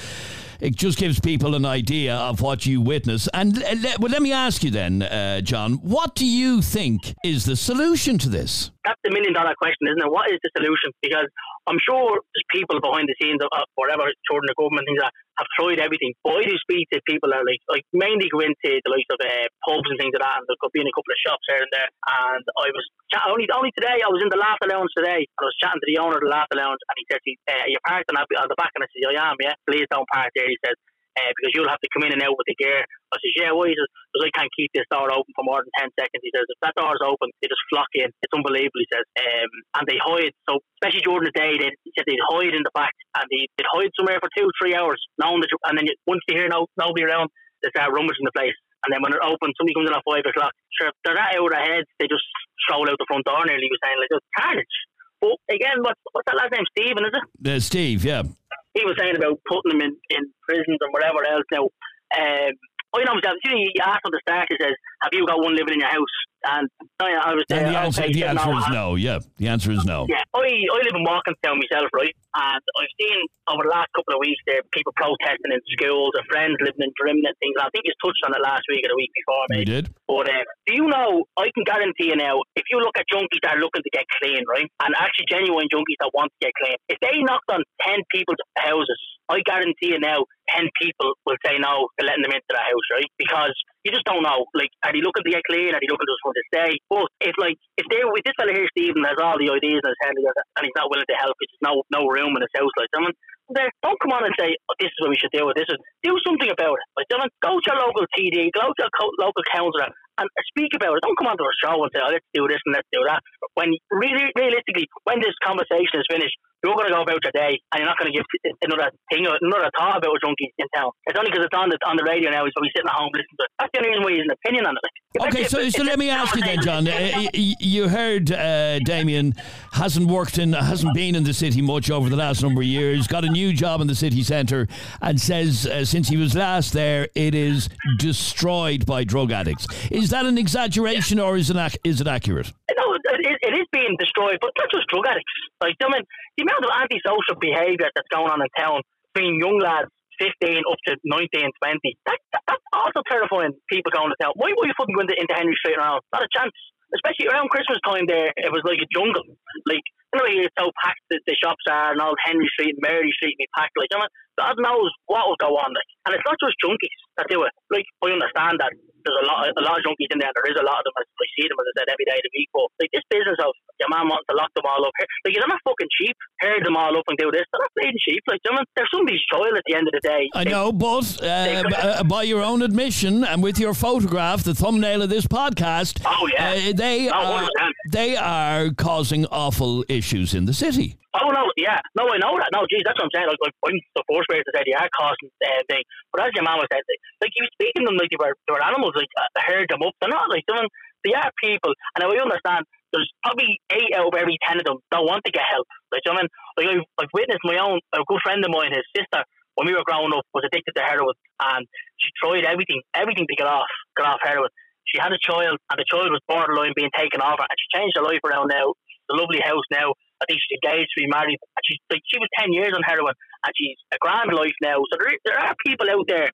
it 0.60 0.76
just 0.76 0.98
gives 0.98 1.20
people 1.20 1.54
an 1.54 1.66
idea 1.66 2.16
of 2.16 2.42
what 2.42 2.66
you 2.66 2.82
witness. 2.82 3.28
And 3.32 3.64
uh, 3.64 3.76
let, 3.80 4.00
well, 4.00 4.12
let 4.12 4.24
me 4.24 4.32
ask 4.32 4.64
you 4.64 4.72
then, 4.72 5.04
uh, 5.04 5.42
John, 5.42 5.74
what 5.84 6.16
do 6.16 6.26
you 6.26 6.64
think 6.64 7.14
is 7.24 7.46
the 7.46 7.56
solution 7.56 8.18
to 8.20 8.30
this? 8.30 8.72
That's 8.86 9.02
the 9.06 9.12
million 9.14 9.34
dollar 9.34 9.54
question, 9.58 9.90
isn't 9.90 10.02
it? 10.02 10.12
What 10.12 10.32
is 10.34 10.40
the 10.42 10.52
solution? 10.58 10.92
Because 11.02 11.30
I'm 11.70 11.80
sure 11.82 12.22
there's 12.22 12.50
people 12.50 12.82
behind 12.82 13.06
the 13.06 13.18
scenes, 13.22 13.42
of, 13.42 13.50
of 13.54 13.66
whatever, 13.78 14.10
children 14.26 14.48
the 14.50 14.58
government, 14.58 14.86
things 14.90 15.02
like 15.02 15.14
have 15.40 15.50
tried 15.58 15.80
everything. 15.82 16.14
But 16.26 16.42
I 16.42 16.50
do 16.50 16.56
speak 16.62 16.90
to 16.92 17.00
people 17.08 17.32
that 17.32 17.42
are 17.42 17.48
like, 17.48 17.62
like 17.70 17.86
mainly 17.94 18.28
go 18.30 18.42
into 18.44 18.70
the 18.84 18.92
likes 18.92 19.10
of 19.10 19.22
uh, 19.22 19.48
pubs 19.66 19.88
and 19.90 19.98
things 19.98 20.14
like 20.14 20.26
that, 20.26 20.38
and 20.42 20.46
there 20.50 20.60
could 20.60 20.74
be 20.74 20.84
in 20.84 20.90
a 20.90 20.96
couple 20.96 21.14
of 21.14 21.20
shops 21.22 21.46
here 21.48 21.62
and 21.62 21.72
there. 21.74 21.90
And 21.90 22.44
I 22.58 22.68
was 22.74 22.86
chat- 23.14 23.30
only 23.30 23.48
only 23.54 23.72
today, 23.78 24.02
I 24.02 24.10
was 24.12 24.22
in 24.22 24.30
the 24.34 24.42
Laughter 24.42 24.70
Lounge 24.70 24.92
today, 24.98 25.24
and 25.26 25.42
I 25.42 25.48
was 25.48 25.58
chatting 25.62 25.82
to 25.82 25.90
the 25.90 26.02
owner 26.02 26.18
of 26.20 26.26
the 26.26 26.34
Laughter 26.34 26.58
Lounge, 26.58 26.82
and 26.82 26.96
he 26.98 27.06
said, 27.10 27.22
uh, 27.24 27.66
"You're 27.70 27.86
parked 27.88 28.10
on, 28.12 28.18
on 28.18 28.50
the 28.50 28.60
back," 28.60 28.74
and 28.76 28.84
I 28.84 28.88
said, 28.92 29.06
"I 29.14 29.32
am, 29.32 29.38
yeah. 29.42 29.56
Please 29.66 29.88
don't 29.90 30.08
park 30.12 30.34
there." 30.36 30.50
He 30.50 30.58
says. 30.66 30.78
Uh, 31.12 31.32
because 31.36 31.52
you'll 31.52 31.68
have 31.68 31.84
to 31.84 31.92
come 31.92 32.08
in 32.08 32.16
and 32.16 32.24
out 32.24 32.40
with 32.40 32.48
the 32.48 32.56
gear. 32.56 32.88
I 33.12 33.20
says, 33.20 33.36
yeah, 33.36 33.52
why? 33.52 33.68
He 33.68 33.76
says, 33.76 33.92
because 34.08 34.24
I 34.24 34.32
can't 34.32 34.54
keep 34.56 34.72
this 34.72 34.88
door 34.88 35.12
open 35.12 35.28
for 35.36 35.44
more 35.44 35.60
than 35.60 35.92
10 35.92 36.00
seconds. 36.00 36.24
He 36.24 36.32
says, 36.32 36.48
if 36.48 36.60
that 36.64 36.72
door's 36.80 37.04
open, 37.04 37.28
they 37.44 37.52
just 37.52 37.68
flock 37.68 37.92
in. 38.00 38.08
It's 38.08 38.32
unbelievable, 38.32 38.80
he 38.80 38.88
says. 38.88 39.04
Um, 39.20 39.52
and 39.76 39.84
they 39.92 40.00
hide. 40.00 40.32
So, 40.48 40.64
especially 40.80 41.04
during 41.04 41.28
the 41.28 41.36
day, 41.36 41.60
they, 41.60 41.76
he 41.84 41.92
said 41.92 42.08
they'd 42.08 42.30
hide 42.32 42.56
in 42.56 42.64
the 42.64 42.72
back 42.72 42.96
and 43.20 43.28
they, 43.28 43.52
they'd 43.60 43.68
hide 43.76 43.92
somewhere 44.00 44.24
for 44.24 44.32
two, 44.32 44.48
three 44.56 44.72
hours, 44.72 45.04
knowing 45.20 45.44
that, 45.44 45.52
and 45.68 45.76
then 45.76 45.92
you, 45.92 46.00
once 46.08 46.24
they 46.32 46.40
hear 46.40 46.48
no, 46.48 46.72
nobody 46.80 47.04
around, 47.04 47.28
they 47.60 47.76
start 47.76 47.92
rummaging 47.92 48.24
the 48.24 48.32
place. 48.32 48.56
And 48.88 48.96
then 48.96 49.04
when 49.04 49.12
it 49.12 49.22
opens, 49.22 49.54
somebody 49.60 49.76
comes 49.76 49.92
in 49.92 50.00
at 50.00 50.08
five 50.08 50.26
o'clock. 50.26 50.56
Sure, 50.80 50.90
if 50.90 50.98
they're 51.04 51.20
that 51.20 51.38
out 51.38 51.54
heads, 51.54 51.92
they 52.00 52.08
just 52.08 52.26
stroll 52.66 52.88
out 52.88 52.98
the 52.98 53.06
front 53.12 53.28
door 53.28 53.44
nearly, 53.46 53.68
he 53.68 53.74
was 53.76 53.84
saying, 53.84 54.00
like, 54.00 54.10
just 54.16 54.26
carnage. 54.32 54.78
But 55.22 55.38
again, 55.54 55.86
what's, 55.86 56.02
what's 56.16 56.26
that 56.32 56.40
last 56.40 56.56
name? 56.56 56.66
Stephen, 56.74 57.06
is 57.06 57.14
it? 57.14 57.26
Uh, 57.46 57.60
Steve, 57.60 58.02
yeah. 58.02 58.24
He 58.74 58.86
was 58.86 58.96
saying 59.00 59.16
about 59.16 59.40
putting 59.48 59.78
them 59.78 59.82
in, 59.82 59.98
in 60.10 60.24
prisons 60.48 60.80
and 60.80 60.94
whatever 60.94 61.26
else. 61.28 61.46
Now, 61.52 61.64
um, 61.66 62.54
I 62.94 63.04
know. 63.08 63.16
You, 63.16 63.52
know, 63.52 63.58
you 63.58 63.82
asked 63.84 64.04
at 64.06 64.12
the 64.12 64.20
start, 64.22 64.48
he 64.50 64.58
says, 64.60 64.74
"Have 65.04 65.14
you 65.14 65.26
got 65.26 65.40
one 65.44 65.56
living 65.56 65.76
in 65.76 65.80
your 65.82 65.90
house?" 65.90 66.16
And 66.44 66.66
I, 67.00 67.14
I 67.22 67.32
was 67.38 67.46
And 67.50 67.68
the 67.70 67.78
answer, 67.78 68.08
the 68.10 68.26
answer 68.26 68.52
is 68.58 68.66
no. 68.74 68.96
Yeah, 68.96 69.20
the 69.38 69.48
answer 69.48 69.72
is 69.72 69.86
no. 69.86 70.06
Yeah, 70.10 70.24
I, 70.34 70.42
I 70.42 70.78
live 70.82 70.96
in 70.98 71.06
Walkinstown 71.06 71.62
myself, 71.62 71.90
right? 71.94 72.16
And 72.34 72.62
I've 72.82 72.94
seen 72.98 73.22
over 73.46 73.62
the 73.62 73.70
last 73.70 73.90
couple 73.94 74.16
of 74.16 74.20
weeks 74.24 74.42
there 74.48 74.62
people 74.74 74.94
protesting 74.98 75.54
in 75.54 75.62
schools, 75.78 76.12
or 76.18 76.24
friends 76.32 76.58
living 76.62 76.82
in 76.82 76.92
Drimnagh 76.98 77.30
and 77.30 77.38
things. 77.38 77.56
I 77.62 77.70
think 77.70 77.86
you 77.86 77.94
touched 78.02 78.24
on 78.26 78.34
it 78.34 78.42
last 78.42 78.64
week 78.74 78.82
or 78.88 78.90
the 78.90 79.00
week 79.00 79.12
before, 79.14 79.44
We 79.50 79.58
maybe. 79.62 79.70
did. 79.70 79.86
But 80.08 80.26
uh, 80.34 80.44
do 80.66 80.72
you 80.74 80.88
know, 80.90 81.26
I 81.38 81.54
can 81.54 81.62
guarantee 81.64 82.10
you 82.10 82.18
now, 82.18 82.42
if 82.58 82.66
you 82.74 82.80
look 82.82 82.98
at 82.98 83.06
junkies 83.12 83.44
that 83.46 83.58
are 83.58 83.62
looking 83.62 83.84
to 83.86 83.92
get 83.94 84.06
clean, 84.22 84.42
right, 84.50 84.70
and 84.82 84.92
actually 84.98 85.30
genuine 85.30 85.70
junkies 85.70 86.00
that 86.02 86.10
want 86.18 86.34
to 86.34 86.40
get 86.50 86.54
clean, 86.58 86.78
if 86.90 86.98
they 87.06 87.22
knocked 87.22 87.50
on 87.54 87.62
10 87.86 88.02
people's 88.10 88.42
houses, 88.58 88.98
I 89.30 89.40
guarantee 89.46 89.94
you 89.96 90.00
now, 90.00 90.26
10 90.58 90.68
people 90.82 91.14
will 91.26 91.40
say 91.46 91.56
no 91.62 91.88
to 92.00 92.02
letting 92.06 92.24
them 92.24 92.34
into 92.36 92.50
their 92.52 92.66
house, 92.66 92.88
right? 92.92 93.08
Because 93.18 93.56
you 93.84 93.92
just 93.92 94.06
don't 94.06 94.22
know. 94.22 94.46
Like, 94.54 94.70
are 94.86 94.94
they 94.94 95.02
looking 95.02 95.26
to 95.26 95.34
get 95.34 95.46
clean? 95.50 95.74
Are 95.74 95.82
they 95.82 95.90
looking 95.90 96.06
just 96.06 96.26
want 96.26 96.38
to 96.38 96.46
stay? 96.54 96.72
But 96.86 97.08
if, 97.22 97.36
like, 97.42 97.58
if 97.82 97.86
they 97.90 98.06
with 98.06 98.22
this 98.22 98.38
fella 98.38 98.54
here, 98.54 98.70
Stephen, 98.74 99.02
has 99.06 99.18
all 99.18 99.42
the 99.42 99.50
ideas 99.50 99.82
in 99.82 99.90
his 99.90 100.02
head 100.06 100.14
and 100.14 100.64
he's 100.64 100.78
not 100.78 100.90
willing 100.94 101.10
to 101.10 101.18
help, 101.18 101.34
there's 101.38 101.66
no, 101.66 101.82
no 101.90 102.06
room 102.06 102.38
in 102.38 102.42
his 102.46 102.54
house, 102.54 102.74
like, 102.78 102.92
someone, 102.94 103.16
there, 103.52 103.68
don't 103.84 104.00
come 104.00 104.16
on 104.16 104.24
and 104.24 104.36
say, 104.40 104.56
oh, 104.56 104.76
this 104.80 104.94
is 104.94 105.00
what 105.04 105.12
we 105.12 105.20
should 105.20 105.34
do. 105.34 105.50
This 105.58 105.68
is 105.68 105.76
do 106.06 106.16
something 106.24 106.48
about 106.48 106.78
it. 106.78 106.88
Like, 106.96 107.10
someone, 107.12 107.34
go 107.44 107.60
to 107.60 107.66
your 107.68 107.80
local 107.84 108.06
TD, 108.16 108.54
go 108.56 108.70
to 108.70 108.80
your 108.80 108.94
co- 108.96 109.18
local 109.20 109.44
councillor, 109.52 109.92
and 110.22 110.28
speak 110.54 110.72
about 110.78 110.96
it. 110.96 111.04
Don't 111.04 111.18
come 111.18 111.28
on 111.28 111.36
to 111.36 111.44
a 111.44 111.56
show 111.60 111.76
and 111.82 111.92
say, 111.92 112.00
oh, 112.00 112.12
let's 112.14 112.28
do 112.32 112.48
this 112.48 112.62
and 112.64 112.78
let's 112.78 112.88
do 112.94 113.02
that. 113.10 113.20
When 113.58 113.74
really, 113.92 114.30
realistically, 114.38 114.88
when 115.04 115.20
this 115.20 115.36
conversation 115.44 116.00
is 116.00 116.08
finished, 116.08 116.38
you're 116.64 116.76
going 116.76 116.88
to 116.90 116.94
go 116.94 117.02
about 117.02 117.20
your 117.24 117.32
day 117.34 117.58
and 117.74 117.80
you're 117.82 117.90
not 117.90 117.98
going 117.98 118.12
to 118.12 118.16
give 118.18 118.26
another 118.64 118.92
thing, 119.12 119.26
another 119.26 119.70
thought 119.78 119.98
about 119.98 120.14
junkies 120.24 120.54
in 120.58 120.68
town. 120.76 120.92
It's 121.08 121.18
only 121.18 121.32
because 121.32 121.46
it's 121.46 121.58
on 121.58 121.70
the 121.70 121.78
on 121.86 121.98
the 121.98 122.04
radio 122.04 122.30
now. 122.32 122.46
He's 122.46 122.54
probably 122.54 122.72
sitting 122.76 122.90
at 122.90 122.96
home 122.96 123.10
listening 123.14 123.38
to 123.40 123.44
it. 123.46 123.52
That's 123.60 123.72
the 123.74 123.80
only 123.80 123.90
reason 123.90 124.04
why 124.04 124.12
he 124.12 124.18
has 124.18 124.26
an 124.30 124.36
opinion 124.38 124.66
on 124.68 124.74
it. 124.78 124.82
Like, 125.20 125.34
Okay, 125.34 125.44
so, 125.46 125.60
if- 125.60 125.74
so 125.74 125.82
if 125.82 125.88
let 125.88 126.00
me 126.00 126.10
ask 126.10 126.36
you 126.36 126.42
then, 126.42 126.62
John. 126.62 126.88
Uh, 126.88 126.92
conversation- 126.92 127.22
y- 127.24 127.30
y- 127.34 127.56
you 127.60 127.90
heard 127.90 128.32
uh, 128.32 128.80
Damien 128.80 129.34
hasn't 129.74 130.08
worked 130.08 130.38
in, 130.38 130.54
hasn't 130.54 130.94
been 130.94 131.16
in 131.16 131.24
the 131.24 131.34
city 131.34 131.62
much 131.62 131.90
over 131.92 132.10
the 132.10 132.16
last 132.16 132.42
number 132.44 132.62
of 132.62 132.68
years. 132.68 133.08
Got 133.08 133.26
a 133.26 133.30
new 133.30 133.54
job 133.54 133.82
in 133.82 133.88
the 133.88 133.96
city 133.96 134.24
centre, 134.24 134.68
and 135.02 135.20
says 135.20 135.66
uh, 135.68 135.84
since 135.86 136.08
he 136.10 136.18
was 136.18 136.36
last 136.36 136.74
there, 136.74 137.08
it 137.16 137.36
is 137.36 137.70
destroyed 137.98 138.86
by 138.86 139.04
drug 139.04 139.32
addicts. 139.32 139.66
Is 139.90 140.10
that 140.12 140.26
an 140.26 140.38
exaggeration 140.38 141.20
or 141.20 141.38
is 141.38 141.50
it 141.50 141.58
ac- 141.58 141.78
is 141.84 142.02
it 142.02 142.08
accurate? 142.08 142.52
No, 142.78 142.94
it, 142.94 143.02
it, 143.22 143.38
it 143.42 143.54
is 143.56 143.68
being 143.72 143.96
destroyed, 143.98 144.38
but 144.42 144.52
not 144.58 144.70
just 144.74 144.90
drug 144.90 145.06
addicts. 145.08 145.34
Like, 145.62 145.78
I 145.82 145.90
mean, 145.90 146.06
the 146.38 146.44
amount 146.44 146.66
of 146.66 146.72
antisocial 146.74 147.38
behaviour 147.38 147.90
that's 147.94 148.10
going 148.10 148.30
on 148.30 148.42
in 148.42 148.50
town 148.58 148.82
between 149.14 149.40
young 149.40 149.60
lads, 149.62 149.92
15 150.20 150.62
up 150.70 150.80
to 150.86 150.98
19, 151.02 151.30
20, 151.34 151.98
that, 152.06 152.20
that, 152.34 152.44
that's 152.46 152.66
also 152.74 153.02
terrifying 153.10 153.58
people 153.70 153.90
going 153.90 154.14
to 154.14 154.18
town. 154.22 154.38
Why 154.38 154.54
would 154.54 154.68
you 154.70 154.78
fucking 154.78 154.94
going 154.94 155.10
into, 155.10 155.18
into 155.18 155.34
Henry 155.34 155.58
Street 155.58 155.78
around? 155.78 156.06
Not 156.14 156.26
a 156.26 156.30
chance. 156.30 156.54
Especially 156.92 157.32
around 157.32 157.48
Christmas 157.48 157.80
time 157.88 158.04
there, 158.04 158.36
it 158.36 158.52
was 158.52 158.68
like 158.68 158.84
a 158.84 158.90
jungle. 158.92 159.24
Like, 159.64 159.86
you 160.12 160.16
know, 160.20 160.28
it's 160.28 160.52
so 160.60 160.76
packed 160.84 161.08
that 161.08 161.24
the 161.24 161.40
shops 161.40 161.64
are, 161.72 161.96
and 161.96 162.04
all 162.04 162.20
Henry 162.20 162.52
Street 162.52 162.76
and 162.76 162.84
Mary 162.84 163.08
Street 163.16 163.40
be 163.40 163.48
packed. 163.56 163.80
Like, 163.80 163.88
you 163.96 163.98
know, 163.98 164.12
God 164.36 164.60
knows 164.60 164.92
what 165.08 165.24
will 165.24 165.40
go 165.40 165.56
on. 165.56 165.72
Like, 165.72 165.88
and 166.04 166.12
it's 166.20 166.28
not 166.28 166.36
just 166.44 166.60
junkies 166.60 167.00
that 167.16 167.32
do 167.32 167.48
it. 167.48 167.56
Like, 167.72 167.88
I 168.04 168.12
understand 168.12 168.60
that 168.60 168.76
there's 169.06 169.22
a 169.22 169.28
lot, 169.28 169.46
a 169.50 169.64
lot 169.66 169.76
of 169.78 169.84
junkies 169.86 170.12
in 170.14 170.20
there. 170.20 170.32
There 170.36 170.48
is 170.52 170.58
a 170.60 170.66
lot 170.66 170.80
of 170.82 170.86
them. 170.88 170.96
I 170.98 171.04
I 171.06 171.28
see 171.38 171.46
them, 171.48 171.58
as 171.62 171.66
I 171.70 171.74
said, 171.82 171.88
every 171.94 172.06
day 172.10 172.18
of 172.18 172.26
the 172.26 172.34
week. 172.34 172.50
But 172.54 172.68
like 172.82 172.92
this 172.94 173.06
business 173.10 173.38
of 173.42 173.52
your 173.80 173.90
man 173.94 174.10
wanting 174.10 174.28
to 174.30 174.36
lock 174.38 174.50
them 174.58 174.66
all 174.66 174.82
up, 174.86 174.94
like 175.26 175.34
they're 175.34 175.48
not 175.48 175.62
fucking 175.66 175.92
cheap. 176.02 176.16
Herd 176.42 176.66
them 176.66 176.76
all 176.78 176.94
up 176.98 177.06
and 177.08 177.18
do 177.18 177.30
this. 177.32 177.46
They're 177.52 177.62
not 177.62 177.72
bleeding 177.78 178.02
sheep. 178.08 178.24
Like, 178.28 178.42
you 178.46 178.52
know, 178.54 178.64
they're 178.76 178.90
somebody's 178.94 179.22
child 179.32 179.54
at 179.58 179.64
the 179.68 179.76
end 179.76 179.86
of 179.88 179.94
the 179.94 180.04
day. 180.04 180.30
I 180.34 180.44
They- 180.44 180.52
know, 180.52 180.72
but 180.72 181.22
uh, 181.22 181.26
uh, 181.26 182.04
by 182.04 182.24
your 182.24 182.42
own 182.42 182.62
admission 182.62 183.24
and 183.24 183.42
with 183.44 183.60
your 183.60 183.74
photograph, 183.74 184.44
the 184.44 184.54
thumbnail 184.54 185.02
of 185.02 185.10
this 185.10 185.26
podcast, 185.28 186.02
Oh, 186.06 186.28
yeah. 186.34 186.70
uh, 186.70 186.74
they 186.76 187.10
Oh, 187.10 187.14
are 187.14 187.44
100%. 187.46 187.72
they 187.92 188.16
are 188.18 188.70
causing 188.74 189.26
awful 189.28 189.86
issues 189.90 190.34
in 190.34 190.46
the 190.46 190.54
city. 190.54 190.98
Oh 191.12 191.28
no, 191.28 191.44
yeah, 191.60 191.76
no, 192.00 192.08
I 192.08 192.16
know 192.24 192.40
that. 192.40 192.48
No, 192.56 192.64
geez, 192.72 192.88
that's 192.88 192.96
what 192.96 193.12
I'm 193.12 193.14
saying. 193.14 193.28
Like, 193.28 193.36
like 193.44 193.52
I'm 193.68 193.76
the 194.00 194.04
first 194.08 194.32
person 194.32 194.48
to 194.48 194.52
say 194.56 194.64
they 194.64 194.72
are 194.80 194.88
causing 194.96 195.28
uh, 195.44 195.60
thing, 195.68 195.84
but 196.08 196.24
as 196.24 196.32
your 196.32 196.48
mama 196.48 196.64
said, 196.72 196.80
like, 196.88 197.02
like 197.28 197.32
you 197.36 197.44
were 197.44 197.52
speaking 197.52 197.84
to 197.84 197.92
them 197.92 198.00
like 198.00 198.08
they 198.08 198.16
were, 198.16 198.32
they 198.48 198.54
were 198.56 198.64
animals, 198.64 198.91
like 198.96 199.12
uh, 199.18 199.30
herd 199.48 199.70
them 199.70 199.84
up. 199.84 199.94
They're 200.00 200.14
not 200.14 200.30
like 200.30 200.46
them. 200.48 200.66
They 201.04 201.14
are 201.14 201.32
people, 201.42 201.74
and 201.96 202.06
I 202.06 202.08
understand. 202.22 202.66
There's 202.92 203.08
probably 203.24 203.56
eight 203.72 203.96
out 203.96 204.12
of 204.12 204.20
every 204.20 204.36
ten 204.44 204.60
of 204.60 204.68
them 204.68 204.84
don't 204.92 205.08
want 205.08 205.24
to 205.24 205.32
get 205.32 205.48
help. 205.48 205.64
Like, 205.96 206.04
you 206.04 206.12
know 206.12 206.20
I 206.20 206.28
mean, 206.28 206.30
like 206.60 206.68
I've, 206.76 206.88
I've 207.00 207.14
witnessed 207.16 207.48
my 207.48 207.56
own 207.58 207.80
a 207.96 208.04
good 208.04 208.20
friend 208.20 208.44
of 208.44 208.52
mine, 208.52 208.76
his 208.76 208.84
sister, 208.92 209.24
when 209.56 209.68
we 209.68 209.74
were 209.74 209.88
growing 209.88 210.12
up, 210.12 210.28
was 210.36 210.44
addicted 210.44 210.76
to 210.76 210.84
heroin, 210.84 211.16
and 211.40 211.64
she 212.00 212.12
tried 212.20 212.44
everything, 212.44 212.84
everything 212.96 213.28
to 213.28 213.36
get 213.36 213.48
off, 213.48 213.72
get 213.96 214.08
off 214.08 214.20
heroin. 214.24 214.52
She 214.88 215.00
had 215.00 215.16
a 215.16 215.22
child, 215.24 215.56
and 215.56 215.78
the 215.80 215.88
child 215.88 216.12
was 216.12 216.20
borderline 216.28 216.76
being 216.76 216.92
taken 216.92 217.24
off 217.24 217.40
her, 217.40 217.48
and 217.48 217.60
she 217.60 217.68
changed 217.80 217.96
her 217.96 218.04
life 218.04 218.24
around 218.28 218.52
now. 218.52 218.76
The 219.08 219.20
lovely 219.20 219.40
house 219.44 219.64
now. 219.72 219.96
I 220.22 220.30
think 220.30 220.38
she's 220.38 220.60
engaged 220.62 220.92
to 220.94 221.02
be 221.02 221.10
married. 221.10 221.40
And 221.42 221.64
she's 221.66 221.82
like 221.90 222.06
she 222.06 222.22
was 222.22 222.30
ten 222.38 222.54
years 222.54 222.72
on 222.76 222.84
heroin, 222.86 223.16
and 223.44 223.52
she's 223.58 223.80
a 223.92 224.00
grand 224.00 224.32
life 224.32 224.56
now. 224.62 224.80
So 224.92 225.00
there, 225.00 225.18
there 225.26 225.40
are 225.40 225.56
people 225.66 225.90
out 225.90 226.06
there 226.08 226.30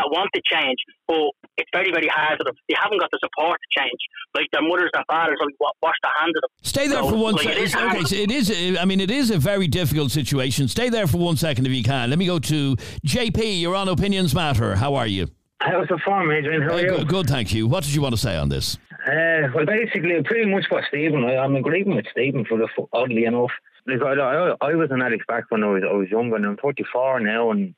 that 0.00 0.08
want 0.10 0.30
to 0.34 0.40
change, 0.48 0.78
but 1.06 1.20
it's 1.58 1.68
very, 1.72 1.92
very 1.92 2.08
hard 2.08 2.38
for 2.38 2.44
them. 2.44 2.54
They 2.68 2.74
haven't 2.80 2.98
got 3.00 3.10
the 3.12 3.18
support 3.22 3.60
to 3.60 3.68
change. 3.80 4.00
Like 4.34 4.46
their 4.52 4.62
mothers, 4.62 4.90
their 4.94 5.04
fathers, 5.06 5.36
like, 5.44 5.54
wa- 5.60 5.76
wash 5.82 5.94
their 6.02 6.12
hands 6.18 6.32
of 6.36 6.40
them. 6.40 6.50
Stay 6.62 6.86
there 6.88 7.02
So, 7.02 7.10
for 7.10 7.16
one 7.16 7.34
like, 7.34 7.46
it 7.46 7.58
is 7.58 7.72
second. 7.72 7.88
hard. 7.88 7.96
Okay, 7.98 8.06
so 8.06 8.16
it 8.16 8.30
is. 8.30 8.78
I 8.80 8.84
mean, 8.86 9.00
it 9.00 9.10
is 9.10 9.30
a 9.30 9.38
very 9.38 9.66
difficult 9.68 10.10
situation. 10.10 10.68
Stay 10.68 10.88
there 10.88 11.06
for 11.06 11.18
one 11.18 11.36
second 11.36 11.66
if 11.66 11.72
you 11.72 11.84
can. 11.84 12.08
Let 12.08 12.18
me 12.18 12.24
go 12.26 12.38
to 12.38 12.76
JP. 13.06 13.60
You're 13.60 13.76
on 13.76 13.88
Opinions 13.88 14.34
Matter. 14.34 14.74
How 14.76 14.94
are 14.94 15.06
you? 15.06 15.26
How's 15.60 15.88
the 15.88 15.98
farm, 16.04 16.30
Adrian? 16.30 16.62
How 16.62 16.68
are 16.70 16.74
Uh, 16.74 16.78
you? 16.80 16.88
good, 16.98 17.08
good, 17.08 17.26
thank 17.28 17.52
you. 17.52 17.66
What 17.66 17.84
did 17.84 17.94
you 17.94 18.00
want 18.00 18.14
to 18.14 18.20
say 18.20 18.34
on 18.36 18.48
this? 18.48 18.78
Uh, 19.06 19.48
well, 19.54 19.66
basically, 19.66 20.22
pretty 20.24 20.46
much 20.50 20.64
what 20.70 20.84
Stephen. 20.88 21.24
I, 21.24 21.36
I'm 21.36 21.54
agreeing 21.56 21.94
with 21.94 22.06
Stephen 22.10 22.44
for 22.46 22.56
the 22.56 22.68
fu- 22.74 22.88
oddly 22.94 23.24
enough. 23.24 23.50
Like, 23.86 24.00
I, 24.02 24.12
I, 24.12 24.54
I 24.70 24.74
was 24.74 24.90
an 24.90 25.02
addict 25.02 25.26
back 25.26 25.44
when 25.50 25.64
I 25.64 25.68
was 25.68 25.82
I 25.88 25.92
was 25.94 26.08
younger, 26.10 26.36
and 26.36 26.46
I'm 26.46 26.56
34 26.58 27.20
now, 27.20 27.50
and 27.50 27.74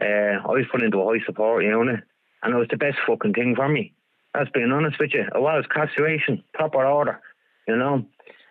uh, 0.00 0.40
I 0.44 0.46
was 0.46 0.66
put 0.70 0.82
into 0.82 1.00
a 1.00 1.06
high 1.06 1.24
support 1.24 1.64
unit, 1.64 2.00
and 2.42 2.54
it 2.54 2.56
was 2.56 2.68
the 2.70 2.76
best 2.76 2.98
fucking 3.06 3.34
thing 3.34 3.54
for 3.56 3.68
me. 3.68 3.92
That's 4.34 4.50
being 4.50 4.70
honest 4.70 4.98
with 5.00 5.14
you. 5.14 5.22
It 5.22 5.40
was 5.40 5.64
castration, 5.72 6.44
proper 6.54 6.84
order, 6.84 7.20
you 7.66 7.76
know. 7.76 8.06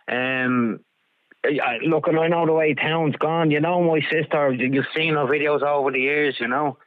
Um, 0.10 0.80
I, 1.46 1.78
look, 1.86 2.08
and 2.08 2.20
I 2.20 2.28
know 2.28 2.46
the 2.46 2.54
way 2.54 2.74
town's 2.74 3.16
gone. 3.16 3.52
You 3.52 3.62
know, 3.62 3.82
my 3.82 4.02
sister. 4.12 4.52
You've 4.52 4.86
seen 4.96 5.14
her 5.14 5.26
videos 5.26 5.62
over 5.62 5.92
the 5.92 6.00
years, 6.00 6.36
you 6.40 6.48
know, 6.48 6.78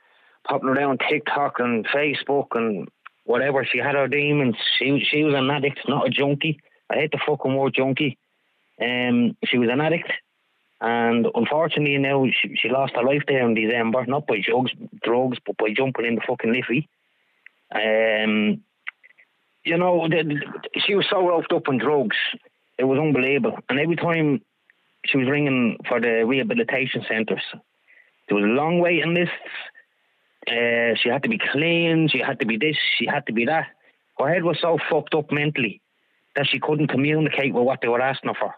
popping 0.46 0.68
around 0.68 1.00
TikTok 1.08 1.60
and 1.60 1.86
Facebook 1.86 2.48
and 2.54 2.88
whatever. 3.24 3.64
She 3.64 3.78
had 3.78 3.94
her 3.94 4.08
demons. 4.08 4.56
She 4.78 5.04
she 5.08 5.24
was 5.24 5.34
an 5.34 5.50
addict, 5.50 5.80
not 5.88 6.08
a 6.08 6.10
junkie. 6.10 6.60
I 6.90 6.96
hate 6.96 7.12
the 7.12 7.20
fucking 7.26 7.54
word 7.54 7.74
junkie. 7.74 8.18
Um, 8.80 9.36
she 9.44 9.58
was 9.58 9.68
an 9.70 9.80
addict, 9.80 10.10
and 10.80 11.26
unfortunately 11.34 11.98
now 11.98 12.24
she, 12.26 12.54
she 12.56 12.68
lost 12.68 12.94
her 12.96 13.02
life 13.04 13.22
there 13.28 13.46
in 13.46 13.54
December, 13.54 14.04
not 14.06 14.26
by 14.26 14.40
drugs, 14.40 14.72
drugs, 15.02 15.38
but 15.46 15.56
by 15.58 15.72
jumping 15.76 16.06
in 16.06 16.14
the 16.14 16.22
fucking 16.26 16.52
liffey. 16.52 16.88
Um, 17.72 18.62
you 19.64 19.76
know, 19.76 20.08
the, 20.08 20.22
the- 20.24 20.80
she 20.80 20.94
was 20.94 21.06
so 21.10 21.26
roped 21.26 21.52
up 21.52 21.68
on 21.68 21.78
drugs, 21.78 22.16
it 22.78 22.84
was 22.84 22.98
unbelievable. 22.98 23.58
And 23.68 23.78
every 23.78 23.96
time 23.96 24.40
she 25.04 25.18
was 25.18 25.28
ringing 25.28 25.76
for 25.88 26.00
the 26.00 26.24
rehabilitation 26.26 27.04
centres, 27.08 27.42
there 28.28 28.36
was 28.38 28.44
long 28.46 28.78
waiting 28.80 29.14
lists. 29.14 29.34
Uh, 30.48 30.94
she 31.00 31.08
had 31.10 31.22
to 31.22 31.28
be 31.28 31.38
clean. 31.52 32.08
She 32.08 32.18
had 32.20 32.40
to 32.40 32.46
be 32.46 32.56
this. 32.56 32.76
She 32.98 33.06
had 33.06 33.26
to 33.26 33.32
be 33.32 33.44
that. 33.44 33.66
Her 34.18 34.32
head 34.32 34.44
was 34.44 34.58
so 34.60 34.78
fucked 34.90 35.14
up 35.14 35.30
mentally 35.30 35.82
that 36.36 36.46
she 36.46 36.58
couldn't 36.60 36.88
communicate 36.88 37.52
with 37.52 37.64
what 37.64 37.80
they 37.82 37.88
were 37.88 38.00
asking 38.00 38.30
of 38.30 38.36
her 38.36 38.48
for 38.48 38.54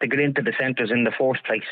to 0.00 0.06
get 0.06 0.20
into 0.20 0.42
the 0.42 0.52
centres 0.58 0.90
in 0.90 1.04
the 1.04 1.12
first 1.18 1.44
place. 1.44 1.68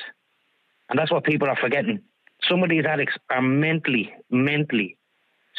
And 0.88 0.98
that's 0.98 1.10
what 1.10 1.24
people 1.24 1.48
are 1.48 1.56
forgetting. 1.56 2.00
Some 2.48 2.62
of 2.62 2.70
these 2.70 2.84
addicts 2.84 3.16
are 3.30 3.42
mentally, 3.42 4.12
mentally 4.30 4.96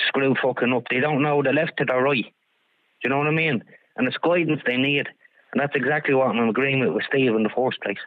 screwed 0.07 0.37
fucking 0.41 0.73
up. 0.73 0.83
They 0.89 0.99
don't 0.99 1.21
know 1.21 1.41
the 1.41 1.51
left 1.53 1.77
to 1.77 1.85
the 1.85 1.95
right. 1.95 2.23
Do 2.25 2.29
you 3.03 3.09
know 3.09 3.17
what 3.17 3.27
I 3.27 3.31
mean? 3.31 3.63
And 3.95 4.07
it's 4.07 4.17
guidance 4.17 4.61
they 4.65 4.77
need. 4.77 5.07
And 5.53 5.61
that's 5.61 5.75
exactly 5.75 6.13
what 6.13 6.27
I'm 6.27 6.49
agreeing 6.49 6.81
with, 6.81 6.89
with 6.89 7.05
Steve 7.07 7.33
in 7.33 7.43
the 7.43 7.49
first 7.49 7.81
place. 7.81 7.97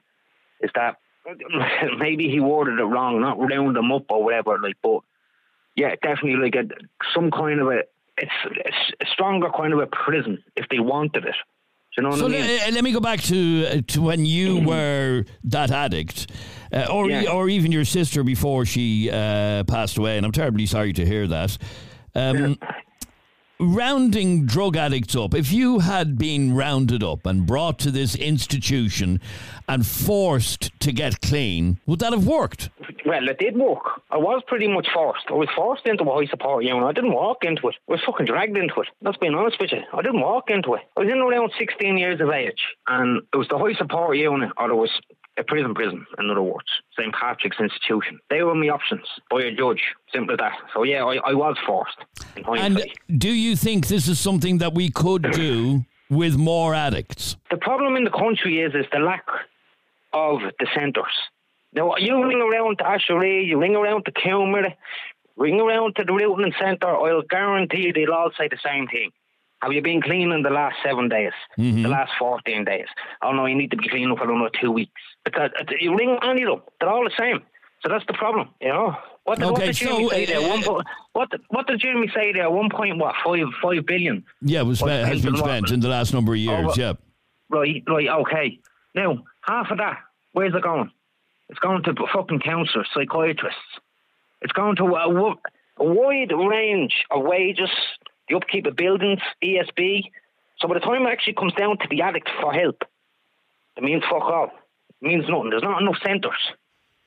Is 0.61 0.71
that 0.75 0.97
maybe 1.99 2.29
he 2.29 2.41
worded 2.41 2.79
it 2.79 2.85
wrong, 2.85 3.21
not 3.21 3.39
round 3.39 3.77
them 3.77 3.93
up 3.93 4.05
or 4.11 4.25
whatever, 4.25 4.59
like, 4.59 4.77
but 4.83 5.01
yeah, 5.77 5.95
definitely 6.03 6.37
like 6.37 6.55
a, 6.55 6.69
some 7.15 7.31
kind 7.31 7.61
of 7.61 7.69
a, 7.69 7.81
it's, 8.17 8.33
it's 8.51 8.93
a 9.01 9.07
stronger 9.13 9.51
kind 9.51 9.73
of 9.73 9.79
a 9.79 9.87
prison 9.87 10.43
if 10.57 10.69
they 10.69 10.79
wanted 10.79 11.25
it. 11.25 11.37
You 11.99 12.03
know 12.05 12.11
what 12.11 12.19
So 12.21 12.27
I 12.27 12.29
mean? 12.29 12.43
le- 12.47 12.71
let 12.75 12.85
me 12.85 12.93
go 12.93 13.01
back 13.01 13.21
to 13.23 13.67
uh, 13.67 13.81
to 13.89 14.03
when 14.03 14.25
you 14.25 14.61
were 14.61 15.25
that 15.45 15.73
addict, 15.73 16.31
uh, 16.73 16.87
or 16.89 17.11
Yeah. 17.11 17.33
or 17.33 17.49
even 17.49 17.73
your 17.73 17.85
sister 17.85 18.23
before 18.23 18.65
she 18.65 19.11
uh, 19.11 19.65
passed 19.65 19.99
away. 19.99 20.17
And 20.17 20.25
I'm 20.25 20.31
terribly 20.31 20.65
sorry 20.67 20.93
to 20.93 21.05
hear 21.05 21.27
that. 21.27 21.59
Um, 22.15 22.57
Rounding 23.61 24.47
drug 24.47 24.77
addicts 24.77 25.17
up, 25.17 25.35
if 25.35 25.51
you 25.51 25.81
had 25.81 26.17
been 26.17 26.55
rounded 26.55 27.03
up 27.03 27.27
and 27.27 27.45
brought 27.45 27.81
to 27.81 27.91
this 27.91 28.15
institution 28.15 29.21
and 29.69 29.85
forced 29.85 30.71
to 30.79 30.93
get 30.93 31.21
clean, 31.21 31.81
would 31.85 31.99
that 31.99 32.13
have 32.13 32.25
worked? 32.25 32.71
Well, 33.05 33.29
it 33.29 33.39
did 33.41 33.57
work. 33.57 34.01
I 34.13 34.17
was 34.17 34.45
pretty 34.47 34.69
much 34.69 34.87
forced. 34.95 35.25
I 35.29 35.33
was 35.33 35.49
forced 35.57 35.87
into 35.87 36.05
a 36.05 36.15
high 36.15 36.31
support 36.31 36.65
unit. 36.65 36.85
I 36.85 36.93
didn't 36.93 37.15
walk 37.15 37.39
into 37.43 37.67
it. 37.67 37.75
I 37.89 37.93
was 37.93 38.01
fucking 38.07 38.27
dragged 38.27 38.57
into 38.57 38.81
it. 38.81 38.89
Let's 39.03 39.19
be 39.19 39.27
honest 39.27 39.59
with 39.59 39.73
you. 39.73 39.81
I 39.93 40.03
didn't 40.03 40.21
walk 40.21 40.51
into 40.51 40.75
it. 40.75 40.83
I 40.97 41.01
was 41.01 41.11
in 41.11 41.19
around 41.19 41.51
16 41.59 41.99
years 41.99 42.21
of 42.21 42.31
age, 42.31 42.63
and 42.87 43.23
it 43.35 43.37
was 43.37 43.49
the 43.49 43.59
high 43.59 43.75
support 43.75 44.17
unit, 44.17 44.53
or 44.57 44.71
it 44.71 44.77
was 44.77 44.91
a 45.39 45.45
prison 45.45 45.75
prison, 45.75 46.05
in 46.19 46.31
other 46.31 46.43
words, 46.43 46.67
St. 46.99 47.15
Patrick's 47.15 47.59
Institution. 47.61 48.19
They 48.31 48.43
were 48.43 48.55
my 48.55 48.69
options 48.69 49.07
by 49.31 49.43
a 49.43 49.55
judge. 49.55 49.83
Simple 50.13 50.35
as 50.35 50.39
that. 50.39 50.53
So, 50.75 50.83
yeah, 50.83 51.05
I, 51.05 51.17
I 51.17 51.35
was 51.35 51.57
forced. 51.67 51.99
And 52.47 52.83
do 53.17 53.29
you 53.29 53.57
think 53.57 53.87
this 53.87 54.09
is 54.09 54.19
something 54.19 54.59
that 54.59 54.75
we 54.75 54.91
could 54.91 55.31
do 55.33 55.85
with 56.11 56.37
more 56.37 56.75
addicts? 56.75 57.37
The 57.51 57.57
problem 57.59 57.97
in 57.97 58.05
the 58.05 58.11
country 58.11 58.61
is 58.61 58.75
is 58.75 58.87
the 58.93 58.99
lack 58.99 59.27
of 60.13 60.41
the 60.59 60.67
centres. 60.75 61.15
Now 61.73 61.97
you 61.97 62.25
ring 62.27 62.41
around 62.41 62.79
to 62.79 62.85
Aiséirí, 62.85 63.47
you 63.47 63.61
ring 63.61 63.77
around 63.77 64.05
to 64.07 64.13
Kilmer, 64.13 64.73
ring 65.37 65.61
around 65.61 65.97
to 65.97 66.05
the 66.05 66.13
Rutland 66.13 66.55
Centre, 66.61 66.89
I'll 66.89 67.23
guarantee 67.23 67.83
you 67.83 67.93
they'll 67.93 68.13
all 68.13 68.31
say 68.37 68.49
the 68.49 68.59
same 68.65 68.87
thing. 68.89 69.11
Have 69.63 69.73
you 69.73 69.83
been 69.83 70.01
clean 70.01 70.31
in 70.33 70.43
the 70.43 70.51
last 70.51 70.77
seven 70.85 71.09
days? 71.09 71.33
The 71.57 71.89
last 71.89 72.13
14 72.19 72.65
days? 72.65 72.87
Oh 73.23 73.33
no, 73.33 73.47
you 73.47 73.57
need 73.57 73.71
to 73.73 73.77
be 73.77 73.89
clean 73.89 74.15
for 74.17 74.31
another 74.31 74.51
two 74.61 74.71
weeks. 74.71 74.93
Because 75.25 75.51
uh, 75.61 75.65
you 75.81 75.97
ring 75.97 76.17
any 76.23 76.43
of 76.45 76.49
them, 76.51 76.61
they're 76.81 76.89
all 76.89 77.05
the 77.05 77.11
same. 77.19 77.43
So 77.83 77.89
that's 77.89 78.05
the 78.07 78.13
problem, 78.13 78.49
you 78.61 78.69
know. 78.69 78.97
What, 79.25 79.39
did- 79.39 79.45
what 79.47 79.55
Okay, 79.55 79.67
did 79.67 79.77
Jeremy 79.77 80.05
so, 80.05 80.11
say 80.11 80.25
there? 80.27 80.39
uh, 80.41 80.49
One 80.49 80.63
po- 80.63 80.83
what, 81.13 81.29
what 81.49 81.67
did 81.67 81.81
Jeremy 81.81 82.09
say 82.15 82.33
there? 82.33 82.51
One 82.51 82.71
point 82.71 82.99
what? 82.99 83.15
Five 83.25 83.47
five 83.63 83.85
billion. 83.87 84.25
Yeah, 84.43 84.61
it 84.61 84.65
was 84.65 84.79
spent, 84.79 85.07
has 85.09 85.23
been 85.23 85.33
depends 85.35 85.41
on 85.43 85.49
what- 85.49 85.57
spent 85.59 85.71
in 85.75 85.81
the 85.81 85.89
last 85.89 86.13
number 86.15 86.33
of 86.33 86.39
years. 86.39 86.67
well- 86.67 86.75
yeah. 86.79 86.93
Right, 87.51 87.83
right, 87.89 88.09
okay. 88.09 88.59
Now, 88.95 89.25
half 89.43 89.71
of 89.71 89.79
that, 89.79 89.99
where's 90.33 90.55
it 90.55 90.63
going? 90.63 90.91
It's 91.49 91.59
going 91.61 91.83
to 91.85 91.95
fucking 92.13 92.41
counsellors, 92.41 92.89
psychiatrists. 92.93 93.59
It's 94.43 94.53
going 94.53 94.77
to 94.77 94.85
a, 94.85 95.35
a 95.79 95.85
wide 95.85 96.31
range 96.33 96.95
of 97.11 97.23
wages, 97.25 97.71
the 98.29 98.37
upkeep 98.37 98.67
of 98.67 98.77
buildings, 98.77 99.21
ESB. 99.43 100.05
So 100.59 100.69
by 100.69 100.75
the 100.75 100.81
time 100.81 101.07
it 101.07 101.11
actually 101.11 101.35
comes 101.35 101.53
down 101.55 101.79
to 101.79 101.89
the 101.89 102.03
addict 102.03 102.29
for 102.41 102.53
help, 102.53 102.83
it 103.77 103.83
means 103.83 104.03
fuck 104.11 104.23
all. 104.23 104.51
It 105.01 105.07
means 105.07 105.25
nothing. 105.29 105.51
There's 105.51 105.63
not 105.63 105.81
enough 105.81 105.99
centres. 106.05 106.39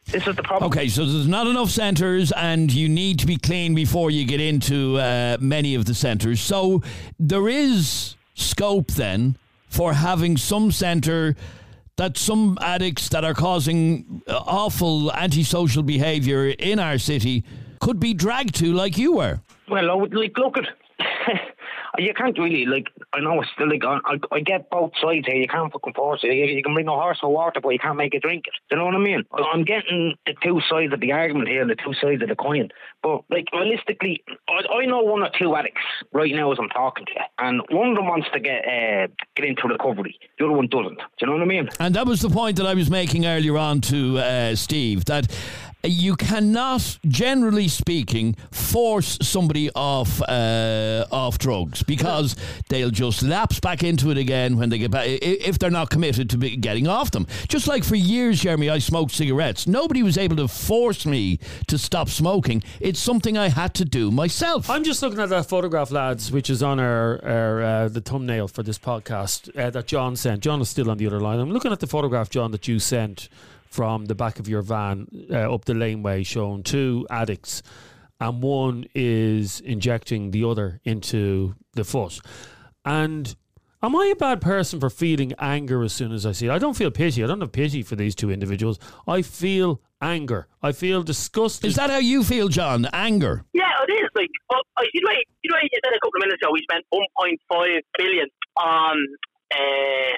This 0.05 0.27
is 0.27 0.35
the 0.35 0.43
problem. 0.43 0.71
Okay, 0.71 0.87
so 0.87 1.05
there's 1.05 1.27
not 1.27 1.47
enough 1.47 1.69
centres, 1.69 2.31
and 2.31 2.71
you 2.71 2.89
need 2.89 3.19
to 3.19 3.27
be 3.27 3.37
clean 3.37 3.75
before 3.75 4.09
you 4.09 4.25
get 4.25 4.41
into 4.41 4.97
uh, 4.97 5.37
many 5.39 5.75
of 5.75 5.85
the 5.85 5.93
centres. 5.93 6.41
So 6.41 6.81
there 7.19 7.47
is 7.47 8.15
scope 8.33 8.91
then 8.91 9.37
for 9.67 9.93
having 9.93 10.37
some 10.37 10.71
centre 10.71 11.35
that 11.97 12.17
some 12.17 12.57
addicts 12.61 13.09
that 13.09 13.23
are 13.23 13.33
causing 13.33 14.23
uh, 14.27 14.37
awful 14.37 15.11
antisocial 15.11 15.83
behaviour 15.83 16.47
in 16.47 16.79
our 16.79 16.97
city 16.97 17.43
could 17.79 17.99
be 17.99 18.13
dragged 18.13 18.55
to, 18.55 18.73
like 18.73 18.97
you 18.97 19.13
were. 19.13 19.41
Well, 19.69 19.91
I 19.91 19.93
would 19.93 20.13
like 20.13 20.37
look 20.37 20.57
at. 20.57 20.65
you 21.97 22.13
can't 22.13 22.37
really 22.37 22.65
like. 22.65 22.87
I 23.13 23.19
know 23.19 23.41
it's 23.41 23.51
still 23.53 23.69
like 23.69 23.83
I, 23.83 23.99
I, 24.05 24.35
I 24.35 24.39
get 24.39 24.69
both 24.69 24.91
sides 25.01 25.27
here. 25.27 25.35
You 25.35 25.47
can't 25.47 25.71
fucking 25.71 25.93
force 25.93 26.21
it. 26.23 26.33
You, 26.33 26.45
you 26.45 26.63
can 26.63 26.73
bring 26.73 26.87
a 26.87 26.91
horse 26.91 27.19
for 27.19 27.31
water, 27.31 27.59
but 27.61 27.69
you 27.69 27.79
can't 27.79 27.97
make 27.97 28.13
it 28.13 28.21
drink 28.21 28.45
it. 28.47 28.53
You 28.71 28.77
know 28.77 28.85
what 28.85 28.95
I 28.95 28.99
mean? 28.99 29.23
I'm 29.53 29.63
getting 29.63 30.15
the 30.25 30.33
two 30.43 30.61
sides 30.69 30.93
of 30.93 30.99
the 30.99 31.11
argument 31.11 31.49
here, 31.49 31.61
and 31.61 31.69
the 31.69 31.75
two 31.75 31.93
sides 32.01 32.21
of 32.21 32.29
the 32.29 32.35
coin. 32.35 32.69
But 33.03 33.23
like 33.29 33.47
realistically, 33.53 34.23
I, 34.47 34.73
I 34.73 34.85
know 34.85 35.01
one 35.01 35.23
or 35.23 35.29
two 35.37 35.55
addicts 35.55 35.81
right 36.13 36.33
now 36.33 36.51
as 36.51 36.57
I'm 36.59 36.69
talking 36.69 37.05
to 37.05 37.11
you, 37.15 37.21
and 37.39 37.61
one 37.69 37.89
of 37.89 37.95
them 37.95 38.07
wants 38.07 38.27
to 38.33 38.39
get 38.39 38.65
uh, 38.65 39.07
get 39.35 39.45
into 39.45 39.67
recovery. 39.67 40.17
The 40.39 40.45
other 40.45 40.53
one 40.53 40.67
doesn't. 40.67 40.97
Do 40.97 41.03
you 41.21 41.27
know 41.27 41.33
what 41.33 41.41
I 41.41 41.45
mean? 41.45 41.69
And 41.79 41.95
that 41.95 42.05
was 42.07 42.21
the 42.21 42.29
point 42.29 42.57
that 42.57 42.65
I 42.65 42.73
was 42.73 42.89
making 42.89 43.25
earlier 43.25 43.57
on 43.57 43.81
to 43.81 44.19
uh, 44.19 44.55
Steve 44.55 45.05
that 45.05 45.27
you 45.83 46.15
cannot, 46.15 46.99
generally 47.07 47.67
speaking, 47.67 48.35
force 48.51 49.17
somebody 49.21 49.69
off 49.75 50.21
uh, 50.23 51.05
off 51.11 51.37
drugs 51.39 51.83
because 51.83 52.35
they'll 52.69 52.91
just 52.91 53.23
lapse 53.23 53.59
back 53.59 53.83
into 53.83 54.11
it 54.11 54.17
again 54.17 54.57
when 54.57 54.69
they 54.69 54.77
get 54.77 54.91
back 54.91 55.07
if 55.07 55.59
they're 55.59 55.69
not 55.69 55.89
committed 55.89 56.29
to 56.29 56.37
getting 56.37 56.87
off 56.87 57.11
them. 57.11 57.27
Just 57.47 57.67
like 57.67 57.83
for 57.83 57.95
years, 57.95 58.41
Jeremy, 58.41 58.69
I 58.69 58.79
smoked 58.79 59.11
cigarettes. 59.11 59.67
Nobody 59.67 60.03
was 60.03 60.17
able 60.17 60.35
to 60.37 60.47
force 60.47 61.05
me 61.05 61.39
to 61.67 61.77
stop 61.77 62.09
smoking. 62.09 62.63
It's 62.79 62.99
something 62.99 63.37
I 63.37 63.49
had 63.49 63.73
to 63.75 63.85
do 63.85 64.11
myself. 64.11 64.69
I'm 64.69 64.83
just 64.83 65.01
looking 65.01 65.19
at 65.19 65.29
that 65.29 65.47
photograph, 65.47 65.91
lads, 65.91 66.31
which 66.31 66.49
is 66.49 66.61
on 66.63 66.79
our, 66.79 67.23
our 67.23 67.61
uh, 67.61 67.87
the 67.89 68.01
thumbnail 68.01 68.47
for 68.47 68.63
this 68.63 68.77
podcast 68.77 69.55
uh, 69.57 69.69
that 69.69 69.87
John 69.87 70.15
sent. 70.15 70.41
John 70.41 70.61
is 70.61 70.69
still 70.69 70.89
on 70.89 70.97
the 70.97 71.07
other 71.07 71.19
line. 71.19 71.39
I'm 71.39 71.51
looking 71.51 71.71
at 71.71 71.79
the 71.79 71.87
photograph, 71.87 72.29
John, 72.29 72.51
that 72.51 72.67
you 72.67 72.79
sent 72.79 73.29
from 73.71 74.05
the 74.05 74.15
back 74.15 74.37
of 74.39 74.47
your 74.47 74.61
van 74.61 75.07
uh, 75.31 75.53
up 75.53 75.65
the 75.65 75.73
laneway, 75.73 76.23
showing 76.23 76.61
two 76.61 77.07
addicts, 77.09 77.63
and 78.19 78.43
one 78.43 78.85
is 78.93 79.61
injecting 79.61 80.31
the 80.31 80.43
other 80.43 80.79
into 80.83 81.55
the 81.73 81.85
foot. 81.85 82.19
And 82.83 83.33
am 83.81 83.95
I 83.95 84.11
a 84.11 84.15
bad 84.15 84.41
person 84.41 84.79
for 84.79 84.89
feeling 84.89 85.33
anger 85.39 85.83
as 85.83 85.93
soon 85.93 86.11
as 86.11 86.25
I 86.25 86.33
see 86.33 86.47
it? 86.47 86.51
I 86.51 86.59
don't 86.59 86.75
feel 86.75 86.91
pity. 86.91 87.23
I 87.23 87.27
don't 87.27 87.39
have 87.39 87.53
pity 87.53 87.81
for 87.81 87.95
these 87.95 88.13
two 88.13 88.29
individuals. 88.29 88.77
I 89.07 89.21
feel 89.21 89.81
anger. 90.01 90.47
I 90.61 90.73
feel 90.73 91.01
disgusted. 91.01 91.69
Is 91.69 91.75
that 91.75 91.89
how 91.89 91.97
you 91.99 92.23
feel, 92.23 92.49
John? 92.49 92.87
Anger? 92.91 93.45
Yeah, 93.53 93.71
it 93.87 93.91
is. 93.93 94.09
Like, 94.15 94.29
well, 94.49 94.61
you 94.93 95.01
know, 95.01 95.11
you 95.43 95.49
know, 95.49 95.57
you 95.61 95.69
said 95.83 95.93
a 95.95 95.99
couple 95.99 96.17
of 96.17 96.27
minutes 96.27 96.41
ago 96.43 96.51
we 96.51 96.61
spent 96.69 96.85
1.5 96.93 97.79
billion 97.97 98.27
on 98.57 98.97
uh, 99.53 100.13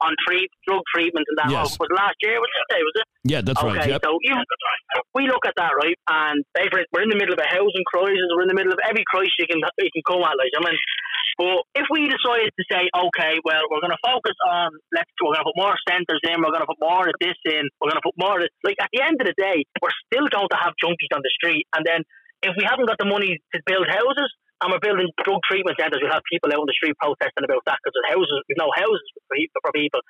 on 0.00 0.14
treat, 0.26 0.50
drug 0.66 0.82
treatment 0.94 1.26
and 1.28 1.36
that. 1.38 1.50
Yes. 1.50 1.78
Was 1.78 1.90
last 1.94 2.18
year? 2.22 2.38
Was 2.38 2.50
it? 2.50 2.82
Was 2.82 2.96
it? 3.02 3.06
Yeah, 3.26 3.42
that's 3.42 3.60
okay, 3.60 3.76
right. 3.76 3.90
Yep. 3.98 4.00
so 4.04 4.16
you, 4.22 4.34
we 5.14 5.26
look 5.26 5.44
at 5.44 5.54
that, 5.58 5.74
right? 5.74 5.98
And 6.08 6.40
say 6.56 6.70
for 6.70 6.80
it, 6.80 6.86
we're 6.94 7.02
in 7.02 7.12
the 7.12 7.18
middle 7.18 7.34
of 7.34 7.42
a 7.42 7.50
housing 7.50 7.86
crisis. 7.90 8.24
We're 8.32 8.46
in 8.46 8.52
the 8.52 8.58
middle 8.58 8.72
of 8.72 8.80
every 8.86 9.04
crisis 9.04 9.34
you 9.38 9.46
can 9.50 9.60
you 9.60 9.92
can 9.92 10.04
come 10.06 10.22
at. 10.22 10.38
Like, 10.38 10.54
I 10.54 10.62
mean, 10.64 10.78
but 11.38 11.62
if 11.74 11.86
we 11.90 12.06
decided 12.08 12.50
to 12.50 12.64
say, 12.66 12.90
okay, 12.90 13.38
well, 13.44 13.62
we're 13.70 13.82
going 13.82 13.94
to 13.94 14.04
focus 14.06 14.34
on 14.48 14.74
let's 14.94 15.10
we're 15.18 15.34
going 15.34 15.44
to 15.44 15.50
put 15.50 15.60
more 15.60 15.76
centres 15.86 16.22
in. 16.24 16.40
We're 16.40 16.54
going 16.54 16.66
to 16.66 16.70
put 16.70 16.82
more 16.82 17.06
of 17.06 17.16
this 17.20 17.38
in. 17.46 17.66
We're 17.78 17.90
going 17.90 18.02
to 18.02 18.06
put 18.06 18.18
more. 18.18 18.38
Of 18.38 18.48
this. 18.48 18.54
Like 18.62 18.78
at 18.80 18.90
the 18.94 19.02
end 19.02 19.18
of 19.18 19.26
the 19.26 19.36
day, 19.38 19.66
we're 19.82 19.94
still 20.10 20.26
going 20.30 20.50
to 20.50 20.58
have 20.58 20.78
junkies 20.78 21.12
on 21.14 21.22
the 21.22 21.32
street, 21.36 21.66
and 21.74 21.82
then 21.84 22.06
if 22.42 22.54
we 22.54 22.64
haven't 22.64 22.86
got 22.86 22.98
the 22.98 23.08
money 23.08 23.38
to 23.54 23.58
build 23.66 23.86
houses. 23.86 24.30
And 24.60 24.74
we're 24.74 24.82
building 24.82 25.06
drug 25.22 25.38
treatment 25.46 25.78
centres. 25.78 26.02
We'll 26.02 26.10
have 26.10 26.26
people 26.26 26.50
out 26.50 26.58
on 26.58 26.66
the 26.66 26.74
street 26.74 26.98
protesting 26.98 27.46
about 27.46 27.62
that 27.70 27.78
because 27.78 27.94
there's 27.94 28.10
houses, 28.10 28.38
we've 28.50 28.58
no 28.58 28.70
houses 28.74 29.06
for 29.14 29.22
people. 29.30 29.58
For 29.62 29.70
people. 29.70 30.00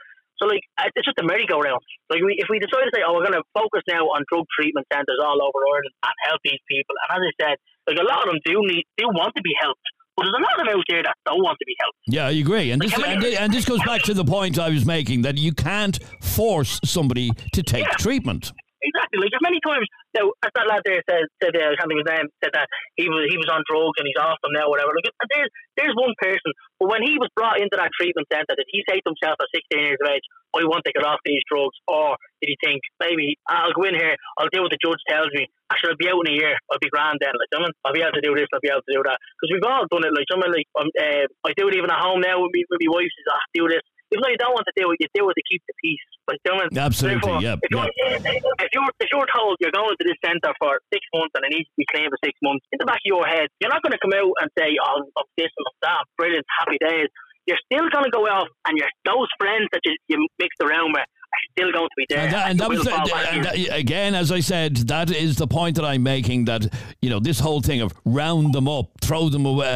So 0.40 0.46
like 0.46 0.62
it's 0.96 1.04
just 1.04 1.18
a 1.20 1.26
merry-go-round. 1.26 1.82
Like 2.08 2.22
we, 2.24 2.38
if 2.38 2.46
we 2.48 2.56
decide 2.62 2.86
to 2.88 2.92
say, 2.94 3.02
oh, 3.04 3.12
we're 3.18 3.26
going 3.26 3.36
to 3.36 3.44
focus 3.52 3.82
now 3.90 4.06
on 4.14 4.22
drug 4.30 4.46
treatment 4.54 4.86
centres 4.92 5.18
all 5.20 5.36
over 5.42 5.58
Ireland 5.68 5.92
and 6.00 6.16
help 6.30 6.40
these 6.46 6.62
people, 6.70 6.94
and 6.94 7.18
as 7.18 7.22
I 7.26 7.32
said, 7.42 7.54
like 7.90 7.98
a 7.98 8.06
lot 8.06 8.22
of 8.24 8.30
them 8.32 8.40
do 8.46 8.54
need, 8.62 8.86
do 8.96 9.10
want 9.10 9.34
to 9.34 9.42
be 9.42 9.50
helped, 9.60 9.82
but 10.16 10.24
there's 10.24 10.38
a 10.38 10.44
lot 10.46 10.56
of 10.62 10.66
out 10.78 10.84
there 10.88 11.02
that 11.02 11.16
don't 11.26 11.42
want 11.42 11.58
to 11.58 11.66
be 11.66 11.74
helped. 11.82 11.98
Yeah, 12.06 12.26
I 12.30 12.38
agree. 12.38 12.70
And 12.70 12.80
this, 12.80 12.92
Like, 12.96 13.04
how 13.06 13.12
and, 13.12 13.22
many- 13.22 13.36
and 13.36 13.52
this 13.52 13.64
goes 13.64 13.82
back 13.84 14.02
to 14.02 14.14
the 14.14 14.24
point 14.24 14.58
I 14.58 14.70
was 14.70 14.86
making 14.86 15.22
that 15.22 15.36
you 15.36 15.52
can't 15.52 15.98
force 16.22 16.78
somebody 16.84 17.30
to 17.52 17.62
take 17.62 17.86
treatment. 17.98 18.52
Exactly. 18.78 19.18
Like 19.18 19.34
there's 19.34 19.42
many 19.42 19.58
times 19.66 19.86
now, 20.14 20.30
as 20.46 20.52
that 20.54 20.70
lad 20.70 20.82
there 20.86 21.02
said, 21.10 21.26
said 21.42 21.54
uh, 21.58 21.74
I 21.74 21.76
can't 21.76 21.90
think 21.90 21.98
his 22.06 22.10
name, 22.10 22.30
said 22.38 22.54
that 22.54 22.70
he 22.94 23.10
was 23.10 23.26
he 23.26 23.34
was 23.34 23.50
on 23.50 23.66
drugs 23.66 23.98
and 23.98 24.06
he's 24.06 24.18
off 24.22 24.38
them 24.38 24.54
now, 24.54 24.70
whatever. 24.70 24.94
Like, 24.94 25.10
and 25.10 25.30
there's 25.34 25.50
there's 25.74 25.96
one 25.98 26.14
person, 26.22 26.54
but 26.78 26.86
when 26.86 27.02
he 27.02 27.18
was 27.18 27.26
brought 27.34 27.58
into 27.58 27.74
that 27.74 27.90
treatment 27.98 28.30
centre, 28.30 28.54
did 28.54 28.70
he 28.70 28.86
say 28.86 29.02
to 29.02 29.08
himself 29.10 29.34
at 29.42 29.50
16 29.50 29.82
years 29.82 29.98
of 29.98 30.06
age, 30.14 30.22
"I 30.54 30.62
want 30.62 30.86
to 30.86 30.94
get 30.94 31.02
off 31.02 31.18
these 31.26 31.42
drugs," 31.50 31.74
or 31.90 32.14
did 32.38 32.54
he 32.54 32.56
think 32.62 32.78
maybe 33.02 33.34
I'll 33.50 33.74
go 33.74 33.82
in 33.82 33.98
here, 33.98 34.14
I'll 34.38 34.52
do 34.54 34.62
what 34.62 34.70
the 34.70 34.78
judge 34.78 35.02
tells 35.10 35.34
me. 35.34 35.50
Actually, 35.74 35.98
I'll 35.98 36.02
be 36.06 36.10
out 36.14 36.22
in 36.22 36.32
a 36.32 36.36
year. 36.38 36.54
I'll 36.70 36.80
be 36.80 36.88
grand 36.88 37.18
then. 37.18 37.34
Like, 37.34 37.50
I 37.52 37.58
mean, 37.60 37.74
I'll 37.82 37.92
be 37.92 38.00
able 38.00 38.16
to 38.16 38.24
do 38.24 38.32
this. 38.38 38.48
I'll 38.54 38.62
be 38.62 38.72
able 38.72 38.86
to 38.86 38.94
do 38.94 39.02
that. 39.04 39.18
Because 39.36 39.50
we've 39.52 39.68
all 39.68 39.84
done 39.90 40.06
it. 40.06 40.16
Like, 40.16 40.30
I 40.32 40.38
mean, 40.38 40.52
like, 40.54 40.70
um, 40.80 40.88
uh, 40.96 41.26
I 41.44 41.50
do 41.58 41.68
it 41.68 41.76
even 41.76 41.90
at 41.92 42.00
home 42.00 42.22
now 42.24 42.40
with 42.40 42.54
me, 42.54 42.64
with 42.70 42.80
my 42.80 42.94
wife. 42.94 43.10
Says, 43.10 43.34
"Ah, 43.34 43.42
do 43.52 43.66
this." 43.68 43.82
Even 44.08 44.24
though 44.24 44.32
you 44.32 44.40
don't 44.40 44.56
want 44.56 44.64
to 44.64 44.76
do 44.76 44.88
it, 44.88 44.96
you 45.00 45.08
do 45.12 45.28
it 45.28 45.36
to 45.36 45.44
keep 45.44 45.60
the 45.68 45.76
peace. 45.84 46.06
Like, 46.24 46.40
you 46.44 46.48
know 46.48 46.64
what 46.64 46.68
I 46.68 46.72
mean? 46.72 46.80
Absolutely, 46.80 47.20
Therefore, 47.20 47.40
yeah, 47.44 47.56
If 47.60 47.70
you're, 47.72 47.88
if 47.88 48.70
you're 48.72 48.90
if 49.00 49.08
you're 49.12 49.30
told 49.32 49.56
you're 49.60 49.74
going 49.74 49.92
to 49.92 50.04
this 50.04 50.20
centre 50.24 50.52
for 50.56 50.80
six 50.92 51.04
months 51.12 51.32
and 51.36 51.44
it 51.44 51.52
needs 51.52 51.68
to 51.68 51.76
be 51.76 51.86
clean 51.92 52.08
for 52.08 52.20
six 52.24 52.32
months, 52.40 52.64
in 52.72 52.80
the 52.80 52.88
back 52.88 53.04
of 53.04 53.08
your 53.08 53.24
head, 53.28 53.52
you're 53.60 53.72
not 53.72 53.84
going 53.84 53.92
to 53.92 54.00
come 54.00 54.16
out 54.16 54.32
and 54.40 54.48
say, 54.56 54.76
"Oh, 54.80 55.04
I'm 55.04 55.28
this 55.36 55.52
and 55.52 55.64
I'm 55.68 55.78
that, 55.84 56.02
brilliant, 56.16 56.44
happy 56.56 56.80
days." 56.80 57.08
You're 57.44 57.60
still 57.64 57.88
going 57.88 58.04
to 58.04 58.12
go 58.12 58.28
out, 58.28 58.48
and 58.68 58.76
your 58.76 58.88
those 59.04 59.28
friends 59.40 59.68
that 59.72 59.80
you, 59.84 59.96
you 60.08 60.16
mixed 60.40 60.60
around 60.60 60.96
with 60.96 61.08
still 61.52 61.72
going 61.72 61.86
to 61.86 61.94
be 61.96 62.06
there. 62.08 62.18
And 62.20 62.32
that, 62.32 62.50
and 62.50 62.60
that 62.60 62.68
was 62.68 62.84
the, 62.84 62.94
and 63.32 63.44
that- 63.44 63.76
again, 63.78 64.14
as 64.14 64.30
I 64.32 64.40
said, 64.40 64.76
that 64.88 65.10
is 65.10 65.36
the 65.36 65.46
point 65.46 65.76
that 65.76 65.84
I'm 65.84 66.02
making. 66.02 66.46
That 66.46 66.72
you 67.02 67.10
know, 67.10 67.20
this 67.20 67.40
whole 67.40 67.60
thing 67.60 67.80
of 67.80 67.92
round 68.04 68.54
them 68.54 68.68
up, 68.68 68.90
throw 69.00 69.28
them 69.28 69.46
away, 69.46 69.66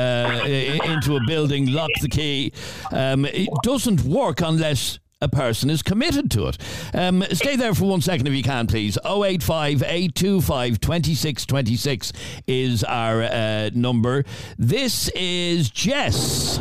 uh, 0.80 0.92
into 0.92 1.16
a 1.16 1.20
building, 1.26 1.72
lock 1.72 1.90
the 2.00 2.08
key, 2.08 2.52
um, 2.92 3.24
it 3.24 3.48
doesn't 3.62 4.02
work 4.02 4.40
unless 4.40 4.98
a 5.20 5.28
person 5.28 5.70
is 5.70 5.82
committed 5.82 6.30
to 6.32 6.48
it. 6.48 6.58
Um, 6.94 7.22
stay 7.30 7.54
there 7.54 7.74
for 7.74 7.84
one 7.84 8.00
second 8.00 8.26
if 8.26 8.34
you 8.34 8.42
can, 8.42 8.66
please. 8.66 8.98
085 9.04 9.82
825 9.82 10.80
2626 10.80 12.12
is 12.48 12.82
our 12.84 13.22
uh, 13.22 13.70
number. 13.72 14.24
This 14.58 15.08
is 15.14 15.70
Jess. 15.70 16.60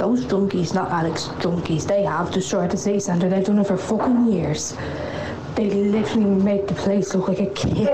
Those 0.00 0.24
junkies, 0.24 0.72
not 0.72 0.90
Alex 0.90 1.24
junkies, 1.42 1.86
they 1.86 2.04
have 2.04 2.30
destroyed 2.30 2.70
the 2.70 2.76
city 2.78 3.00
centre. 3.00 3.28
They've 3.28 3.44
done 3.44 3.58
it 3.58 3.66
for 3.66 3.76
fucking 3.76 4.32
years. 4.32 4.74
They 5.56 5.68
literally 5.68 6.24
make 6.24 6.66
the 6.66 6.72
place 6.72 7.14
look 7.14 7.28
like 7.28 7.40
a 7.40 7.50
kid. 7.50 7.86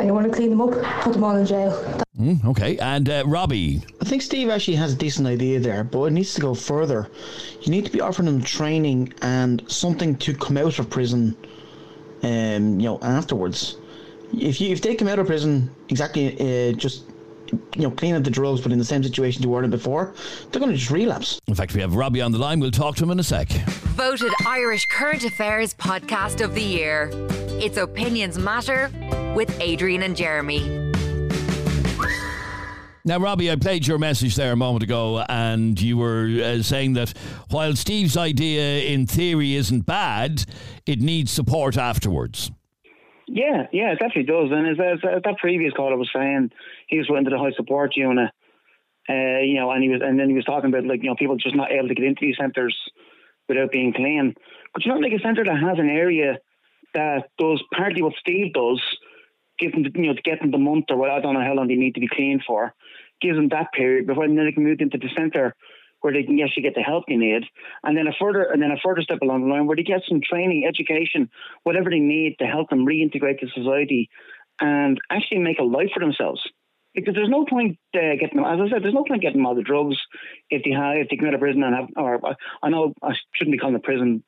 And 0.00 0.08
you 0.08 0.12
want 0.12 0.26
to 0.26 0.32
clean 0.36 0.50
them 0.50 0.60
up, 0.60 0.72
put 1.02 1.12
them 1.12 1.22
all 1.22 1.36
in 1.36 1.46
jail. 1.46 1.70
Mm, 2.18 2.44
okay, 2.46 2.78
and 2.78 3.08
uh, 3.08 3.22
Robbie. 3.28 3.80
I 4.00 4.06
think 4.06 4.22
Steve 4.22 4.50
actually 4.50 4.74
has 4.78 4.94
a 4.94 4.96
decent 4.96 5.28
idea 5.28 5.60
there, 5.60 5.84
but 5.84 6.02
it 6.06 6.10
needs 6.10 6.34
to 6.34 6.40
go 6.40 6.52
further. 6.52 7.08
You 7.62 7.70
need 7.70 7.84
to 7.84 7.92
be 7.92 8.00
offering 8.00 8.26
them 8.26 8.42
training 8.42 9.14
and 9.22 9.62
something 9.70 10.16
to 10.16 10.34
come 10.34 10.56
out 10.56 10.80
of 10.80 10.90
prison, 10.90 11.36
um, 12.24 12.80
you 12.80 12.88
know, 12.88 12.98
afterwards. 13.02 13.76
If 14.36 14.60
you 14.60 14.70
if 14.72 14.82
they 14.82 14.96
come 14.96 15.06
out 15.06 15.20
of 15.20 15.28
prison 15.28 15.70
exactly 15.88 16.70
uh, 16.70 16.72
just 16.72 17.04
you 17.52 17.82
know 17.82 17.90
clean 17.90 18.14
up 18.14 18.24
the 18.24 18.30
drugs, 18.30 18.60
but 18.60 18.72
in 18.72 18.78
the 18.78 18.84
same 18.84 19.02
situation 19.02 19.42
you 19.42 19.48
were 19.48 19.64
in 19.64 19.70
before, 19.70 20.14
they're 20.50 20.60
going 20.60 20.72
to 20.72 20.78
just 20.78 20.90
relapse. 20.90 21.40
In 21.46 21.54
fact, 21.54 21.74
we 21.74 21.80
have 21.80 21.94
Robbie 21.94 22.20
on 22.20 22.32
the 22.32 22.38
line. 22.38 22.60
We'll 22.60 22.70
talk 22.70 22.96
to 22.96 23.04
him 23.04 23.10
in 23.10 23.20
a 23.20 23.24
sec. 23.24 23.48
Voted 23.48 24.32
Irish 24.46 24.86
Current 24.86 25.24
Affairs 25.24 25.74
Podcast 25.74 26.42
of 26.44 26.54
the 26.54 26.62
Year. 26.62 27.10
It's 27.62 27.76
Opinions 27.76 28.38
Matter 28.38 28.90
with 29.34 29.54
Adrian 29.60 30.02
and 30.02 30.16
Jeremy. 30.16 30.90
Now, 33.02 33.18
Robbie, 33.18 33.50
I 33.50 33.56
played 33.56 33.86
your 33.86 33.98
message 33.98 34.36
there 34.36 34.52
a 34.52 34.56
moment 34.56 34.82
ago, 34.82 35.24
and 35.28 35.80
you 35.80 35.96
were 35.96 36.28
uh, 36.42 36.62
saying 36.62 36.92
that 36.94 37.14
while 37.48 37.74
Steve's 37.74 38.16
idea 38.16 38.84
in 38.84 39.06
theory 39.06 39.54
isn't 39.54 39.86
bad, 39.86 40.44
it 40.84 41.00
needs 41.00 41.30
support 41.30 41.78
afterwards. 41.78 42.50
Yeah, 43.32 43.66
yeah, 43.72 43.92
it 43.92 44.00
definitely 44.00 44.24
does. 44.24 44.50
And 44.50 44.66
as, 44.66 44.78
as, 44.80 44.98
as 45.06 45.22
that 45.22 45.38
previous 45.38 45.72
caller 45.72 45.96
was 45.96 46.10
saying, 46.12 46.50
he 46.88 46.98
was 46.98 47.08
went 47.08 47.26
to 47.26 47.30
the 47.30 47.38
high 47.38 47.52
support 47.56 47.94
unit, 47.94 48.30
uh, 49.08 49.38
you 49.46 49.54
know, 49.54 49.70
and 49.70 49.84
he 49.84 49.88
was, 49.88 50.00
and 50.02 50.18
then 50.18 50.28
he 50.28 50.34
was 50.34 50.44
talking 50.44 50.68
about 50.68 50.84
like 50.84 51.04
you 51.04 51.08
know 51.08 51.14
people 51.14 51.36
just 51.36 51.54
not 51.54 51.70
able 51.70 51.86
to 51.86 51.94
get 51.94 52.04
into 52.04 52.26
these 52.26 52.36
centres 52.36 52.76
without 53.48 53.70
being 53.70 53.92
clean. 53.92 54.34
But 54.74 54.84
you 54.84 54.92
know, 54.92 54.98
like 54.98 55.12
a 55.12 55.22
centre 55.22 55.44
that 55.44 55.62
has 55.62 55.78
an 55.78 55.88
area 55.88 56.38
that 56.94 57.30
does 57.38 57.62
partly 57.72 58.02
what 58.02 58.14
Steve 58.18 58.52
does, 58.52 58.82
give 59.60 59.72
them, 59.72 59.84
you 59.94 60.08
know, 60.08 60.14
to 60.14 60.22
get 60.22 60.40
them 60.40 60.50
the 60.50 60.58
month 60.58 60.86
or 60.90 60.96
what 60.96 61.10
I 61.10 61.20
don't 61.20 61.34
know 61.34 61.44
how 61.44 61.54
long 61.54 61.68
they 61.68 61.76
need 61.76 61.94
to 61.94 62.00
be 62.00 62.08
clean 62.08 62.42
for, 62.44 62.74
gives 63.20 63.36
them 63.36 63.50
that 63.50 63.70
period 63.72 64.08
before 64.08 64.26
then 64.26 64.36
they 64.44 64.50
can 64.50 64.64
move 64.64 64.80
into 64.80 64.98
the 64.98 65.08
centre 65.16 65.54
where 66.00 66.12
they 66.12 66.22
can 66.22 66.38
actually 66.40 66.62
get 66.62 66.74
the 66.74 66.82
help 66.82 67.04
they 67.06 67.16
need, 67.16 67.42
and 67.82 67.96
then 67.96 68.06
a 68.06 68.12
further 68.18 68.42
and 68.42 68.62
then 68.62 68.70
a 68.70 68.80
further 68.82 69.02
step 69.02 69.18
along 69.22 69.42
the 69.42 69.48
line 69.48 69.66
where 69.66 69.76
they 69.76 69.82
get 69.82 70.02
some 70.08 70.20
training, 70.20 70.64
education, 70.66 71.30
whatever 71.62 71.90
they 71.90 71.98
need 71.98 72.36
to 72.38 72.46
help 72.46 72.70
them 72.70 72.86
reintegrate 72.86 73.40
to 73.40 73.48
society 73.54 74.08
and 74.60 74.98
actually 75.10 75.38
make 75.38 75.58
a 75.58 75.64
life 75.64 75.90
for 75.94 76.00
themselves. 76.00 76.42
Because 76.94 77.14
there's 77.14 77.28
no 77.28 77.44
point 77.44 77.78
uh, 77.94 78.18
getting 78.18 78.42
them, 78.42 78.44
as 78.44 78.58
I 78.60 78.68
said, 78.68 78.82
there's 78.82 78.94
no 78.94 79.04
point 79.04 79.22
getting 79.22 79.38
them 79.38 79.46
all 79.46 79.54
the 79.54 79.62
drugs 79.62 79.96
if 80.50 80.64
they 80.64 80.72
have 80.72 80.96
if 80.96 81.08
they 81.08 81.16
come 81.16 81.28
out 81.28 81.34
of 81.34 81.40
prison 81.40 81.62
and 81.62 81.74
have, 81.74 81.88
or 81.96 82.20
I 82.62 82.68
know 82.68 82.94
I 83.00 83.12
shouldn't 83.34 83.52
be 83.52 83.58
calling 83.58 83.76
it 83.76 83.84
prison, 83.84 84.24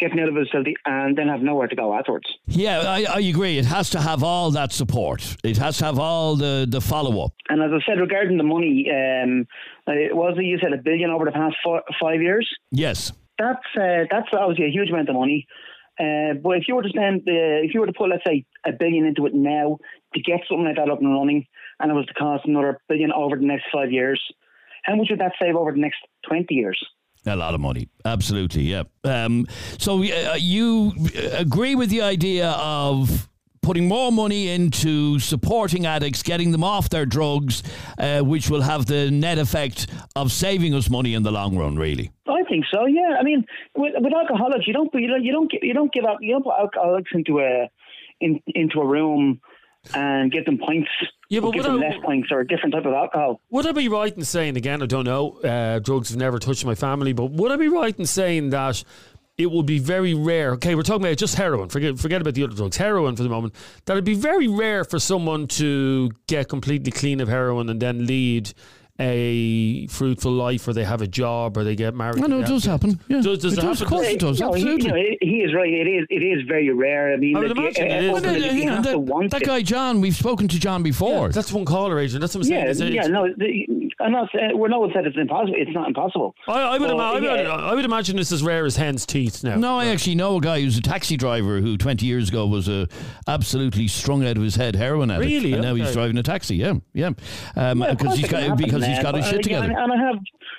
getting 0.00 0.20
out 0.20 0.28
of 0.28 0.36
a 0.36 0.44
facility 0.44 0.74
and 0.84 1.16
then 1.16 1.28
have 1.28 1.40
nowhere 1.40 1.68
to 1.68 1.76
go 1.76 1.94
afterwards. 1.94 2.26
Yeah, 2.46 2.80
I, 2.80 3.04
I 3.04 3.20
agree. 3.20 3.58
It 3.58 3.64
has 3.66 3.90
to 3.90 4.00
have 4.00 4.22
all 4.22 4.50
that 4.52 4.72
support. 4.72 5.36
It 5.44 5.56
has 5.58 5.78
to 5.78 5.84
have 5.84 5.98
all 5.98 6.36
the, 6.36 6.66
the 6.68 6.80
follow 6.80 7.24
up. 7.24 7.32
And 7.48 7.62
as 7.62 7.70
I 7.72 7.78
said 7.86 8.00
regarding 8.00 8.36
the 8.36 8.44
money, 8.44 8.86
um, 8.90 9.46
it 9.86 10.14
was 10.14 10.36
you 10.38 10.58
said 10.58 10.72
a 10.72 10.82
billion 10.82 11.10
over 11.10 11.24
the 11.24 11.32
past 11.32 11.56
four, 11.62 11.82
five 12.00 12.20
years. 12.20 12.48
Yes. 12.70 13.12
That's 13.38 13.66
uh, 13.76 14.04
that's 14.10 14.28
obviously 14.32 14.66
a 14.66 14.70
huge 14.70 14.90
amount 14.90 15.08
of 15.08 15.16
money. 15.16 15.46
Uh, 15.98 16.34
but 16.42 16.56
if 16.56 16.64
you 16.66 16.74
were 16.74 16.82
to 16.82 16.88
spend, 16.88 17.20
uh, 17.20 17.62
if 17.62 17.72
you 17.72 17.80
were 17.80 17.86
to 17.86 17.92
put, 17.92 18.10
let's 18.10 18.24
say, 18.26 18.44
a 18.66 18.72
billion 18.72 19.06
into 19.06 19.26
it 19.26 19.34
now 19.34 19.78
to 20.12 20.20
get 20.20 20.40
something 20.48 20.66
like 20.66 20.76
that 20.76 20.90
up 20.90 21.00
and 21.00 21.12
running, 21.12 21.46
and 21.78 21.90
it 21.90 21.94
was 21.94 22.06
to 22.06 22.14
cost 22.14 22.44
another 22.46 22.78
billion 22.88 23.12
over 23.12 23.36
the 23.36 23.46
next 23.46 23.66
five 23.72 23.92
years, 23.92 24.20
how 24.82 24.96
much 24.96 25.06
would 25.10 25.20
that 25.20 25.32
save 25.40 25.54
over 25.54 25.70
the 25.70 25.78
next 25.78 25.98
twenty 26.26 26.54
years? 26.54 26.80
A 27.26 27.36
lot 27.36 27.54
of 27.54 27.60
money. 27.60 27.88
Absolutely, 28.04 28.62
yeah. 28.62 28.82
Um, 29.02 29.46
so 29.78 30.02
uh, 30.02 30.36
you 30.38 30.92
agree 31.32 31.74
with 31.74 31.88
the 31.88 32.02
idea 32.02 32.50
of 32.50 33.28
putting 33.62 33.88
more 33.88 34.12
money 34.12 34.48
into 34.48 35.18
supporting 35.18 35.86
addicts, 35.86 36.22
getting 36.22 36.52
them 36.52 36.62
off 36.62 36.90
their 36.90 37.06
drugs, 37.06 37.62
uh, 37.98 38.20
which 38.20 38.50
will 38.50 38.60
have 38.60 38.84
the 38.86 39.10
net 39.10 39.38
effect 39.38 39.86
of 40.14 40.30
saving 40.30 40.74
us 40.74 40.90
money 40.90 41.14
in 41.14 41.22
the 41.22 41.32
long 41.32 41.56
run, 41.56 41.76
really. 41.76 42.10
I 42.28 42.42
think 42.46 42.66
so. 42.70 42.84
Yeah, 42.84 43.16
I 43.18 43.22
mean, 43.22 43.44
with, 43.74 43.94
with 43.96 44.12
alcoholics, 44.12 44.66
you 44.66 44.74
don't 44.74 44.92
you 44.94 45.08
don't 45.08 45.24
you 45.24 45.32
don't 45.32 45.50
get, 45.50 45.62
you 45.62 45.72
don't 45.72 45.92
give 45.92 46.04
you 46.20 46.34
don't 46.34 46.44
put 46.44 46.54
alcoholics 46.58 47.10
into 47.14 47.40
a 47.40 47.70
in, 48.20 48.40
into 48.54 48.80
a 48.80 48.86
room 48.86 49.40
and 49.92 50.30
give 50.32 50.44
them 50.44 50.58
pints. 50.58 50.88
Yeah, 51.28 51.40
but 51.40 51.50
give 51.52 51.64
what 51.64 51.72
them 51.72 51.82
I- 51.82 51.88
less 51.88 51.98
pints 52.04 52.28
or 52.30 52.40
a 52.40 52.46
different 52.46 52.74
type 52.74 52.84
of 52.86 52.92
alcohol. 52.92 53.40
Would 53.50 53.66
I 53.66 53.72
be 53.72 53.88
right 53.88 54.14
in 54.16 54.24
saying 54.24 54.56
again? 54.56 54.82
I 54.82 54.86
don't 54.86 55.04
know. 55.04 55.38
Uh, 55.40 55.78
drugs 55.80 56.10
have 56.10 56.18
never 56.18 56.38
touched 56.38 56.64
my 56.64 56.74
family, 56.74 57.12
but 57.12 57.30
would 57.32 57.50
I 57.52 57.56
be 57.56 57.68
right 57.68 57.98
in 57.98 58.06
saying 58.06 58.50
that 58.50 58.82
it 59.36 59.50
would 59.50 59.66
be 59.66 59.78
very 59.80 60.14
rare? 60.14 60.52
Okay, 60.52 60.74
we're 60.74 60.82
talking 60.82 61.04
about 61.04 61.16
just 61.16 61.34
heroin. 61.34 61.68
Forget 61.68 61.98
forget 61.98 62.20
about 62.20 62.34
the 62.34 62.44
other 62.44 62.54
drugs. 62.54 62.76
Heroin 62.76 63.16
for 63.16 63.22
the 63.24 63.28
moment. 63.28 63.54
That 63.86 63.94
it'd 63.94 64.04
be 64.04 64.14
very 64.14 64.48
rare 64.48 64.84
for 64.84 64.98
someone 64.98 65.48
to 65.48 66.10
get 66.28 66.48
completely 66.48 66.92
clean 66.92 67.20
of 67.20 67.28
heroin 67.28 67.68
and 67.68 67.80
then 67.82 68.06
lead 68.06 68.52
a 69.00 69.86
fruitful 69.88 70.32
life, 70.32 70.66
or 70.68 70.72
they 70.72 70.84
have 70.84 71.02
a 71.02 71.06
job, 71.06 71.56
or 71.56 71.64
they 71.64 71.74
get 71.74 71.94
married. 71.94 72.22
I 72.22 72.26
know 72.28 72.40
it 72.40 72.46
does 72.46 72.64
happen. 72.64 73.00
Yeah. 73.08 73.20
Does, 73.22 73.38
does 73.38 73.52
It 73.54 73.58
it, 73.58 73.62
does, 73.62 73.80
happen? 73.80 73.82
of 73.82 73.88
course 73.88 74.06
it 74.08 74.20
does. 74.20 74.40
No, 74.40 74.52
he, 74.52 74.62
absolutely. 74.62 74.88
know, 74.88 74.94
he 74.96 75.18
he 75.20 75.36
is 75.38 75.54
right. 75.54 75.72
It 75.72 75.86
is. 75.88 76.06
It 76.10 76.22
is 76.22 76.46
very 76.46 76.70
rare. 76.72 77.12
I 77.12 77.16
mean, 77.16 77.36
I 77.36 77.40
would 77.40 77.48
like, 77.56 77.76
imagine 77.78 77.86
it 77.86 77.90
uh. 77.90 78.02
Well, 78.12 78.16
ultimately, 78.16 78.40
that, 78.48 78.52
you 78.54 78.58
you 78.60 78.66
know, 78.66 78.74
have 78.76 78.84
to 78.84 78.90
that, 78.90 78.98
want 78.98 79.30
that 79.32 79.42
it. 79.42 79.46
guy 79.46 79.62
John, 79.62 80.00
we've 80.00 80.14
spoken 80.14 80.46
to 80.48 80.58
John 80.60 80.82
before. 80.82 81.30
That's 81.30 81.52
one 81.52 81.64
caller 81.64 81.98
agent. 81.98 82.20
That's 82.20 82.34
what 82.34 82.40
I'm 82.42 82.48
saying. 82.48 82.64
Yeah, 82.64 82.70
It's- 82.70 82.80
it's- 82.80 82.94
yeah. 82.94 83.10
No, 83.10 83.28
the, 83.36 83.66
I'm 84.00 84.12
not. 84.12 84.28
saying- 84.34 84.56
We're 84.58 84.68
no 84.68 84.80
one 84.80 84.90
said 84.94 85.06
it's 85.06 85.16
impossible. 85.16 85.54
It's 85.56 85.72
not 85.72 85.88
impossible. 85.88 86.34
I, 86.46 86.52
I, 86.62 86.78
would 86.78 86.88
So, 86.88 86.94
ima- 86.94 87.02
I, 87.02 87.12
would, 87.14 87.22
yeah. 87.24 87.52
I 87.52 87.74
would 87.74 87.84
imagine 87.84 88.18
it's 88.18 88.32
as 88.32 88.42
rare 88.42 88.64
as 88.64 88.76
hen's 88.76 89.06
teeth 89.06 89.42
now. 89.42 89.56
No, 89.56 89.78
I 89.78 89.86
actually 89.86 90.14
know 90.16 90.36
a 90.36 90.40
guy 90.40 90.60
who's 90.60 90.78
a 90.78 90.82
taxi 90.82 91.16
driver 91.16 91.60
who 91.60 91.76
20 91.76 92.06
years 92.06 92.28
ago 92.28 92.46
was 92.46 92.68
a 92.68 92.86
absolutely 93.26 93.88
strung 93.88 94.24
out 94.26 94.36
of 94.36 94.42
his 94.42 94.56
head 94.56 94.76
heroin 94.76 95.10
addict, 95.10 95.30
Really? 95.30 95.52
and 95.52 95.62
now 95.62 95.74
he's 95.74 95.92
driving 95.92 96.16
a 96.18 96.22
taxi. 96.22 96.56
Yeah, 96.56 96.74
yeah, 96.92 97.10
um, 97.56 97.80
Yeah, 97.80 97.86
of 97.88 97.98
because 97.98 98.06
course 98.06 98.16
he's 98.16 98.24
it 98.26 98.28
can 98.28 98.40
got 98.40 98.42
happen, 98.42 98.56
because 98.84 98.96
he's 98.96 99.02
got 99.02 99.14
his 99.14 99.26
shit 99.26 99.42
together. 99.42 99.72
And, 99.76 99.92
I 99.92 99.96
have 99.96 100.18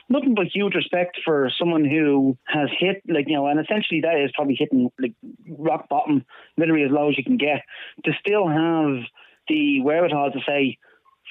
nothing 0.10 0.36
but 0.36 0.48
huge 0.54 0.76
respect 0.76 1.20
for 1.24 1.50
someone 1.58 1.86
who 1.86 2.38
has 2.46 2.70
hit, 2.78 3.02
like 3.08 3.28
you 3.28 3.36
know, 3.36 3.48
and 3.48 3.60
essentially 3.60 4.02
that 4.02 4.20
is 4.24 4.32
probably 4.36 4.56
hitting 4.56 4.92
like 5.00 5.14
rock 5.50 5.90
bottom, 5.90 6.26
literally 6.58 6.84
as 6.84 6.92
low 6.92 7.10
as 7.10 7.18
you 7.18 7.24
can 7.24 7.38
get, 7.38 7.62
to 8.04 8.12
still 8.20 8.48
have 8.48 9.04
the 9.48 9.82
wherewithal 9.82 10.32
to 10.32 10.40
say, 10.48 10.78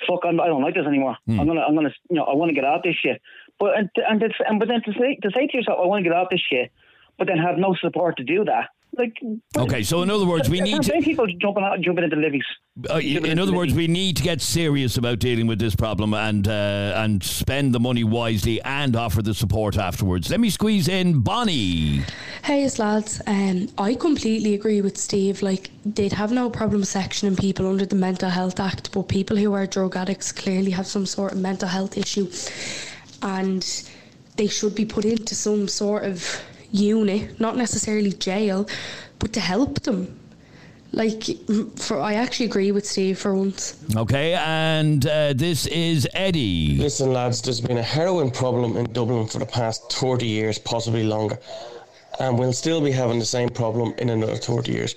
"Fuck, 0.06 0.20
I'm, 0.24 0.40
I 0.40 0.46
don't 0.46 0.62
like 0.62 0.74
this 0.74 0.86
anymore. 0.86 1.16
Hmm. 1.26 1.40
I'm 1.40 1.46
gonna, 1.46 1.60
I'm 1.60 1.74
gonna, 1.74 1.94
you 2.10 2.16
know, 2.16 2.24
I 2.24 2.34
want 2.34 2.50
to 2.50 2.54
get 2.54 2.64
out 2.64 2.82
this 2.84 2.96
shit." 2.96 3.20
But 3.58 3.76
and 3.78 3.90
and, 3.96 4.22
it's, 4.22 4.34
and 4.46 4.58
but 4.58 4.68
then 4.68 4.82
to 4.84 4.92
say 4.92 5.18
to 5.22 5.30
say 5.34 5.46
to 5.46 5.56
yourself, 5.56 5.78
"I 5.82 5.86
want 5.86 6.04
to 6.04 6.08
get 6.08 6.16
out 6.16 6.28
this 6.30 6.40
shit," 6.40 6.72
but 7.18 7.26
then 7.26 7.38
have 7.38 7.58
no 7.58 7.74
support 7.80 8.16
to 8.18 8.24
do 8.24 8.44
that. 8.44 8.70
Like, 8.96 9.14
Okay, 9.56 9.82
so 9.82 10.02
in 10.02 10.10
other 10.10 10.26
words, 10.26 10.48
we 10.48 10.60
need 10.68 10.82
to. 10.82 10.92
to 10.92 11.00
people 11.02 11.26
jumping 11.40 11.64
out, 11.64 11.80
jumping 11.80 12.04
into 12.04 12.16
levies. 12.16 12.44
Uh, 12.90 12.98
in 12.98 13.38
other 13.38 13.52
words, 13.52 13.72
we 13.72 13.86
need 13.86 14.16
to 14.16 14.22
get 14.22 14.40
serious 14.40 14.96
about 14.96 15.18
dealing 15.20 15.46
with 15.46 15.58
this 15.58 15.76
problem 15.76 16.12
and 16.14 16.48
uh, 16.48 16.92
and 16.96 17.22
spend 17.22 17.74
the 17.74 17.80
money 17.80 18.04
wisely 18.04 18.60
and 18.62 18.96
offer 18.96 19.22
the 19.22 19.34
support 19.34 19.76
afterwards. 19.76 20.30
Let 20.30 20.40
me 20.40 20.50
squeeze 20.50 20.88
in 20.88 21.20
Bonnie. 21.20 22.02
Hey, 22.42 22.68
lads. 22.78 23.20
Um, 23.26 23.68
I 23.78 23.94
completely 23.94 24.54
agree 24.54 24.80
with 24.80 24.96
Steve. 24.96 25.40
Like, 25.42 25.70
they'd 25.84 26.12
have 26.12 26.32
no 26.32 26.50
problem 26.50 26.82
sectioning 26.82 27.38
people 27.38 27.68
under 27.68 27.86
the 27.86 27.96
Mental 27.96 28.28
Health 28.30 28.58
Act, 28.60 28.92
but 28.92 29.08
people 29.08 29.36
who 29.36 29.52
are 29.52 29.66
drug 29.66 29.96
addicts 29.96 30.32
clearly 30.32 30.70
have 30.72 30.86
some 30.86 31.06
sort 31.06 31.32
of 31.32 31.38
mental 31.38 31.68
health 31.68 31.96
issue, 31.96 32.28
and 33.22 33.88
they 34.36 34.46
should 34.46 34.74
be 34.74 34.84
put 34.84 35.04
into 35.04 35.34
some 35.34 35.68
sort 35.68 36.04
of 36.04 36.42
unit, 36.74 37.38
not 37.40 37.56
necessarily 37.56 38.12
jail, 38.12 38.68
but 39.18 39.32
to 39.32 39.40
help 39.40 39.80
them. 39.82 40.18
Like, 40.92 41.24
for 41.76 42.00
I 42.00 42.14
actually 42.14 42.46
agree 42.46 42.70
with 42.70 42.86
Steve 42.86 43.18
for 43.18 43.34
once. 43.34 43.76
Okay, 43.96 44.34
and 44.34 45.04
uh, 45.06 45.32
this 45.32 45.66
is 45.66 46.06
Eddie. 46.14 46.76
Listen, 46.76 47.12
lads, 47.12 47.42
there's 47.42 47.60
been 47.60 47.78
a 47.78 47.82
heroin 47.82 48.30
problem 48.30 48.76
in 48.76 48.92
Dublin 48.92 49.26
for 49.26 49.40
the 49.40 49.46
past 49.46 49.92
30 49.92 50.26
years, 50.26 50.58
possibly 50.58 51.02
longer. 51.02 51.38
And 52.20 52.38
we'll 52.38 52.52
still 52.52 52.80
be 52.80 52.92
having 52.92 53.18
the 53.18 53.24
same 53.24 53.48
problem 53.48 53.92
in 53.98 54.08
another 54.08 54.36
30 54.36 54.70
years. 54.70 54.94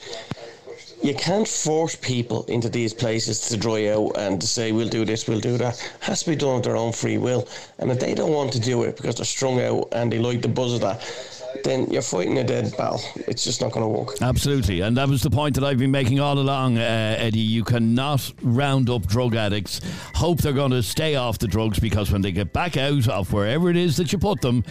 You 1.02 1.16
can't 1.16 1.48
force 1.48 1.96
people 1.96 2.44
into 2.46 2.70
these 2.70 2.94
places 2.94 3.40
to 3.50 3.58
dry 3.58 3.88
out 3.88 4.18
and 4.18 4.40
to 4.42 4.48
say, 4.48 4.72
we'll 4.72 4.90
do 4.90 5.06
this, 5.06 5.28
we'll 5.28 5.40
do 5.40 5.58
that. 5.58 5.76
It 5.76 6.04
has 6.04 6.24
to 6.24 6.32
be 6.32 6.36
done 6.36 6.58
of 6.58 6.64
their 6.64 6.76
own 6.76 6.92
free 6.92 7.18
will. 7.18 7.48
And 7.80 7.92
if 7.92 8.00
they 8.00 8.14
don't 8.14 8.34
want 8.34 8.54
to 8.54 8.60
do 8.60 8.84
it 8.84 8.98
because 8.98 9.16
they're 9.16 9.26
strung 9.26 9.62
out 9.62 9.88
and 9.92 10.12
they 10.12 10.20
like 10.20 10.42
the 10.42 10.48
buzz 10.48 10.74
of 10.74 10.82
that, 10.82 11.02
then 11.64 11.90
you're 11.92 12.02
fighting 12.02 12.38
a 12.38 12.44
dead 12.44 12.76
battle. 12.78 13.02
It's 13.28 13.44
just 13.44 13.62
not 13.62 13.72
going 13.72 13.84
to 13.84 14.00
work. 14.00 14.22
Absolutely, 14.22 14.82
and 14.82 14.96
that 14.98 15.08
was 15.08 15.22
the 15.22 15.30
point 15.30 15.56
that 15.56 15.64
I've 15.64 15.78
been 15.78 15.92
making 15.92 16.20
all 16.20 16.38
along, 16.38 16.78
uh, 16.78 17.16
Eddie. 17.18 17.40
You 17.40 17.64
cannot 17.64 18.32
round 18.42 18.90
up 18.90 19.08
drug 19.08 19.36
addicts, 19.36 19.82
hope 20.16 20.40
they're 20.40 20.54
going 20.54 20.72
to 20.72 20.84
stay 20.84 21.16
off 21.16 21.40
the 21.40 21.48
drugs 21.48 21.80
because 21.80 22.12
when 22.12 22.22
they 22.22 22.32
get 22.32 22.54
back 22.54 22.78
out 22.78 23.08
of 23.08 23.32
wherever 23.34 23.70
it 23.70 23.78
is 23.78 23.98
that 23.98 24.12
you 24.12 24.18
put 24.18 24.42
them, 24.42 24.64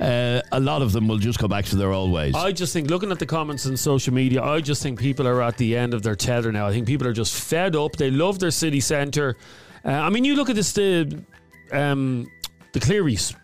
uh, 0.00 0.40
a 0.52 0.60
lot 0.60 0.82
of 0.82 0.92
them 0.92 1.08
will 1.08 1.18
just 1.18 1.38
go 1.38 1.48
back 1.48 1.64
to 1.66 1.76
their 1.76 1.92
old 1.92 2.12
ways. 2.12 2.34
I 2.34 2.52
just 2.52 2.72
think, 2.72 2.90
looking 2.90 3.10
at 3.12 3.18
the 3.18 3.26
comments 3.26 3.66
on 3.66 3.76
social 3.76 4.12
media, 4.12 4.42
I 4.42 4.60
just 4.60 4.82
think 4.82 4.98
people 4.98 5.26
are 5.26 5.42
at 5.42 5.56
the 5.56 5.76
end 5.76 5.94
of 5.94 6.02
their 6.02 6.16
tether 6.16 6.52
now. 6.52 6.66
I 6.66 6.72
think 6.72 6.86
people 6.86 7.06
are 7.06 7.12
just 7.12 7.34
fed 7.34 7.76
up. 7.76 7.96
They 7.96 8.10
love 8.10 8.38
their 8.38 8.50
city 8.50 8.80
centre. 8.80 9.36
Uh, 9.84 9.90
I 9.90 10.10
mean, 10.10 10.24
you 10.24 10.34
look 10.34 10.50
at 10.50 10.56
this, 10.56 10.72
the, 10.72 11.22
um, 11.72 12.30
the 12.72 12.80
Clerys. 12.80 13.34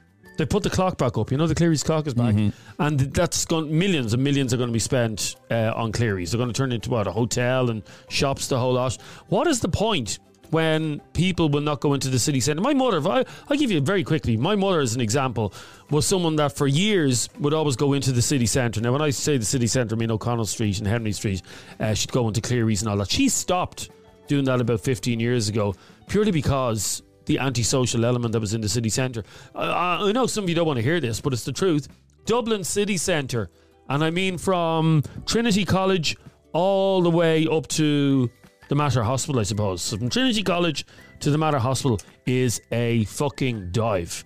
They 0.41 0.47
put 0.47 0.63
the 0.63 0.71
clock 0.71 0.97
back 0.97 1.19
up. 1.19 1.31
You 1.31 1.37
know, 1.37 1.47
the 1.47 1.55
Clerys 1.55 1.85
clock 1.85 2.07
is 2.07 2.15
back. 2.15 2.35
And 2.79 2.99
that's 2.99 3.45
gone, 3.45 3.79
millions 3.79 4.15
and 4.15 4.25
millions 4.25 4.55
are 4.55 4.57
going 4.57 4.71
to 4.71 4.73
be 4.73 4.79
spent 4.79 5.37
uh, 5.51 5.75
on 5.77 5.93
Clerys. 5.93 6.31
They're 6.31 6.39
going 6.39 6.51
to 6.51 6.57
turn 6.57 6.73
into 6.73 6.89
what? 6.89 7.07
A 7.07 7.13
hotel 7.13 7.69
and 7.69 7.83
shops, 8.09 8.47
the 8.47 8.59
whole 8.59 8.73
lot. 8.73 8.97
What 9.29 9.47
is 9.47 9.61
the 9.61 9.69
point? 9.69 10.19
when 10.49 10.99
people 11.13 11.49
will 11.49 11.61
not 11.61 11.81
go 11.81 11.95
into 11.95 12.09
the 12.09 12.19
city 12.19 12.41
centre. 12.41 12.61
My 12.61 12.75
mother, 12.75 12.97
if 12.97 13.07
I, 13.07 13.25
I'll 13.49 13.57
give 13.57 13.71
you 13.71 13.81
very 13.81 14.03
quickly, 14.03 14.37
my 14.37 14.57
mother, 14.57 14.81
as 14.81 14.97
an 14.97 15.01
example, 15.01 15.55
was 15.91 16.07
someone 16.07 16.35
that 16.37 16.57
for 16.57 16.67
years 16.67 17.29
would 17.39 17.55
always 17.55 17.77
go 17.77 17.93
into 17.93 18.11
the 18.11 18.21
city 18.21 18.47
centre. 18.47 18.81
Now, 18.81 18.91
when 18.91 19.01
I 19.01 19.11
say 19.11 19.37
the 19.37 19.45
city 19.45 19.69
centre, 19.69 19.95
I 19.95 19.99
mean 19.99 20.11
O'Connell 20.11 20.47
Street 20.47 20.79
and 20.79 20.89
Henry 20.89 21.13
Street. 21.13 21.43
Uh, 21.79 21.95
she'd 21.95 22.11
go 22.11 22.27
into 22.27 22.41
Clery's 22.41 22.83
and 22.83 22.91
all 22.91 22.97
that. 22.97 23.13
She 23.13 23.29
stopped 23.29 23.91
doing 24.27 24.45
that 24.47 24.61
about 24.61 24.81
15 24.81 25.21
years 25.21 25.49
ago 25.49 25.77
purely 26.09 26.33
because 26.33 27.05
the 27.31 27.39
antisocial 27.39 28.05
element 28.05 28.33
that 28.33 28.41
was 28.41 28.55
in 28.55 28.61
the 28.61 28.69
city 28.69 28.89
centre. 28.89 29.23
I, 29.55 30.09
I 30.09 30.11
know 30.11 30.27
some 30.27 30.43
of 30.43 30.49
you 30.51 30.57
don't 30.57 30.67
want 30.67 30.79
to 30.79 30.83
hear 30.83 30.99
this, 30.99 31.21
but 31.21 31.33
it's 31.33 31.45
the 31.45 31.53
truth. 31.53 31.87
Dublin 32.27 32.65
city 32.65 32.97
centre, 32.97 33.51
and 33.89 34.03
I 34.03 34.11
mean 34.11 34.37
from 34.37 35.05
Trinity 35.27 35.65
College 35.65 36.17
all 36.53 37.03
the 37.03 37.11
way 37.11 37.47
up 37.47 37.69
to 37.69 38.29
the 38.69 38.75
Mater 38.75 39.05
Hospital, 39.05 39.41
I 39.41 39.45
suppose. 39.45 39.81
So 39.81 39.97
from 39.97 40.09
Trinity 40.09 40.43
College 40.43 40.85
to 41.21 41.31
the 41.31 41.39
Mater 41.39 41.61
Hospital 41.61 42.01
is 42.27 42.61
a 42.73 43.05
fucking 43.05 43.71
dive. 43.71 44.25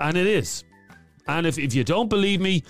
And 0.00 0.16
it 0.16 0.26
is. 0.26 0.64
And 1.28 1.46
if, 1.46 1.58
if 1.58 1.74
you 1.74 1.84
don't 1.84 2.08
believe 2.08 2.40
me, 2.40 2.62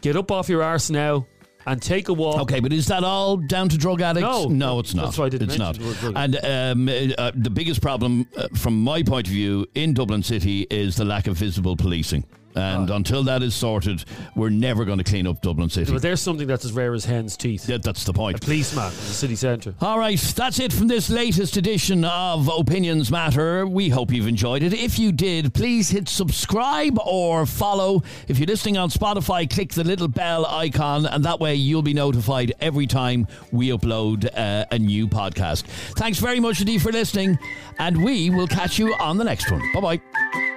get 0.00 0.16
up 0.16 0.30
off 0.30 0.48
your 0.48 0.62
arse 0.62 0.88
now 0.88 1.26
and 1.66 1.80
take 1.80 2.08
a 2.08 2.12
walk. 2.12 2.40
Okay, 2.42 2.60
but 2.60 2.72
is 2.72 2.86
that 2.86 3.04
all 3.04 3.36
down 3.36 3.68
to 3.70 3.78
drug 3.78 4.00
addicts? 4.00 4.24
No. 4.24 4.48
no, 4.48 4.78
it's 4.78 4.94
not. 4.94 5.06
That's 5.06 5.18
why 5.18 5.26
I 5.26 5.28
didn't 5.28 5.50
it's 5.50 5.58
not. 5.58 5.78
And 6.16 6.36
um, 6.44 6.88
uh, 7.18 7.32
the 7.34 7.50
biggest 7.50 7.80
problem, 7.80 8.26
uh, 8.36 8.48
from 8.54 8.82
my 8.82 9.02
point 9.02 9.26
of 9.26 9.32
view, 9.32 9.66
in 9.74 9.94
Dublin 9.94 10.22
City 10.22 10.66
is 10.70 10.96
the 10.96 11.04
lack 11.04 11.26
of 11.26 11.36
visible 11.36 11.76
policing. 11.76 12.24
And 12.56 12.90
Ah. 12.90 12.96
until 12.96 13.22
that 13.24 13.42
is 13.42 13.54
sorted, 13.54 14.04
we're 14.36 14.50
never 14.50 14.84
going 14.84 14.98
to 14.98 15.04
clean 15.04 15.26
up 15.26 15.40
Dublin 15.42 15.68
City. 15.70 15.92
But 15.92 16.02
there's 16.02 16.20
something 16.20 16.46
that's 16.46 16.64
as 16.64 16.72
rare 16.72 16.94
as 16.94 17.04
hen's 17.04 17.36
teeth. 17.36 17.68
Yeah, 17.68 17.78
that's 17.82 18.04
the 18.04 18.12
point. 18.12 18.36
A 18.36 18.40
policeman 18.40 18.84
in 18.86 18.90
the 18.90 19.12
city 19.12 19.34
centre. 19.36 19.74
All 19.80 19.98
right, 19.98 20.18
that's 20.20 20.60
it 20.60 20.72
from 20.72 20.86
this 20.88 21.10
latest 21.10 21.56
edition 21.56 22.04
of 22.04 22.48
Opinions 22.48 23.10
Matter. 23.10 23.66
We 23.66 23.88
hope 23.88 24.12
you've 24.12 24.28
enjoyed 24.28 24.62
it. 24.62 24.72
If 24.72 24.98
you 24.98 25.10
did, 25.12 25.52
please 25.54 25.90
hit 25.90 26.08
subscribe 26.08 26.98
or 27.04 27.44
follow. 27.46 28.02
If 28.28 28.38
you're 28.38 28.46
listening 28.46 28.76
on 28.76 28.88
Spotify, 28.90 29.48
click 29.50 29.72
the 29.72 29.84
little 29.84 30.08
bell 30.08 30.46
icon, 30.46 31.06
and 31.06 31.24
that 31.24 31.40
way 31.40 31.54
you'll 31.56 31.82
be 31.82 31.94
notified 31.94 32.52
every 32.60 32.86
time 32.86 33.26
we 33.50 33.70
upload 33.70 34.26
uh, 34.36 34.64
a 34.70 34.78
new 34.78 35.08
podcast. 35.08 35.64
Thanks 35.96 36.18
very 36.18 36.38
much 36.40 36.60
indeed 36.60 36.82
for 36.82 36.92
listening, 36.92 37.38
and 37.78 38.04
we 38.04 38.30
will 38.30 38.46
catch 38.46 38.78
you 38.78 38.94
on 39.00 39.16
the 39.18 39.24
next 39.24 39.50
one. 39.50 39.62
Bye 39.74 39.80
bye. 39.80 40.53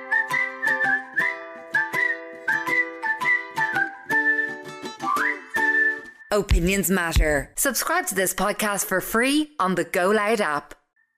Opinions 6.29 6.91
matter. 6.91 7.53
Subscribe 7.55 8.07
to 8.07 8.15
this 8.15 8.33
podcast 8.33 8.85
for 8.85 8.99
free 8.99 9.51
on 9.59 9.75
the 9.75 9.85
Go 9.85 10.09
Loud 10.09 10.41
app. 10.41 10.73